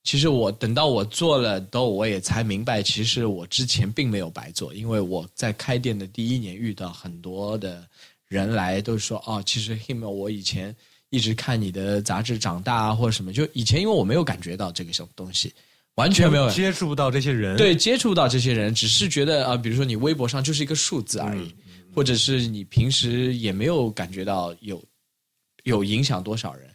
[0.05, 7.85] 其实我等到我做了都，我也才明白，其实我之前并没有白做，因为我在开店的第一年遇到很多的
[8.27, 10.73] 人来，都说哦，其实 him 我以前
[11.09, 15.51] 一直看你的杂志长大啊，或者什么，就以前因为我没有感觉到这个小东西，
[15.95, 17.57] 完全没有接触不到这些人？
[17.57, 21.51] 对，接触到这些人，只是觉得啊，比如说你微博上就是一个数字而已，
[21.95, 24.79] 或者是你平时也没有感觉到有
[25.63, 26.69] 有影响多少人。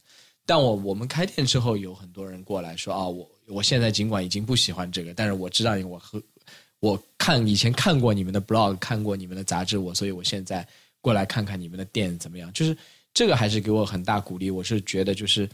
[0.51, 6.21] 但我我们开店之后，有很多人过来说啊，我我现在尽管已经不喜欢这个，但是我知道我和
[6.81, 10.67] 我看以前看过你们的 blog，看过你们的杂志，我所以我现在
[11.01, 12.53] 过来看看你们的店怎么样。
[12.53, 12.77] 就是
[13.15, 14.51] 这个还是给我很大鼓励。
[14.51, 15.49] 我是觉得就是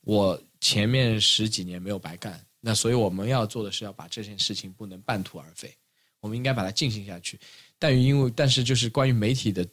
[0.00, 5.70] 我前面十几年没有白干，那所以我们要做的是要把这件事情不能半途而废，
[6.20, 7.38] 我们应该把它进行下去。
[7.78, 9.68] 但因为但是就是关于媒体的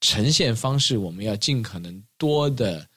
[0.00, 2.88] 呈现方式，我们要尽可能多的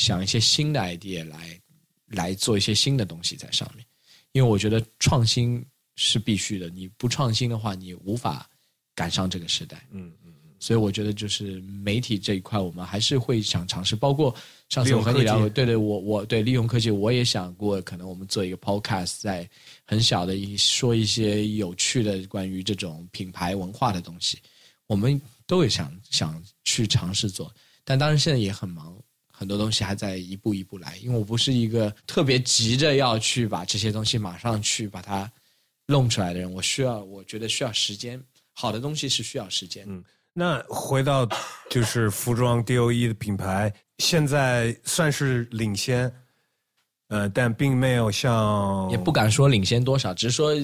[0.00, 1.60] 想一些新的 idea 来
[2.06, 3.84] 来做一些新的东西在上面，
[4.32, 5.64] 因为我觉得创新
[5.96, 8.48] 是必须的，你不创新的话，你无法
[8.94, 9.86] 赶上这个时代。
[9.90, 13.96] 嗯嗯嗯所以我觉得就是媒体这一块，我们还是会想尝试。
[13.96, 14.34] 包括
[14.68, 19.48] 上次我和你聊，对对，我我对利用科技，我也想过，可能我们做一个 podcast，在
[19.86, 24.38] 很小的一说一些有趣的关于这种品牌文化的东西，
[24.86, 27.50] 我们都会想想去尝试做。
[27.82, 28.94] 但当然现在也很忙，
[29.40, 30.98] 很多东西还在一步一步来。
[30.98, 35.30] 因为我不是一个特别急着要去把这些东西马上去把它
[35.86, 38.22] 弄出来的人，我需要，我觉得需要时间。
[38.52, 39.86] 好的东西是需要时间。
[39.88, 40.04] 嗯。
[40.34, 41.26] 那回到
[41.70, 46.12] 就是服装 DOE 的品牌，现在算是领先，
[47.08, 50.54] 呃，但并没有像也不敢说领先多少，只是说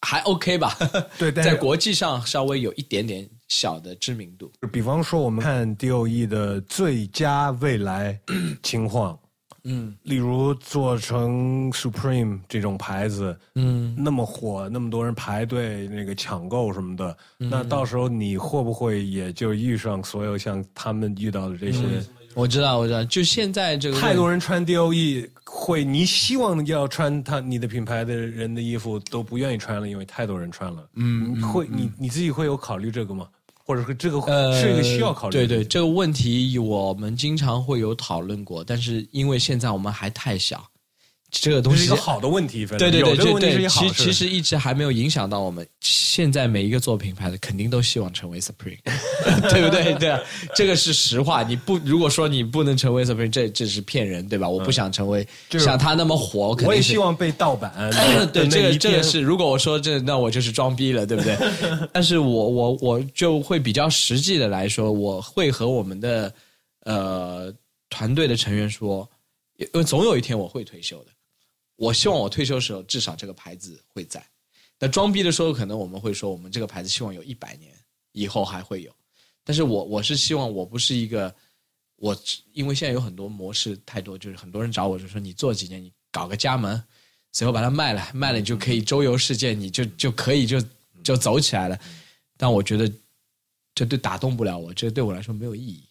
[0.00, 0.76] 还 OK 吧。
[1.18, 4.50] 对， 但在国际上稍微有一点点小的知名度。
[4.72, 8.18] 比方说，我们看 DOE 的最佳未来
[8.62, 9.18] 情况，
[9.64, 21.80] 嗯例如做成 Supreme 这种牌子，嗯，那么火，那么多人排队那个抢购什么的，那到时候你会不会也就遇上所有像他们遇到的这些？
[22.34, 23.04] 我知道，我知道。
[23.04, 30.88] 就现在这个太多人穿 DOE 会，你希望要穿他你的品牌的人的衣服都不愿意穿了，因为太多人穿了。
[30.94, 33.28] 嗯，你会你你自己会有考虑这个吗？
[33.64, 35.46] 或者说这个呃是一个需要考虑的？
[35.46, 40.62] 对对，这个问题我们经常会有讨论过，但是因为现在我们还太小，
[41.32, 42.66] 这个东西这是一个好的问题。
[42.66, 45.66] 反正对对对有这个问题是一对对，其个好事其实一直还没有影响到我们。
[45.80, 48.76] 现在每一个做品牌的肯定都希望成为 Supreme，
[49.48, 49.94] 对不对？
[49.94, 50.20] 对啊，
[50.54, 51.42] 这个是实话。
[51.42, 54.46] 你不如果说你不能成为 Supreme，这这是骗人，对吧？
[54.46, 57.72] 我不想成为就是像他那么火，我也希望被盗版。
[58.30, 59.12] 对，这个这个是。
[59.12, 61.36] 是，如果我说这，那我就是装逼了，对不对？
[61.92, 66.32] 但是我我我就会比较实际的来说，我会和我们的
[66.84, 67.52] 呃
[67.88, 69.08] 团队的成员说，
[69.58, 71.11] 因为总有一天我会退休的。
[71.76, 74.24] 我希望我退休时候，至少这个牌子会在。
[74.78, 77.72] 那装逼的时候，可能我们会说，我们这个牌子希望有一百年
[78.12, 78.94] 以后还会有。
[79.44, 81.34] 但是我我是希望我不是一个
[81.96, 82.16] 我，
[82.52, 86.82] 因为现在有很多模式太多，就是很多人找我就说你做几年，你搞个加盟，
[87.32, 90.60] 随后把它卖了，卖了你就可以周游世界，你就就可以就
[91.04, 91.78] 就走起来了。
[92.36, 92.92] 但我觉得
[93.74, 95.84] 这对打动不了我，这对我来说没有意义，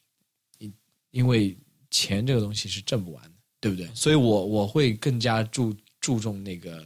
[0.57, 0.73] 因
[1.11, 1.57] 因为
[1.89, 3.30] 钱这个东西是挣不完，
[3.61, 3.89] 对不对？
[3.95, 6.85] 所以我我会更加注注重那个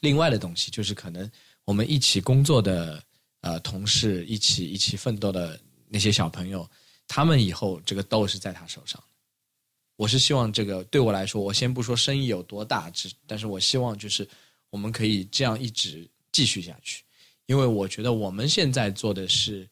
[0.00, 1.30] 另外的东西，就是可能
[1.64, 3.02] 我们一起工作的
[3.40, 6.66] 呃同事，一起一起奋斗的那些小朋友，
[7.08, 9.02] 他们以后这个豆是在他手上。
[9.96, 14.28] 我是希望这个对我来说，我先不说生意有多大，只但是我希望就是
[14.70, 17.02] 我们可以这样一直继续下去，
[17.46, 19.66] 因为我觉得我们现在做的是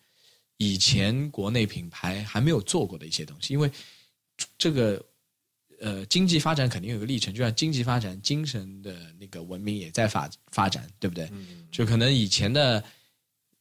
[0.57, 3.71] 以前国内品牌还没有做过的一些东西，因为
[4.57, 5.05] 这个
[5.85, 11.31] 呃经济发展肯定有个历程，就像经济发展，精神的那个文明也在发发展，对不对？
[11.71, 12.83] 就可能以前的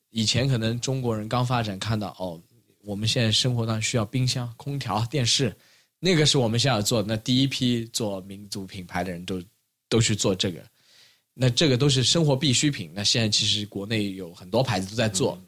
[0.09, 2.41] 以前可能中国人刚发展，看到哦，
[2.85, 5.53] 我们现在生活当中需要冰箱、空调、电视。
[5.99, 7.07] 那个是我们现在要做的。
[7.07, 9.43] 那第一批做民族品牌的人都
[9.89, 10.61] 都去做这个，
[11.33, 12.91] 那这个都是生活必需品。
[12.93, 15.41] 那现在其实国内有很多牌子都在做，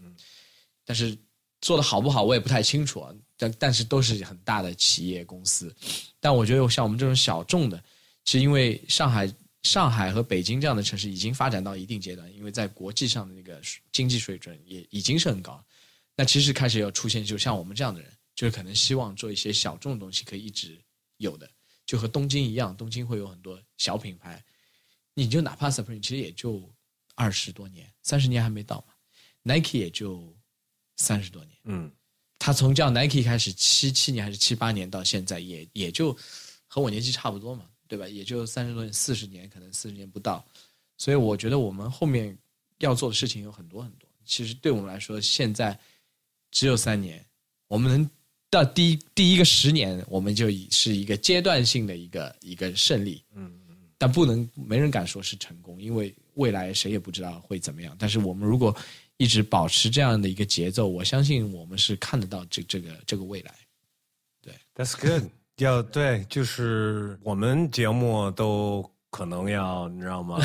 [0.85, 1.17] 但是
[1.61, 3.13] 做的好不好我也不太清楚啊。
[3.37, 5.73] 但但是都是很大的企业公司。
[6.19, 7.83] 但我觉得像我们这种小众的，
[8.25, 9.31] 是因为上海、
[9.63, 15.63] 上海和北京这样的城市已经发展到一定阶段，因为在国际上的那个经济水准也已经是很高。
[16.15, 18.11] 那其实开始要出现，就像我们这样的人。
[18.35, 20.77] 就是可能希望做一些小众的东西，可以一直
[21.15, 21.49] 有的。
[21.85, 24.43] 就和东京一样，东京会有很多小品牌，
[25.13, 26.69] 你就哪怕 Supreme 其实也就
[27.15, 28.93] 二十多年，三十年还没到嘛
[29.43, 30.35] ，Nike 也就
[30.97, 31.89] 三十多年，嗯
[32.45, 36.15] 他从叫 Nike 开始，七七年还是七八年到现在，也也就
[36.67, 38.07] 和我年纪差不多嘛，对吧？
[38.07, 40.45] 也就三十多年、四十年，可能四十年不到。
[40.95, 42.37] 所以我觉得我们后面
[42.77, 44.07] 要做的事情有很多很多。
[44.25, 45.75] 其实对我们来说，现在
[46.51, 47.25] 只有三年，
[47.67, 48.07] 我们能
[48.51, 53.23] 到第一第一个十年，我们就已是一个阶段性的一个一个胜利。
[53.33, 53.59] 嗯
[53.97, 57.95] 但不能没人敢说是成功，因为未来谁也不知道会怎么样。
[57.97, 58.75] 但是我们如果
[59.17, 63.53] 一直保持这样的一个节奏，我相信我们是看得到这这个这个未来。
[64.41, 65.29] 对，That's good。
[65.57, 70.37] 要对，就是我们节目都可能要，你知道吗？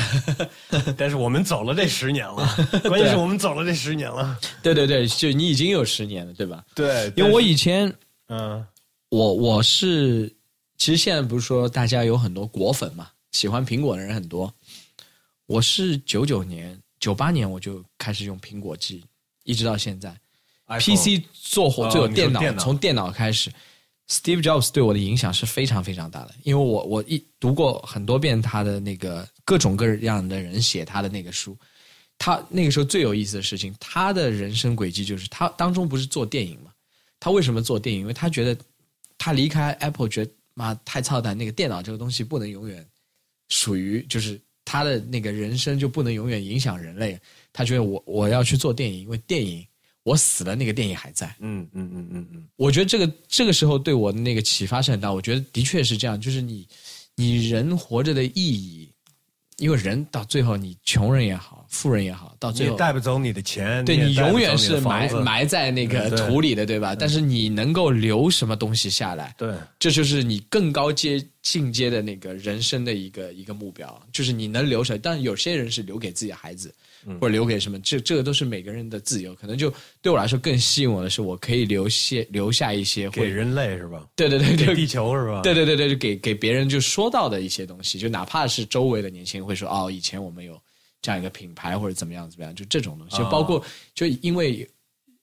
[0.97, 2.47] 但是我们走了这十年了，
[2.83, 4.39] 关键是我们走了这十年了。
[4.63, 6.63] 对对对，就你已经有十年了，对吧？
[6.73, 7.93] 对，因为我以前
[8.27, 8.65] 嗯
[9.09, 10.33] 我我是，
[10.77, 14.53] 其实现在不是说大家有很多果粉嘛，喜欢苹果的人很多。
[15.45, 19.03] 我是九九年、九八年我就开始用苹果机，
[19.43, 20.15] 一直到现在。
[20.79, 23.51] PC 做火哦最有电脑从电脑开始
[24.07, 31.57] ，Steve Jobs 对我的影响是非常非常大的，因为我我一读过很多遍他的那个各种各样的人写他的那个书，
[32.17, 36.71] 他那个时候最有意思的事情，他的人生轨迹就是他当中不是做电影嘛？
[37.19, 38.01] 他为什么做电影？
[38.01, 38.57] 因为他觉得
[39.17, 42.87] 他离开 Apple，觉得妈太操蛋，那个电脑这个东西不能永远
[43.49, 47.19] 属于，就是他的那个人生就不能永远影响人类。
[47.53, 49.65] 他觉得我我要去做电影，因为电影
[50.03, 51.27] 我死了，那个电影还在。
[51.39, 55.11] 嗯嗯嗯嗯嗯，我觉得这个这个时候对我的那个启发是很大。
[55.11, 56.67] 我觉得的确是这样，就是你
[57.15, 58.89] 你人活着的意义，
[59.57, 66.93] 因为人到最后，你穷人也好，富人也好，到最后，带不走你的钱，对你永远是埋埋在那个土里的，对吧？
[66.93, 74.99] 但是你能够留什么东西下来，对，这就是你更高阶进阶的那个人生的一个一个目标，就是你能留下来。
[75.01, 76.75] 但有些人是留给自己的孩子，
[77.05, 79.33] 嗯或者留给什么，这这个都是每个人的自由。
[79.35, 84.05] 可能就对我来说更吸引我的是，我可以留些留下一些会，给人类是吧？
[84.17, 85.39] 对对对对给地球是吧？
[85.41, 90.61] 对对对对，就给给别人就说到的一些东西，就哪怕是周围的年轻人会说哦，以前我们有
[91.01, 93.63] 这样一个品牌或者怎么样怎么样，就这种东西，就包括
[93.93, 94.69] 就因为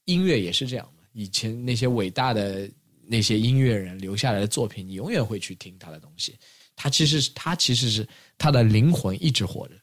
[0.04, 2.68] 音乐也是这样嘛，以前那些伟大的
[3.06, 6.36] 那些音乐人留下来的作品，你永远会去听他的东西，
[6.74, 8.06] 他其实是他其实是
[8.36, 9.74] 他的灵魂一直活着，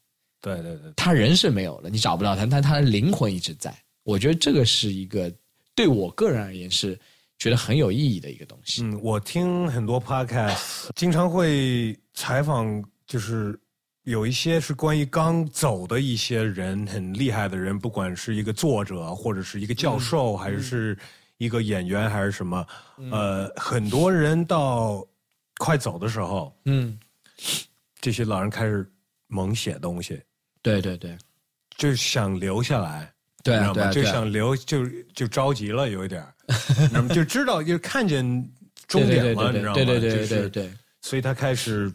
[0.42, 3.76] 对对对，他人是没有了，你找不到他，但他的灵魂一直在。
[4.04, 5.34] 我觉得这个是一个
[5.74, 7.00] 对我个人而言是
[7.40, 8.84] 觉得很有意义的一个东西。
[8.84, 13.60] 嗯，我听很多 podcast，经常会采访，就是
[14.06, 20.98] 有一些是关于刚走的一些人，很厉害的人，不管是一个作者，或者是一个教授，还是
[21.38, 22.66] 一个演员，还是什么，
[23.12, 25.06] 呃，很多人到
[25.58, 26.98] 快走的时候，嗯，
[28.00, 28.90] 这些老人开始
[29.28, 30.22] 猛写东西，
[30.62, 31.18] 对对对。
[31.78, 33.12] 就想留下来。
[33.44, 33.92] 对啊，你知道吗？
[33.92, 36.26] 对啊，就想留，就就着急了，有一点？
[37.14, 38.24] 就知道，就看见
[38.88, 39.76] 终点了，你知道吗？
[39.76, 41.92] 对对对对就是对对，所以他开始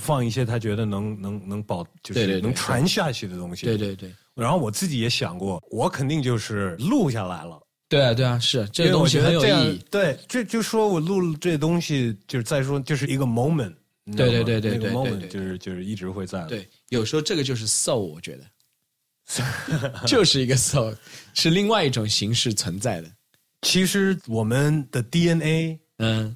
[0.00, 3.66] 放一些他觉得能能能保，就是能传下去的东西。
[3.66, 9.84] 对对对然后我自己也想过，我肯定就是录下来了，对啊对啊，是这个东西很有意义。
[9.90, 13.74] 对，这就说我录了这东西，就是再说就是一个 moment，
[14.16, 16.44] 对对对对那个对对 moment 就是就是一直会在。
[16.46, 20.96] 对，有时候这个就是 soul，我觉得 就是一个 soul，
[21.34, 23.10] 是另外一种形式存在的。
[23.60, 26.34] 其实我们的 DNA 嗯，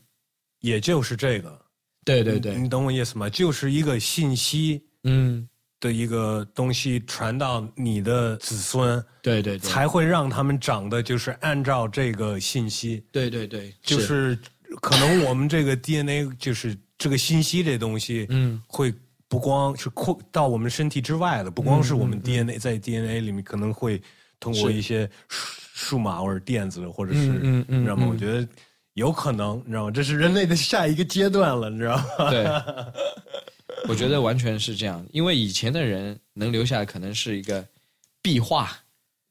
[0.60, 1.65] 也就是这个。
[2.06, 3.28] 对对对，你懂我意思吗？
[3.28, 5.46] 就是一个信息嗯，
[5.80, 14.38] 的一个东西传到你的子孙，对对对，才会让他们长得就是按照这个信息，对对对，就是
[14.80, 18.94] 可能我们这个 DNA 就是这个信息这东西，嗯，会
[19.28, 24.00] 不光是扩到我们身体之外的，不光是我们 DNA 在 DNA 里面可能会
[24.38, 27.64] 通过一些数数码或者电子或者是，嗯？
[27.68, 28.08] 嗯。
[28.08, 28.48] 我觉得
[28.96, 29.90] 有可能，你知道吗？
[29.90, 32.30] 这是人类的下一个阶段了，你知道吗？
[32.32, 32.46] 对，
[33.88, 37.62] 我觉得完全是这样，因为以前的人能留下来，可能是一个
[38.22, 38.74] 壁画，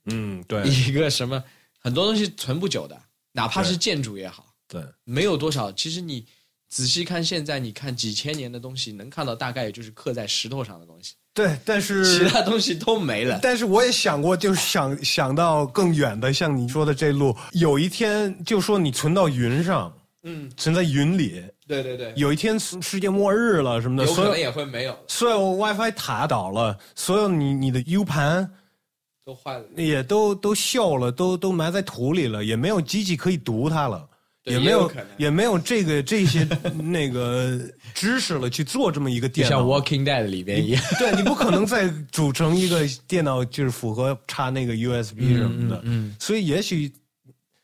[0.06, 1.44] 嗯，对一个什么，
[1.80, 2.96] 很多东西存不久的，
[3.32, 4.84] 哪怕是建筑也好，对。
[5.04, 5.72] 没有多少。
[5.72, 6.28] 其实你
[6.70, 13.40] 仔细看，现在你看几千年的东西，能看到大概也就是刻在石头上的东西，对，但是其他东西都没了。
[13.44, 19.92] 但是我也想过，就是想想到更远的，像你说的这路，有一天就说你存到云上，
[20.24, 28.50] 嗯，存在云里，对对对，有一天世世界末日了什么的，有可能也会没有，所有 WiFi 塔倒了，所有你你的 U 盘
[29.26, 29.66] 都坏了。
[29.76, 34.08] 也都都锈了，都都埋在土里了，也没有机器可以读它了，
[34.46, 36.48] 也没有也没有这个 这些
[36.84, 37.60] 那个
[37.94, 39.58] 知识了去做这么一个电脑。
[39.60, 40.82] 《像 Walking Dead》里边一样。
[41.00, 45.82] 对你不可能再组成一个电脑，就是符合插那个 USB 什么的。
[45.84, 46.92] 嗯所以也许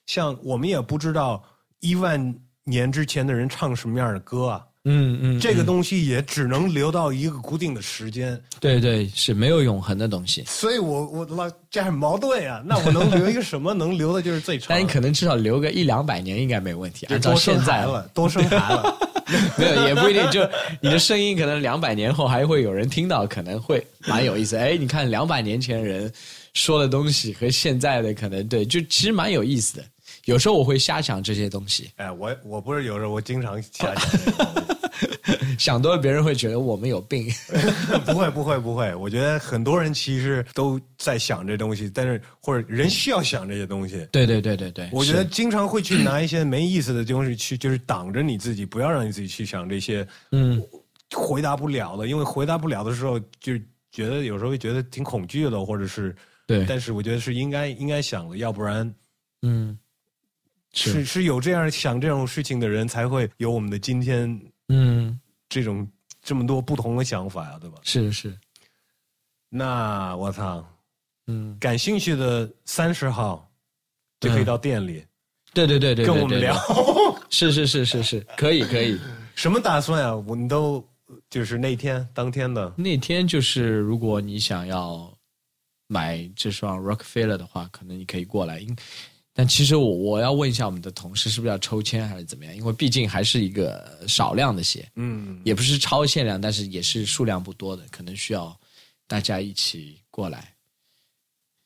[0.08, 1.44] 像我们也不知道
[1.80, 8.40] 一万年之前的人唱什么样的歌啊，嗯嗯，这个东西也只能留到一个固定的时间。
[8.60, 12.64] 对对是没有永恒的东西，所以我我老这很矛盾啊。
[12.66, 13.74] 那我 能留一个什么？
[13.74, 14.68] 能留的就是最长。
[14.70, 17.06] 但你可能至少留个一两百年应该没问题。
[17.08, 18.98] 按照现在了，多生孩了。
[19.58, 20.42] 没有也不一定，就
[20.82, 24.58] 你的声音可能两百年后还会有人听到，可能会蛮有意思。
[24.58, 26.12] 哎，你看两百年前人
[26.54, 29.84] 说的东西和现在的可能对，就其实蛮有意思的。
[30.26, 34.12] 有时候我会瞎想这些东西，哎，我我不是有时候我经常瞎想。
[35.58, 37.28] 想多了别人会觉得我们有病。
[38.06, 44.08] 不会不会不会，我觉得很多人其实都在想这东西，但是或者人需要想这些东西。
[44.12, 50.62] 对对对对对，我觉得经常会去拿一些没意思的东西去，就是挡着你自己，不要让你自己去想这些嗯
[51.14, 53.62] 回答不了的，因为回答不了的时候，就是
[53.92, 56.16] 觉得有时候会觉得挺恐惧的，或者是，
[56.48, 58.92] 对但是我觉得是应该应该想的，要不然
[59.44, 59.78] 嗯
[60.74, 64.40] 是是是有这样想这种事情的人，才会有我们的今天
[64.70, 65.20] 嗯
[65.50, 65.88] 这种
[66.22, 67.78] 这么多不同的想法呀、对吧？
[67.84, 68.38] 是是
[69.50, 70.66] 那我操，
[71.28, 73.50] 嗯感兴趣的三十号
[74.20, 75.04] 就可以到店里、
[75.54, 76.56] 对对对对，对对跟我们聊，
[77.30, 79.00] 是是是是是可以可以。
[79.36, 80.16] 什么打算啊？
[80.16, 80.86] 我们都
[81.30, 85.12] 就是那天当天的，那天就是，如果你想要
[85.88, 88.60] 买这双 Rockefeller 的话，可能你可以过来。
[88.60, 88.78] 因
[89.42, 92.56] 但其实我我要问一下我们的同事，是不是要抽签还是怎么样？
[92.56, 98.56] 因为毕竟还是一个少量的鞋，嗯，也不是超限量，但是也是数量不多的，可能需要
[99.08, 100.54] 大家一起过来。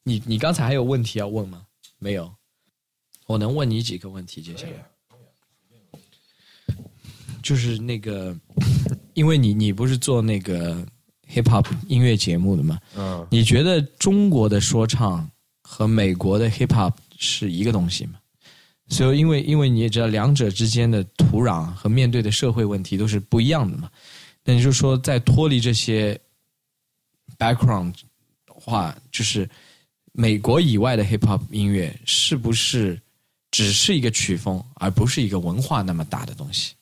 [0.04, 1.66] 你你刚才还有问题要问吗？
[2.00, 2.34] 没有，
[3.28, 6.00] 我能问你几个问题，接下来。
[7.44, 8.34] 就是那个，
[9.16, 10.76] 因为你你不是做那个
[11.30, 12.80] hip hop 音乐节目的吗？
[12.96, 15.30] 嗯，你觉得中国的说唱
[15.62, 16.94] 和美国的 hip hop
[17.26, 18.20] 是一个东西嘛？
[18.88, 23.90] 所以，因为因为你也知道，两者之间的土壤和面对的社会问题都是不一样的嘛。
[24.44, 26.20] 那你就说，在脱离这些
[27.40, 27.96] background
[28.46, 29.50] 话，就是
[30.12, 33.02] 美国以外的 hip hop 音乐是不是
[33.50, 36.76] 只是一个曲风，而不是一个文化那么大的东西？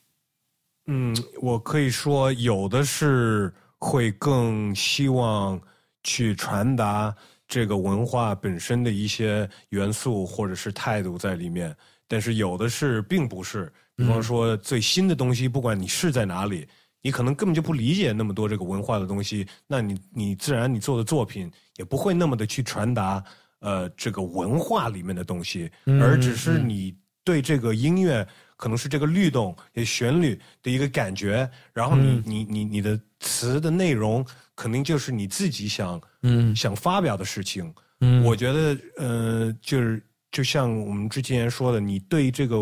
[0.87, 5.57] 嗯，我可以说有的是会更希望
[6.03, 7.15] 去传达
[7.53, 11.75] 这个文化本身的一些元素或者是态度在里面，
[12.07, 13.71] 但是有的是并不是。
[13.95, 16.67] 比方说最新的东西，不管你是在哪里，
[16.99, 23.23] 你可能根本就不理解那么多这个文化的东西，那你你自然你做的作品也不会那么的去传达
[23.59, 25.69] 呃这个文化里面的东西，
[26.01, 28.27] 而只是你对这个音乐
[28.57, 34.25] 可能是这个律动、也旋律的一个感觉，然后你、你你你的词的内容
[34.55, 36.55] 肯定就是你自己想嗯。
[36.55, 37.73] 想发表的事情。
[38.01, 38.23] 嗯。
[38.23, 42.57] 我觉得呃，就是就像我们之前说的，你对这个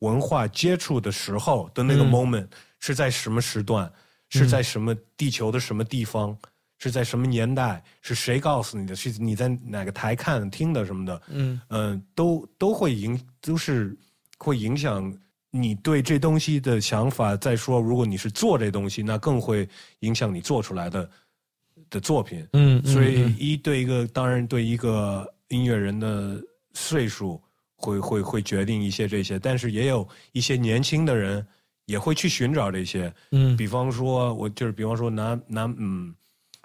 [0.00, 2.46] 文化接触的时候的那个 moment、
[2.80, 3.90] 是在什么时段，
[4.28, 6.36] 是在什么地球的什么地方，
[6.78, 11.60] 是在什么年代，是谁告诉你的，是你在哪个台看听的什么的，嗯。
[11.68, 13.96] 嗯、都都会影，都是
[14.36, 15.10] 会影响
[15.50, 17.34] 你对这东西的想法。
[17.36, 19.66] 再说，如果你是做这东西，那更会
[20.00, 21.08] 影响你做出来的
[21.94, 22.44] 的作品。
[22.52, 26.42] 嗯嗯所以一对一个，当然对一个音乐人的
[26.72, 27.40] 岁数
[27.76, 31.46] 会会会决定一些这些，但是也有一些年轻的人
[31.86, 33.12] 也会去寻找这些。
[33.30, 36.12] 嗯比方说，我就是比方说拿拿嗯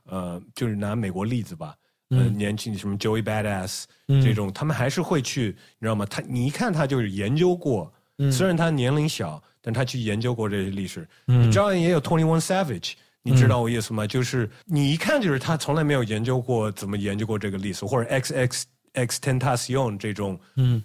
[0.05, 1.75] 呃，就是拿美国例子吧。
[2.09, 6.07] 呃，年轻什么 Joey Badass、嗯这种，他们还是会去，你知道吗？
[6.07, 11.07] 他你一看他就是研究过，嗯虽然他年龄小，但他去研究过这些历史。
[11.25, 14.07] 你照样也有 Twenty One Savage，你知道我意思吗？
[14.07, 20.83] 就是你一看就是他从来没有研究过怎么研究过这个历史，或者 X X X Tentacion 这种，嗯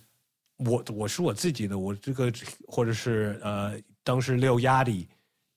[0.59, 2.33] 我我是我自己的，我这个
[2.67, 5.09] 或者是呃，当时六压力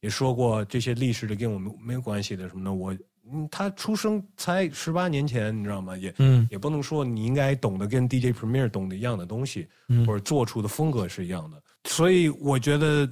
[0.01, 2.95] 也说过这些历史的跟我们没有关系的什么的，我
[3.31, 5.97] 嗯，他出生才十八年前，你知道吗？
[5.97, 9.67] 也嗯也不能说你应该懂得跟 DJ Premier 懂得一样的东西，
[10.05, 11.61] 或者做出的风格是一样的。
[11.89, 13.07] 所以我觉得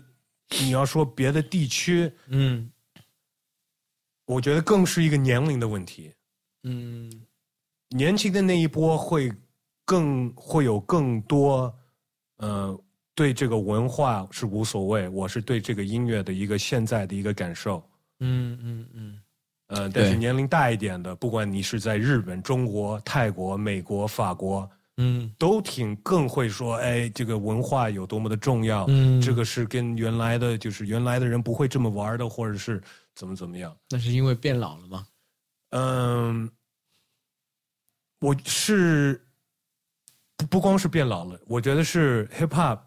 [0.61, 2.69] 你要说别的地区，嗯
[4.25, 6.11] 我觉得更是一个年龄的问题。
[6.63, 7.11] 嗯。
[7.89, 9.31] 年轻的那一波会
[9.85, 11.73] 更会有更多，
[12.37, 12.77] 呃，
[13.13, 17.87] 对这个文化是无所谓，我是对这个音乐的一个现在的一个感受。
[18.19, 19.19] 嗯嗯嗯。
[19.67, 25.31] 呃，但是年龄大一点的，不管你是在日本、中国、泰国、美国、法国，嗯。
[25.37, 29.21] 都挺更会说，哎，这个文化有多么的重要，嗯。
[29.21, 32.81] 这个是跟原来的就是原来的人不会这么玩的，或者是
[33.15, 33.75] 怎么怎么样。
[33.89, 35.07] 那是因为变老了吗？
[35.71, 36.49] 嗯，
[38.19, 39.25] 我是
[40.37, 42.79] 不不光是变老了，我觉得是 hip hop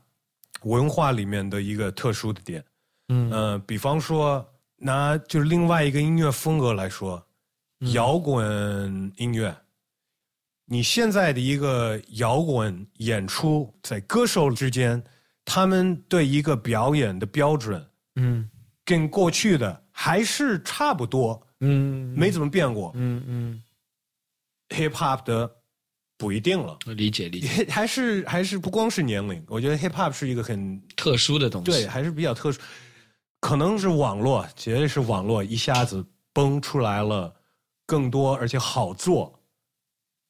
[0.63, 2.65] 文化里面的一个特殊的点。
[3.09, 4.47] 嗯呃，比方说
[4.77, 7.27] 拿就是另外一个音乐风格来说，
[7.93, 9.57] 摇滚音乐。
[10.67, 15.03] 你现在的一个摇滚演出，在歌手之间，
[15.45, 18.51] 他们对一个表演的标准，嗯
[18.85, 22.93] 跟过去的还是差不多，嗯没怎么变过。
[22.95, 23.63] 嗯嗯
[24.69, 25.51] ，hip hop 的
[26.17, 31.73] 不一定了，理解理解， 还是还是不光是年龄，我觉得 hip hop 是一个很特殊的东西。
[31.73, 32.61] 对，还是比较特殊，
[33.41, 37.35] 可能是网络，绝对是网络一下子崩出来了
[37.85, 39.37] 更多而且好做，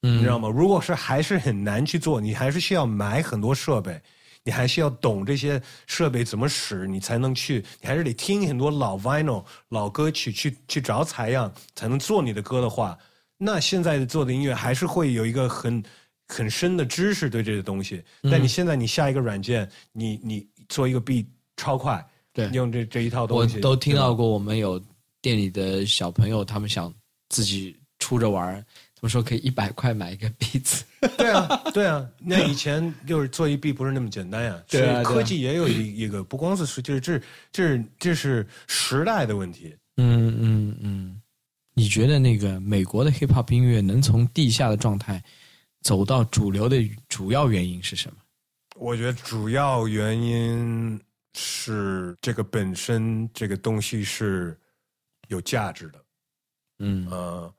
[0.00, 0.48] 嗯，你知道吗？
[0.48, 4.00] 如果是还是很难去做，你还是需要买很多设备，
[4.48, 12.98] 你还是要懂这些设备怎么使，你才能去，你还是得听很多老 vinyl 老歌曲去去找采样，才能做你的歌的话，
[13.36, 15.84] 那现在做的音乐还是会有一个很
[16.28, 18.02] 很深的知识对这些东西。
[18.22, 21.26] 但你现在你下一个软件，你你做一个 beat
[21.58, 22.02] 超快，
[22.32, 22.48] 对。
[22.48, 24.82] 用这这一套东西，我都听到过，我们有
[25.20, 26.90] 店里的小朋友，他们想
[27.28, 28.64] 自己出着玩儿，
[29.00, 30.84] 他们说可以一百块买一个币子。
[31.16, 34.60] 对啊，对啊，那以前就是做一币不是那么简单呀。
[34.68, 37.20] 对啊科技也有一一个，不光是是就是这
[37.52, 39.72] 这是这是时代的问题。
[39.98, 41.22] 嗯嗯嗯，
[41.74, 45.22] 你觉得那个美国的 hip hop 音乐能从地下的状态
[45.82, 46.76] 走到主流的
[47.08, 48.16] 主要原因是什么？
[48.74, 51.00] 我觉得主要原因
[51.34, 54.58] 是这个本身这个东西是
[55.28, 56.04] 有价值的，
[56.80, 57.52] 嗯呃，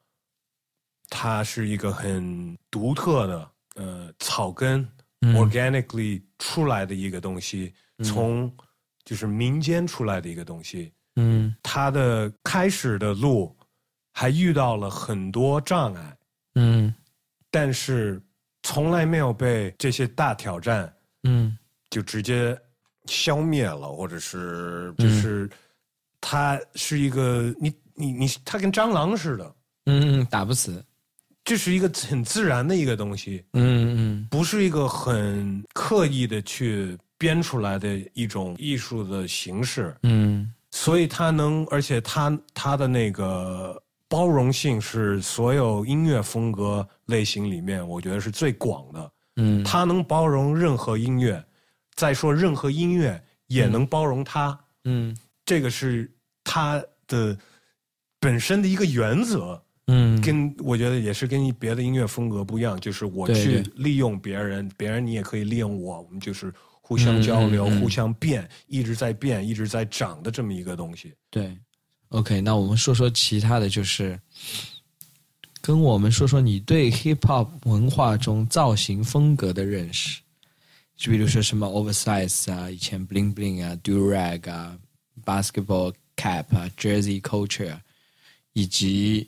[1.09, 4.87] 它是一个很独特的呃草根、
[5.21, 5.35] 嗯。
[5.35, 7.73] organically 出来的一个东西，
[8.03, 8.51] 从
[9.03, 10.93] 就是民间出来的一个东西。
[11.15, 11.55] 嗯。
[11.63, 13.55] 它的开始的路
[14.13, 16.17] 还遇到了很多障碍，
[16.55, 16.93] 嗯。
[17.51, 18.21] 但是
[18.63, 21.57] 从来没有被这些大挑战嗯。
[21.89, 22.55] 就直接
[23.05, 25.49] 消灭了，或者是就是
[26.21, 29.55] 它是一个你你你它跟蟑螂似的，
[29.87, 30.85] 嗯，打不死。
[31.49, 39.97] 这是一个很自然的一个东西，嗯嗯不是一个很刻意的去编出来的一种艺术的形式。
[40.03, 49.11] 嗯所以它能，而且它它的那个包容性是所有音乐风格类型里面，我觉得是最广的。
[49.37, 51.43] 嗯，它能包容任何音乐，
[51.95, 56.07] 再说任何音乐也能包容它，嗯这个是
[56.43, 57.35] 它的
[58.19, 59.59] 本身的一个原则。
[59.91, 71.13] 嗯跟我觉得也是跟别的音乐风格不一样，就是我去利用别人，别人你也可以利用我，我们就是互相交流、嗯嗯嗯互相变，一直在变、一直在长的这么一个东西。
[71.29, 71.57] 对。
[72.09, 74.19] OK，那我们说说其他的就是，
[75.61, 80.19] 跟我们说说你对 hip hop 文化中造型风格的认识，
[80.97, 84.75] 就比如说什么 oversize 啊，以前 bling bling 啊，do rag 啊
[85.23, 87.79] ，basketball cap 啊，jersey culture，啊
[88.53, 89.27] 以及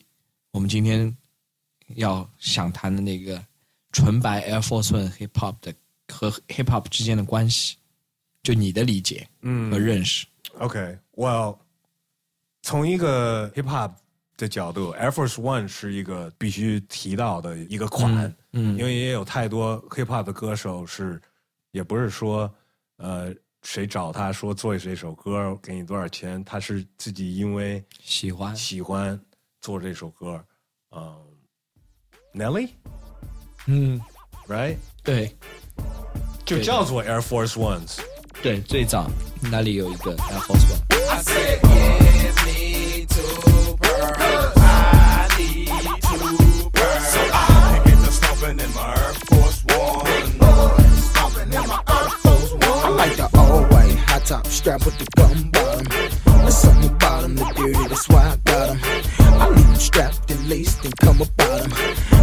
[0.52, 1.16] 我们今天
[1.96, 3.42] 要想谈的那个
[3.92, 5.74] 纯白 Air Force One hip hop 的
[6.10, 7.78] 和 hip hop 之间的关系，
[8.44, 9.72] 就你的理解嗯。
[9.72, 10.28] 和认识。
[10.58, 11.58] OK，Well，、
[12.62, 13.94] 从一个 hip hop
[14.36, 21.22] 的角度，Air Force One 是一个必须提到的一个款，嗯因为也有太多 hip hop 的歌手是，
[21.72, 22.54] 也不是说
[22.98, 23.34] 呃
[23.64, 29.18] 谁找他说做这首歌给你多少钱，他是自己因为喜欢，喜欢
[29.62, 30.44] 做这首歌，
[30.92, 31.16] 嗯、
[32.34, 32.74] Nelly，right，
[33.68, 34.02] 嗯，
[35.04, 35.38] 对
[36.44, 38.00] 就叫做 Air Force Ones。
[38.42, 39.08] 对，最早
[39.52, 44.58] 那里有一个 Air Force One，I said, give me two pearls.
[44.58, 45.68] I need
[46.02, 47.06] two pearls.
[47.06, 50.08] So I can get to stomping in my Air Force One.
[51.14, 52.82] Stomping in my Air Force One.
[52.84, 55.86] I like the all white high top strap with the gum bottom.
[56.42, 58.36] There's something about 'em that dirty, that's why I
[59.82, 61.72] strapped and laced and come about 'em.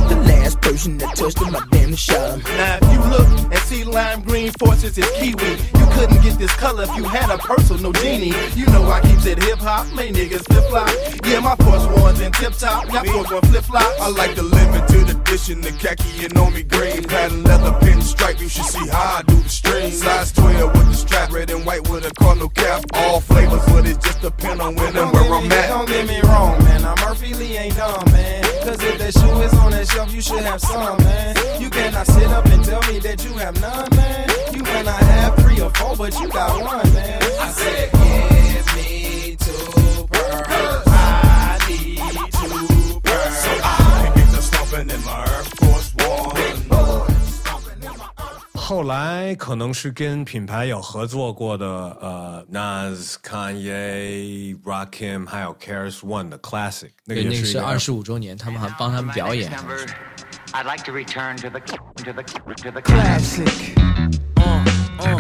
[0.09, 2.43] The last person that touched 'em, I damn shot 'em.
[2.57, 6.55] Now if you look and see lime green forces is kiwi, you couldn't get this
[6.55, 8.33] color if you had a personal genie.
[8.55, 10.89] You know I keeps it hip hop, man niggas flip flop.
[11.27, 13.91] Yeah, my force ones in tip top, y'all force one flip flop.
[14.01, 17.03] I like the limited edition, the khaki and on me green.
[17.03, 19.91] Pattern leather pinstripe, you should see how I do the string.
[19.91, 22.85] Size 12 with the strap, red and white with a cardinal cap.
[22.95, 25.69] All flavors, but it just depend on when and where I'm at.
[25.71, 26.85] don't get me wrong, man.
[26.85, 28.45] I'm Murphy Lee ain't dumb, man.
[28.63, 31.35] Cause if that shoe is on that shelf, you should have some, man.
[31.61, 34.30] You cannot sit up and tell me that you have none, man.
[34.54, 37.22] You may not have three or four, but you got one, man.
[37.40, 40.88] I said, give me two pearls.
[40.88, 42.00] I need
[42.32, 43.36] two pearls.
[43.44, 43.66] So I
[44.04, 46.34] can get the stomping in my Air Force One.
[48.56, 59.52] 后来可能是跟品牌有合作过的，呃，Nas、Kanye、Rakim 还有 Keras One 的 Classic，那个对，那个也是一个是二十五周年，他们还帮他们表演。
[60.55, 63.75] I'd like to return to the to the to the Classic.
[64.37, 64.65] Uh,
[64.99, 65.19] uh.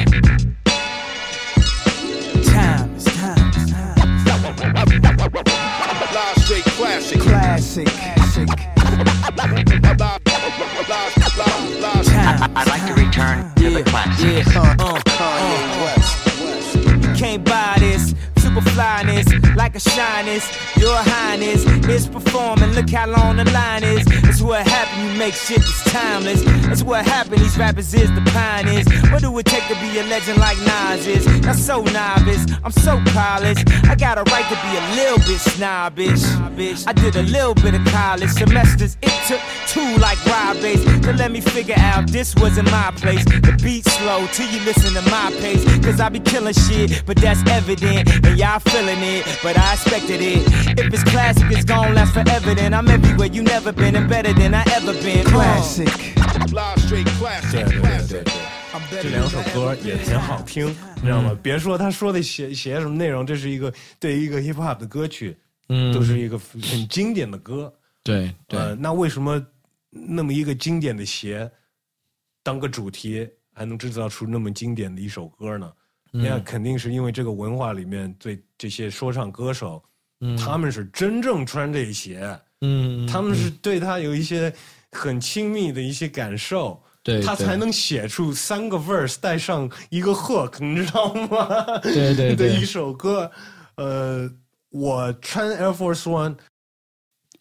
[2.44, 4.24] Times, times, times.
[6.14, 7.20] Live straight classic.
[7.20, 7.86] Classic.
[7.86, 8.48] Classic.
[12.56, 14.54] I'd like to return to the classics.
[14.54, 15.34] Yeah, uh, uh,
[17.02, 17.67] You can't buy this.
[18.58, 20.44] Super flyness, like a shyness.
[20.78, 22.70] Your highness is performing.
[22.70, 24.04] Look how long the line is.
[24.22, 25.12] That's what happened.
[25.12, 26.42] You make shit that's timeless.
[26.66, 27.40] That's what happened.
[27.40, 28.86] These rappers is the pioneers.
[29.12, 31.24] What do it take to be a legend like Nas is?
[31.42, 32.46] Not so novice.
[32.64, 33.68] I'm so polished.
[33.84, 36.24] I got a right to be a little bit snobbish.
[36.86, 38.96] I did a little bit of college semesters.
[39.02, 43.24] It took two like Rob Bass to let me figure out this wasn't my place.
[43.24, 45.64] The beat slow till you listen to my pace.
[45.84, 48.08] Cause I be killing shit, but that's evident.
[48.24, 50.40] And y'all feeling it, but I expected it.
[50.80, 52.54] If it's classic, it's gon' last forever.
[52.54, 55.24] Then I'm everywhere you never been and better than I ever been.
[55.24, 55.92] Classic.
[56.52, 57.52] Live straight 对 classic.
[57.52, 58.08] 对对 classic.
[58.08, 58.24] 对
[58.90, 61.36] 对，这两首歌也挺好听，你知道吗？
[61.42, 65.36] 别说他说的写写什么内容，这是一个对于一个 hip hop 的歌曲，
[65.68, 67.72] 嗯都是一个很经典的歌。
[68.02, 69.44] 对对，呃，那为什么
[69.90, 71.50] 那么一个经典的鞋
[72.42, 75.70] 当个主题，还能制造出那么经典的一首歌呢？
[76.10, 79.82] 那肯定是因为这个文化里面对这些说唱歌手，
[80.38, 84.52] 他们是真正穿这鞋，嗯，他们是对他有一些
[84.92, 86.80] 很亲密的一些感受。
[87.00, 91.78] 对对他才能写出三个 verse 带上一个 hook，你知道吗？
[91.80, 93.30] 对对 对的一首歌。
[93.76, 94.30] 呃，
[94.70, 96.36] 我穿 Air Force One，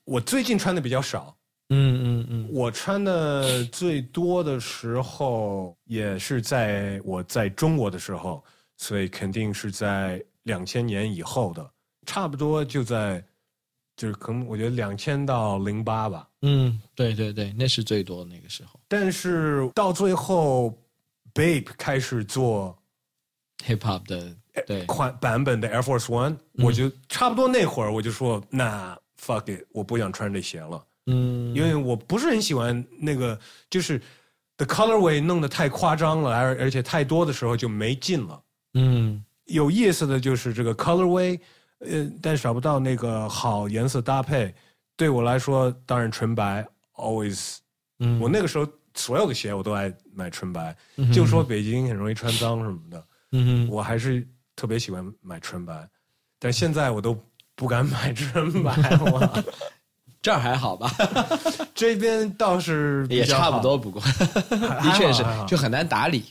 [0.05, 1.35] 我最近穿的比较少。
[1.69, 8.41] 嗯嗯嗯，我穿的最多的时候，也是在我在中国的时候，
[8.77, 11.69] 所以肯定是在两千年以后的，
[12.05, 13.23] 差不多就在，
[13.95, 16.27] 就是可能我觉得两千到零八吧。
[16.43, 20.77] 嗯，对对对，那是最多的那个时候但是到最后
[21.33, 22.77] ，Bape 开始做
[23.65, 24.35] ，hip hop 的
[24.65, 30.85] 对，款版本的 Air Force One，、我就差不多那会儿我就说，那 fuck it，我不想穿这鞋了。
[31.07, 33.39] 嗯，因为我不是很喜欢那个，
[33.69, 33.99] 就是
[34.57, 38.43] the colorway 弄得太夸张了，而而且太多的时候就没劲了。
[38.77, 39.23] 嗯。
[39.45, 41.39] 有意思的就是这个 colorway，
[41.79, 44.53] 呃，但找不到那个好颜色搭配。
[44.97, 47.57] 对我来说，当然纯白 always，
[47.99, 50.75] 嗯，我那个时候所有的鞋我都爱买纯白，
[51.13, 55.87] 就说北京很容易穿脏什么的，嗯我还是特别喜欢买纯白，
[56.39, 57.17] 但现在我都
[57.55, 59.43] 不敢买纯白了。
[60.19, 60.91] 这儿还好吧，
[61.73, 64.11] 这边倒是也差不多，不过还
[64.83, 66.25] 的确是就很难打理。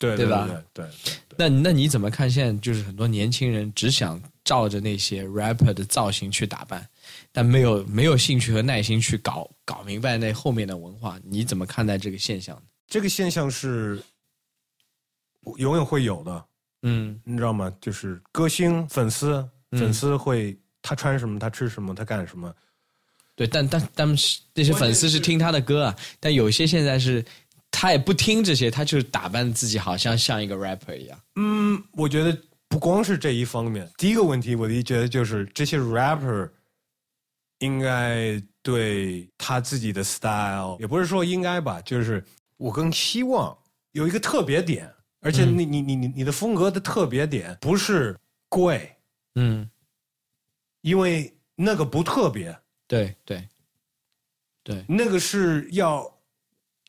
[0.00, 2.28] 对对吧对对对对那那你怎么看？
[2.28, 6.84] 现在就是很多年轻人只想照着那些 rapper 的造型去打扮，
[7.30, 11.20] 但没有没有兴趣和耐心去搞搞明白那后面的文化。
[11.22, 12.60] 你怎么看待这个现象？
[12.88, 14.02] 这个现象是
[15.58, 16.44] 永远会有的，
[16.82, 17.72] 嗯你知道吗？
[17.80, 22.52] 就是歌星、粉丝，粉丝会他穿什么，他吃什么，他干什么。
[23.36, 27.24] 对，但但他们是那些粉丝是听他的歌啊，但有些现在是
[27.70, 31.18] 他也不听这些，他就是打扮自己好像像一个 rapper 一样。
[31.36, 32.36] 嗯，我觉得
[32.68, 33.90] 不光是这一方面。
[33.96, 36.50] 第一个问题，我的觉得就是这些 rapper
[37.60, 42.24] 应该对他自己的 style，也不是说应该吧，就是
[42.56, 43.56] 我更希望
[43.92, 48.18] 有一个特别点，而且你、你你你你的风格的特别点不是
[48.48, 48.94] 贵，
[49.34, 49.68] 嗯，
[50.82, 52.56] 因为那个不特别，
[52.86, 53.48] 对对
[54.62, 56.19] 对，那个是要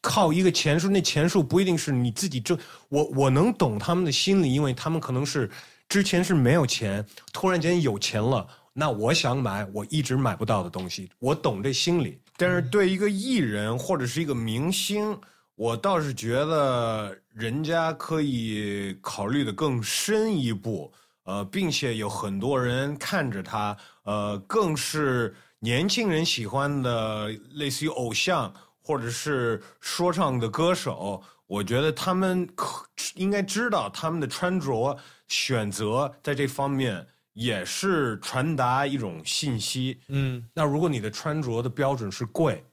[0.01, 2.57] 靠一个钱数，那钱数不一定是你自己挣。
[2.89, 5.49] 我我能懂他们的心理，因为他们可能是
[5.87, 12.19] 之前是没有钱，突然间有钱了，那我想买我一直买不到的东西，我懂这心理。
[12.35, 15.15] 但是对一个艺人或者是一个明星，
[15.55, 20.91] 我倒是觉得人家可以考虑的更深一步，
[21.25, 28.51] 呃，并且有很多人看着他，呃，更是年轻人喜欢的，类似于偶像
[28.91, 31.23] 或者是说唱的歌手。
[31.47, 32.85] 我觉得他们可
[33.15, 34.97] 应该知道他们的穿着
[35.27, 39.97] 选择在这方面也是传达一种信息。
[40.09, 42.63] 嗯那如果你的穿着的标准是贵，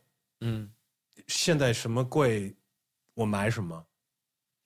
[0.40, 0.68] 嗯，
[1.28, 2.52] 现在什么贵，
[3.14, 3.80] 我买什么；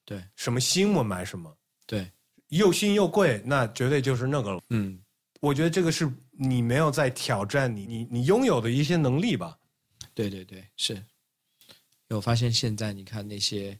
[0.04, 1.54] 对什么新，我买什么。
[1.86, 2.10] 对，
[2.48, 4.60] 又新又贵，那绝对就是那个了。
[4.70, 4.98] 嗯
[5.40, 9.58] 我觉得这个是你没有在挑战你你你拥有的一些能力吧。
[10.14, 11.02] 对对对，是。
[12.14, 13.78] 我发现现在你看那些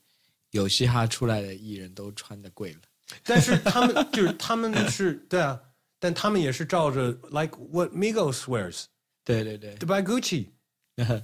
[0.50, 2.80] 有嘻哈出来的艺人都穿的贵了。
[3.24, 5.60] 但是他们就是他们是对啊，
[5.98, 8.84] 但他们也是照着 like what Migos wears
[9.24, 10.48] 对对对，by Gucci。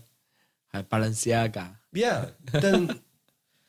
[0.71, 1.75] 还 Balenciaga。
[1.93, 2.87] Yeah，但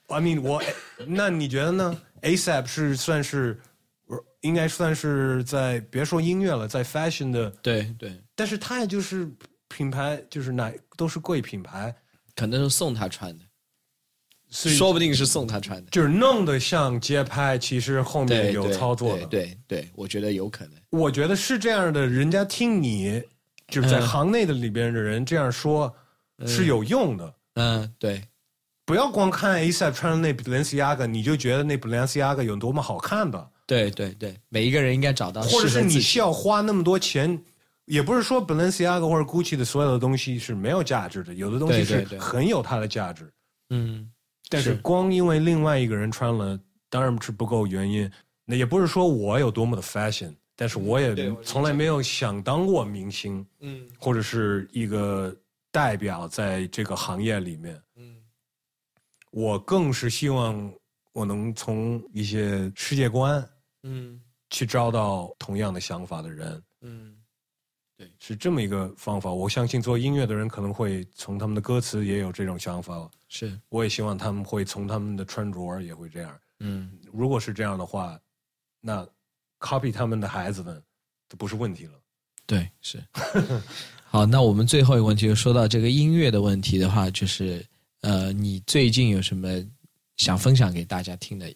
[0.08, 0.62] I mean 我
[1.08, 3.58] 那你觉得呢？ASAP 是算是
[4.42, 9.32] 应该算是在别说音乐了，在 fashion 的，对对，但是他也就是
[9.70, 11.96] 品牌，就是哪都是贵品牌，
[12.40, 13.44] 可能是送他穿的，
[14.50, 15.92] 所以说不定是送他穿的。
[15.92, 19.26] 就是弄得像街拍，其实后面有操作的。
[19.26, 20.74] 对对对，我觉得有可能。
[20.90, 23.22] 我觉得是这样的，人家听你
[23.68, 25.94] 就是在嗯行内的里边的人这样说，
[26.48, 27.36] 是有用的。
[27.56, 28.24] 嗯，对
[28.86, 37.44] 不要光看 ASAP 穿的那 Balenciaga，你就觉得那 Balenciaga 有多么好看的，对对对，每一个人应该找到或者是你需要花那么多钱。
[37.90, 43.28] 也不是说 Balenciaga 或者 Gucci 的所有的东西是没有价值的，有的东西是很有它的价值。
[43.72, 44.10] 嗯，
[44.48, 44.82] 但是是。
[44.82, 46.58] 光因为另外一个人穿了，
[46.88, 48.10] 当然是不够原因。
[48.46, 53.88] 那也不是说我有多么的 fashion，但是我也从来没有想当过明星，嗯。
[53.98, 55.36] 或者是一个
[55.72, 57.82] 代表在这个行业里面。
[57.96, 58.18] 嗯。
[59.32, 60.72] 我更是希望
[61.12, 63.44] 我能从一些世界观
[63.82, 64.22] 嗯。
[64.52, 67.16] 去招到同样的想法的人，嗯，
[68.20, 69.32] 是这么一个方法。
[69.32, 76.40] 我相信做音乐的人可能会从他们的歌词也有这种想法，是我也希望他们会从他们的穿着也会这样。
[76.60, 78.20] 嗯如果是这样的话，
[78.82, 79.08] 那
[79.60, 80.82] copy 他们的孩子们
[81.28, 81.94] 都不是问题了。
[82.46, 83.04] 对是。
[84.06, 87.64] 好，那我们最后一个问题就说到这个音乐的问题的话，就是
[88.02, 89.64] 呃，你最近有什么
[90.18, 91.54] 想分享给大家听的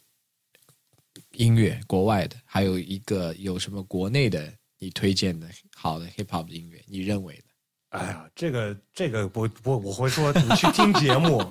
[1.31, 1.79] 音乐？
[1.87, 4.53] 国外的，还有一个有什么国内的
[4.83, 6.77] 你推荐的好的 hip hop 的音乐？
[6.87, 7.43] 你认为的？
[7.97, 11.41] 哎呀，这个这个不不，我会说你去听节目，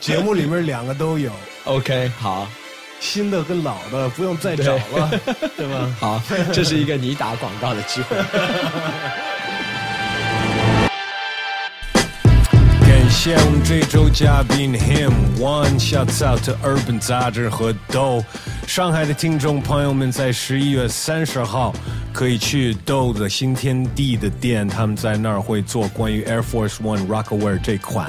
[0.00, 1.30] 节目里面两个都有，
[1.66, 2.50] OK，好，
[2.98, 5.08] 新的跟老的不用再找了，
[5.56, 5.96] 对吧？
[6.00, 6.20] 好，
[6.52, 8.16] 这是一个你打广告的机会。
[13.22, 18.24] 谢我们这周嘉宾 Him One shouts out to Urban 杂志和 Do。
[18.66, 21.74] 上海的听众朋友们，在十一月三十号
[22.14, 28.08] 可以去 Do 的新天地的店，他们在那儿会做关于 Air Force One Rockaware 这款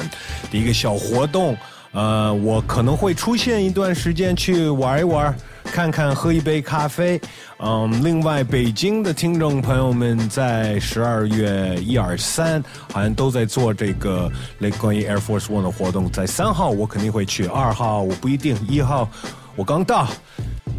[0.50, 1.58] 的一个小活动。
[1.92, 5.36] 呃，我可能会出现一段时间去玩一玩，
[5.66, 7.20] 看看，喝一杯咖啡。
[7.60, 16.12] 嗯，另外，北京的听众朋友们在十二月一、二、三好像都在做这个类关于 Air Force One 的活动。
[16.12, 19.10] 在三号我肯定会去，二号我不一定，一号
[19.56, 20.08] 我刚到。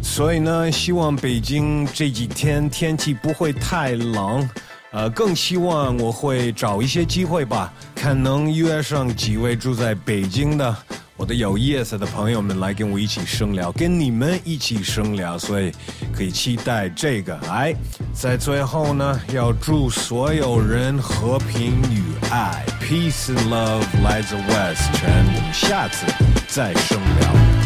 [0.01, 4.49] 所以呢，希望北京这几天天气不会太冷，
[4.91, 10.75] 呃，更希望我会找一些机会吧，看能约上几位住在北京的
[11.15, 15.71] 我的有意思的朋友们来跟我一起生聊，跟你们一起生聊，所以
[16.11, 17.37] 可以期待这个。
[17.49, 17.73] 哎，
[18.13, 26.05] 在最后呢，要祝所有人和平与爱，peace and love 来自 West，全我们下次
[26.47, 27.62] 再生聊。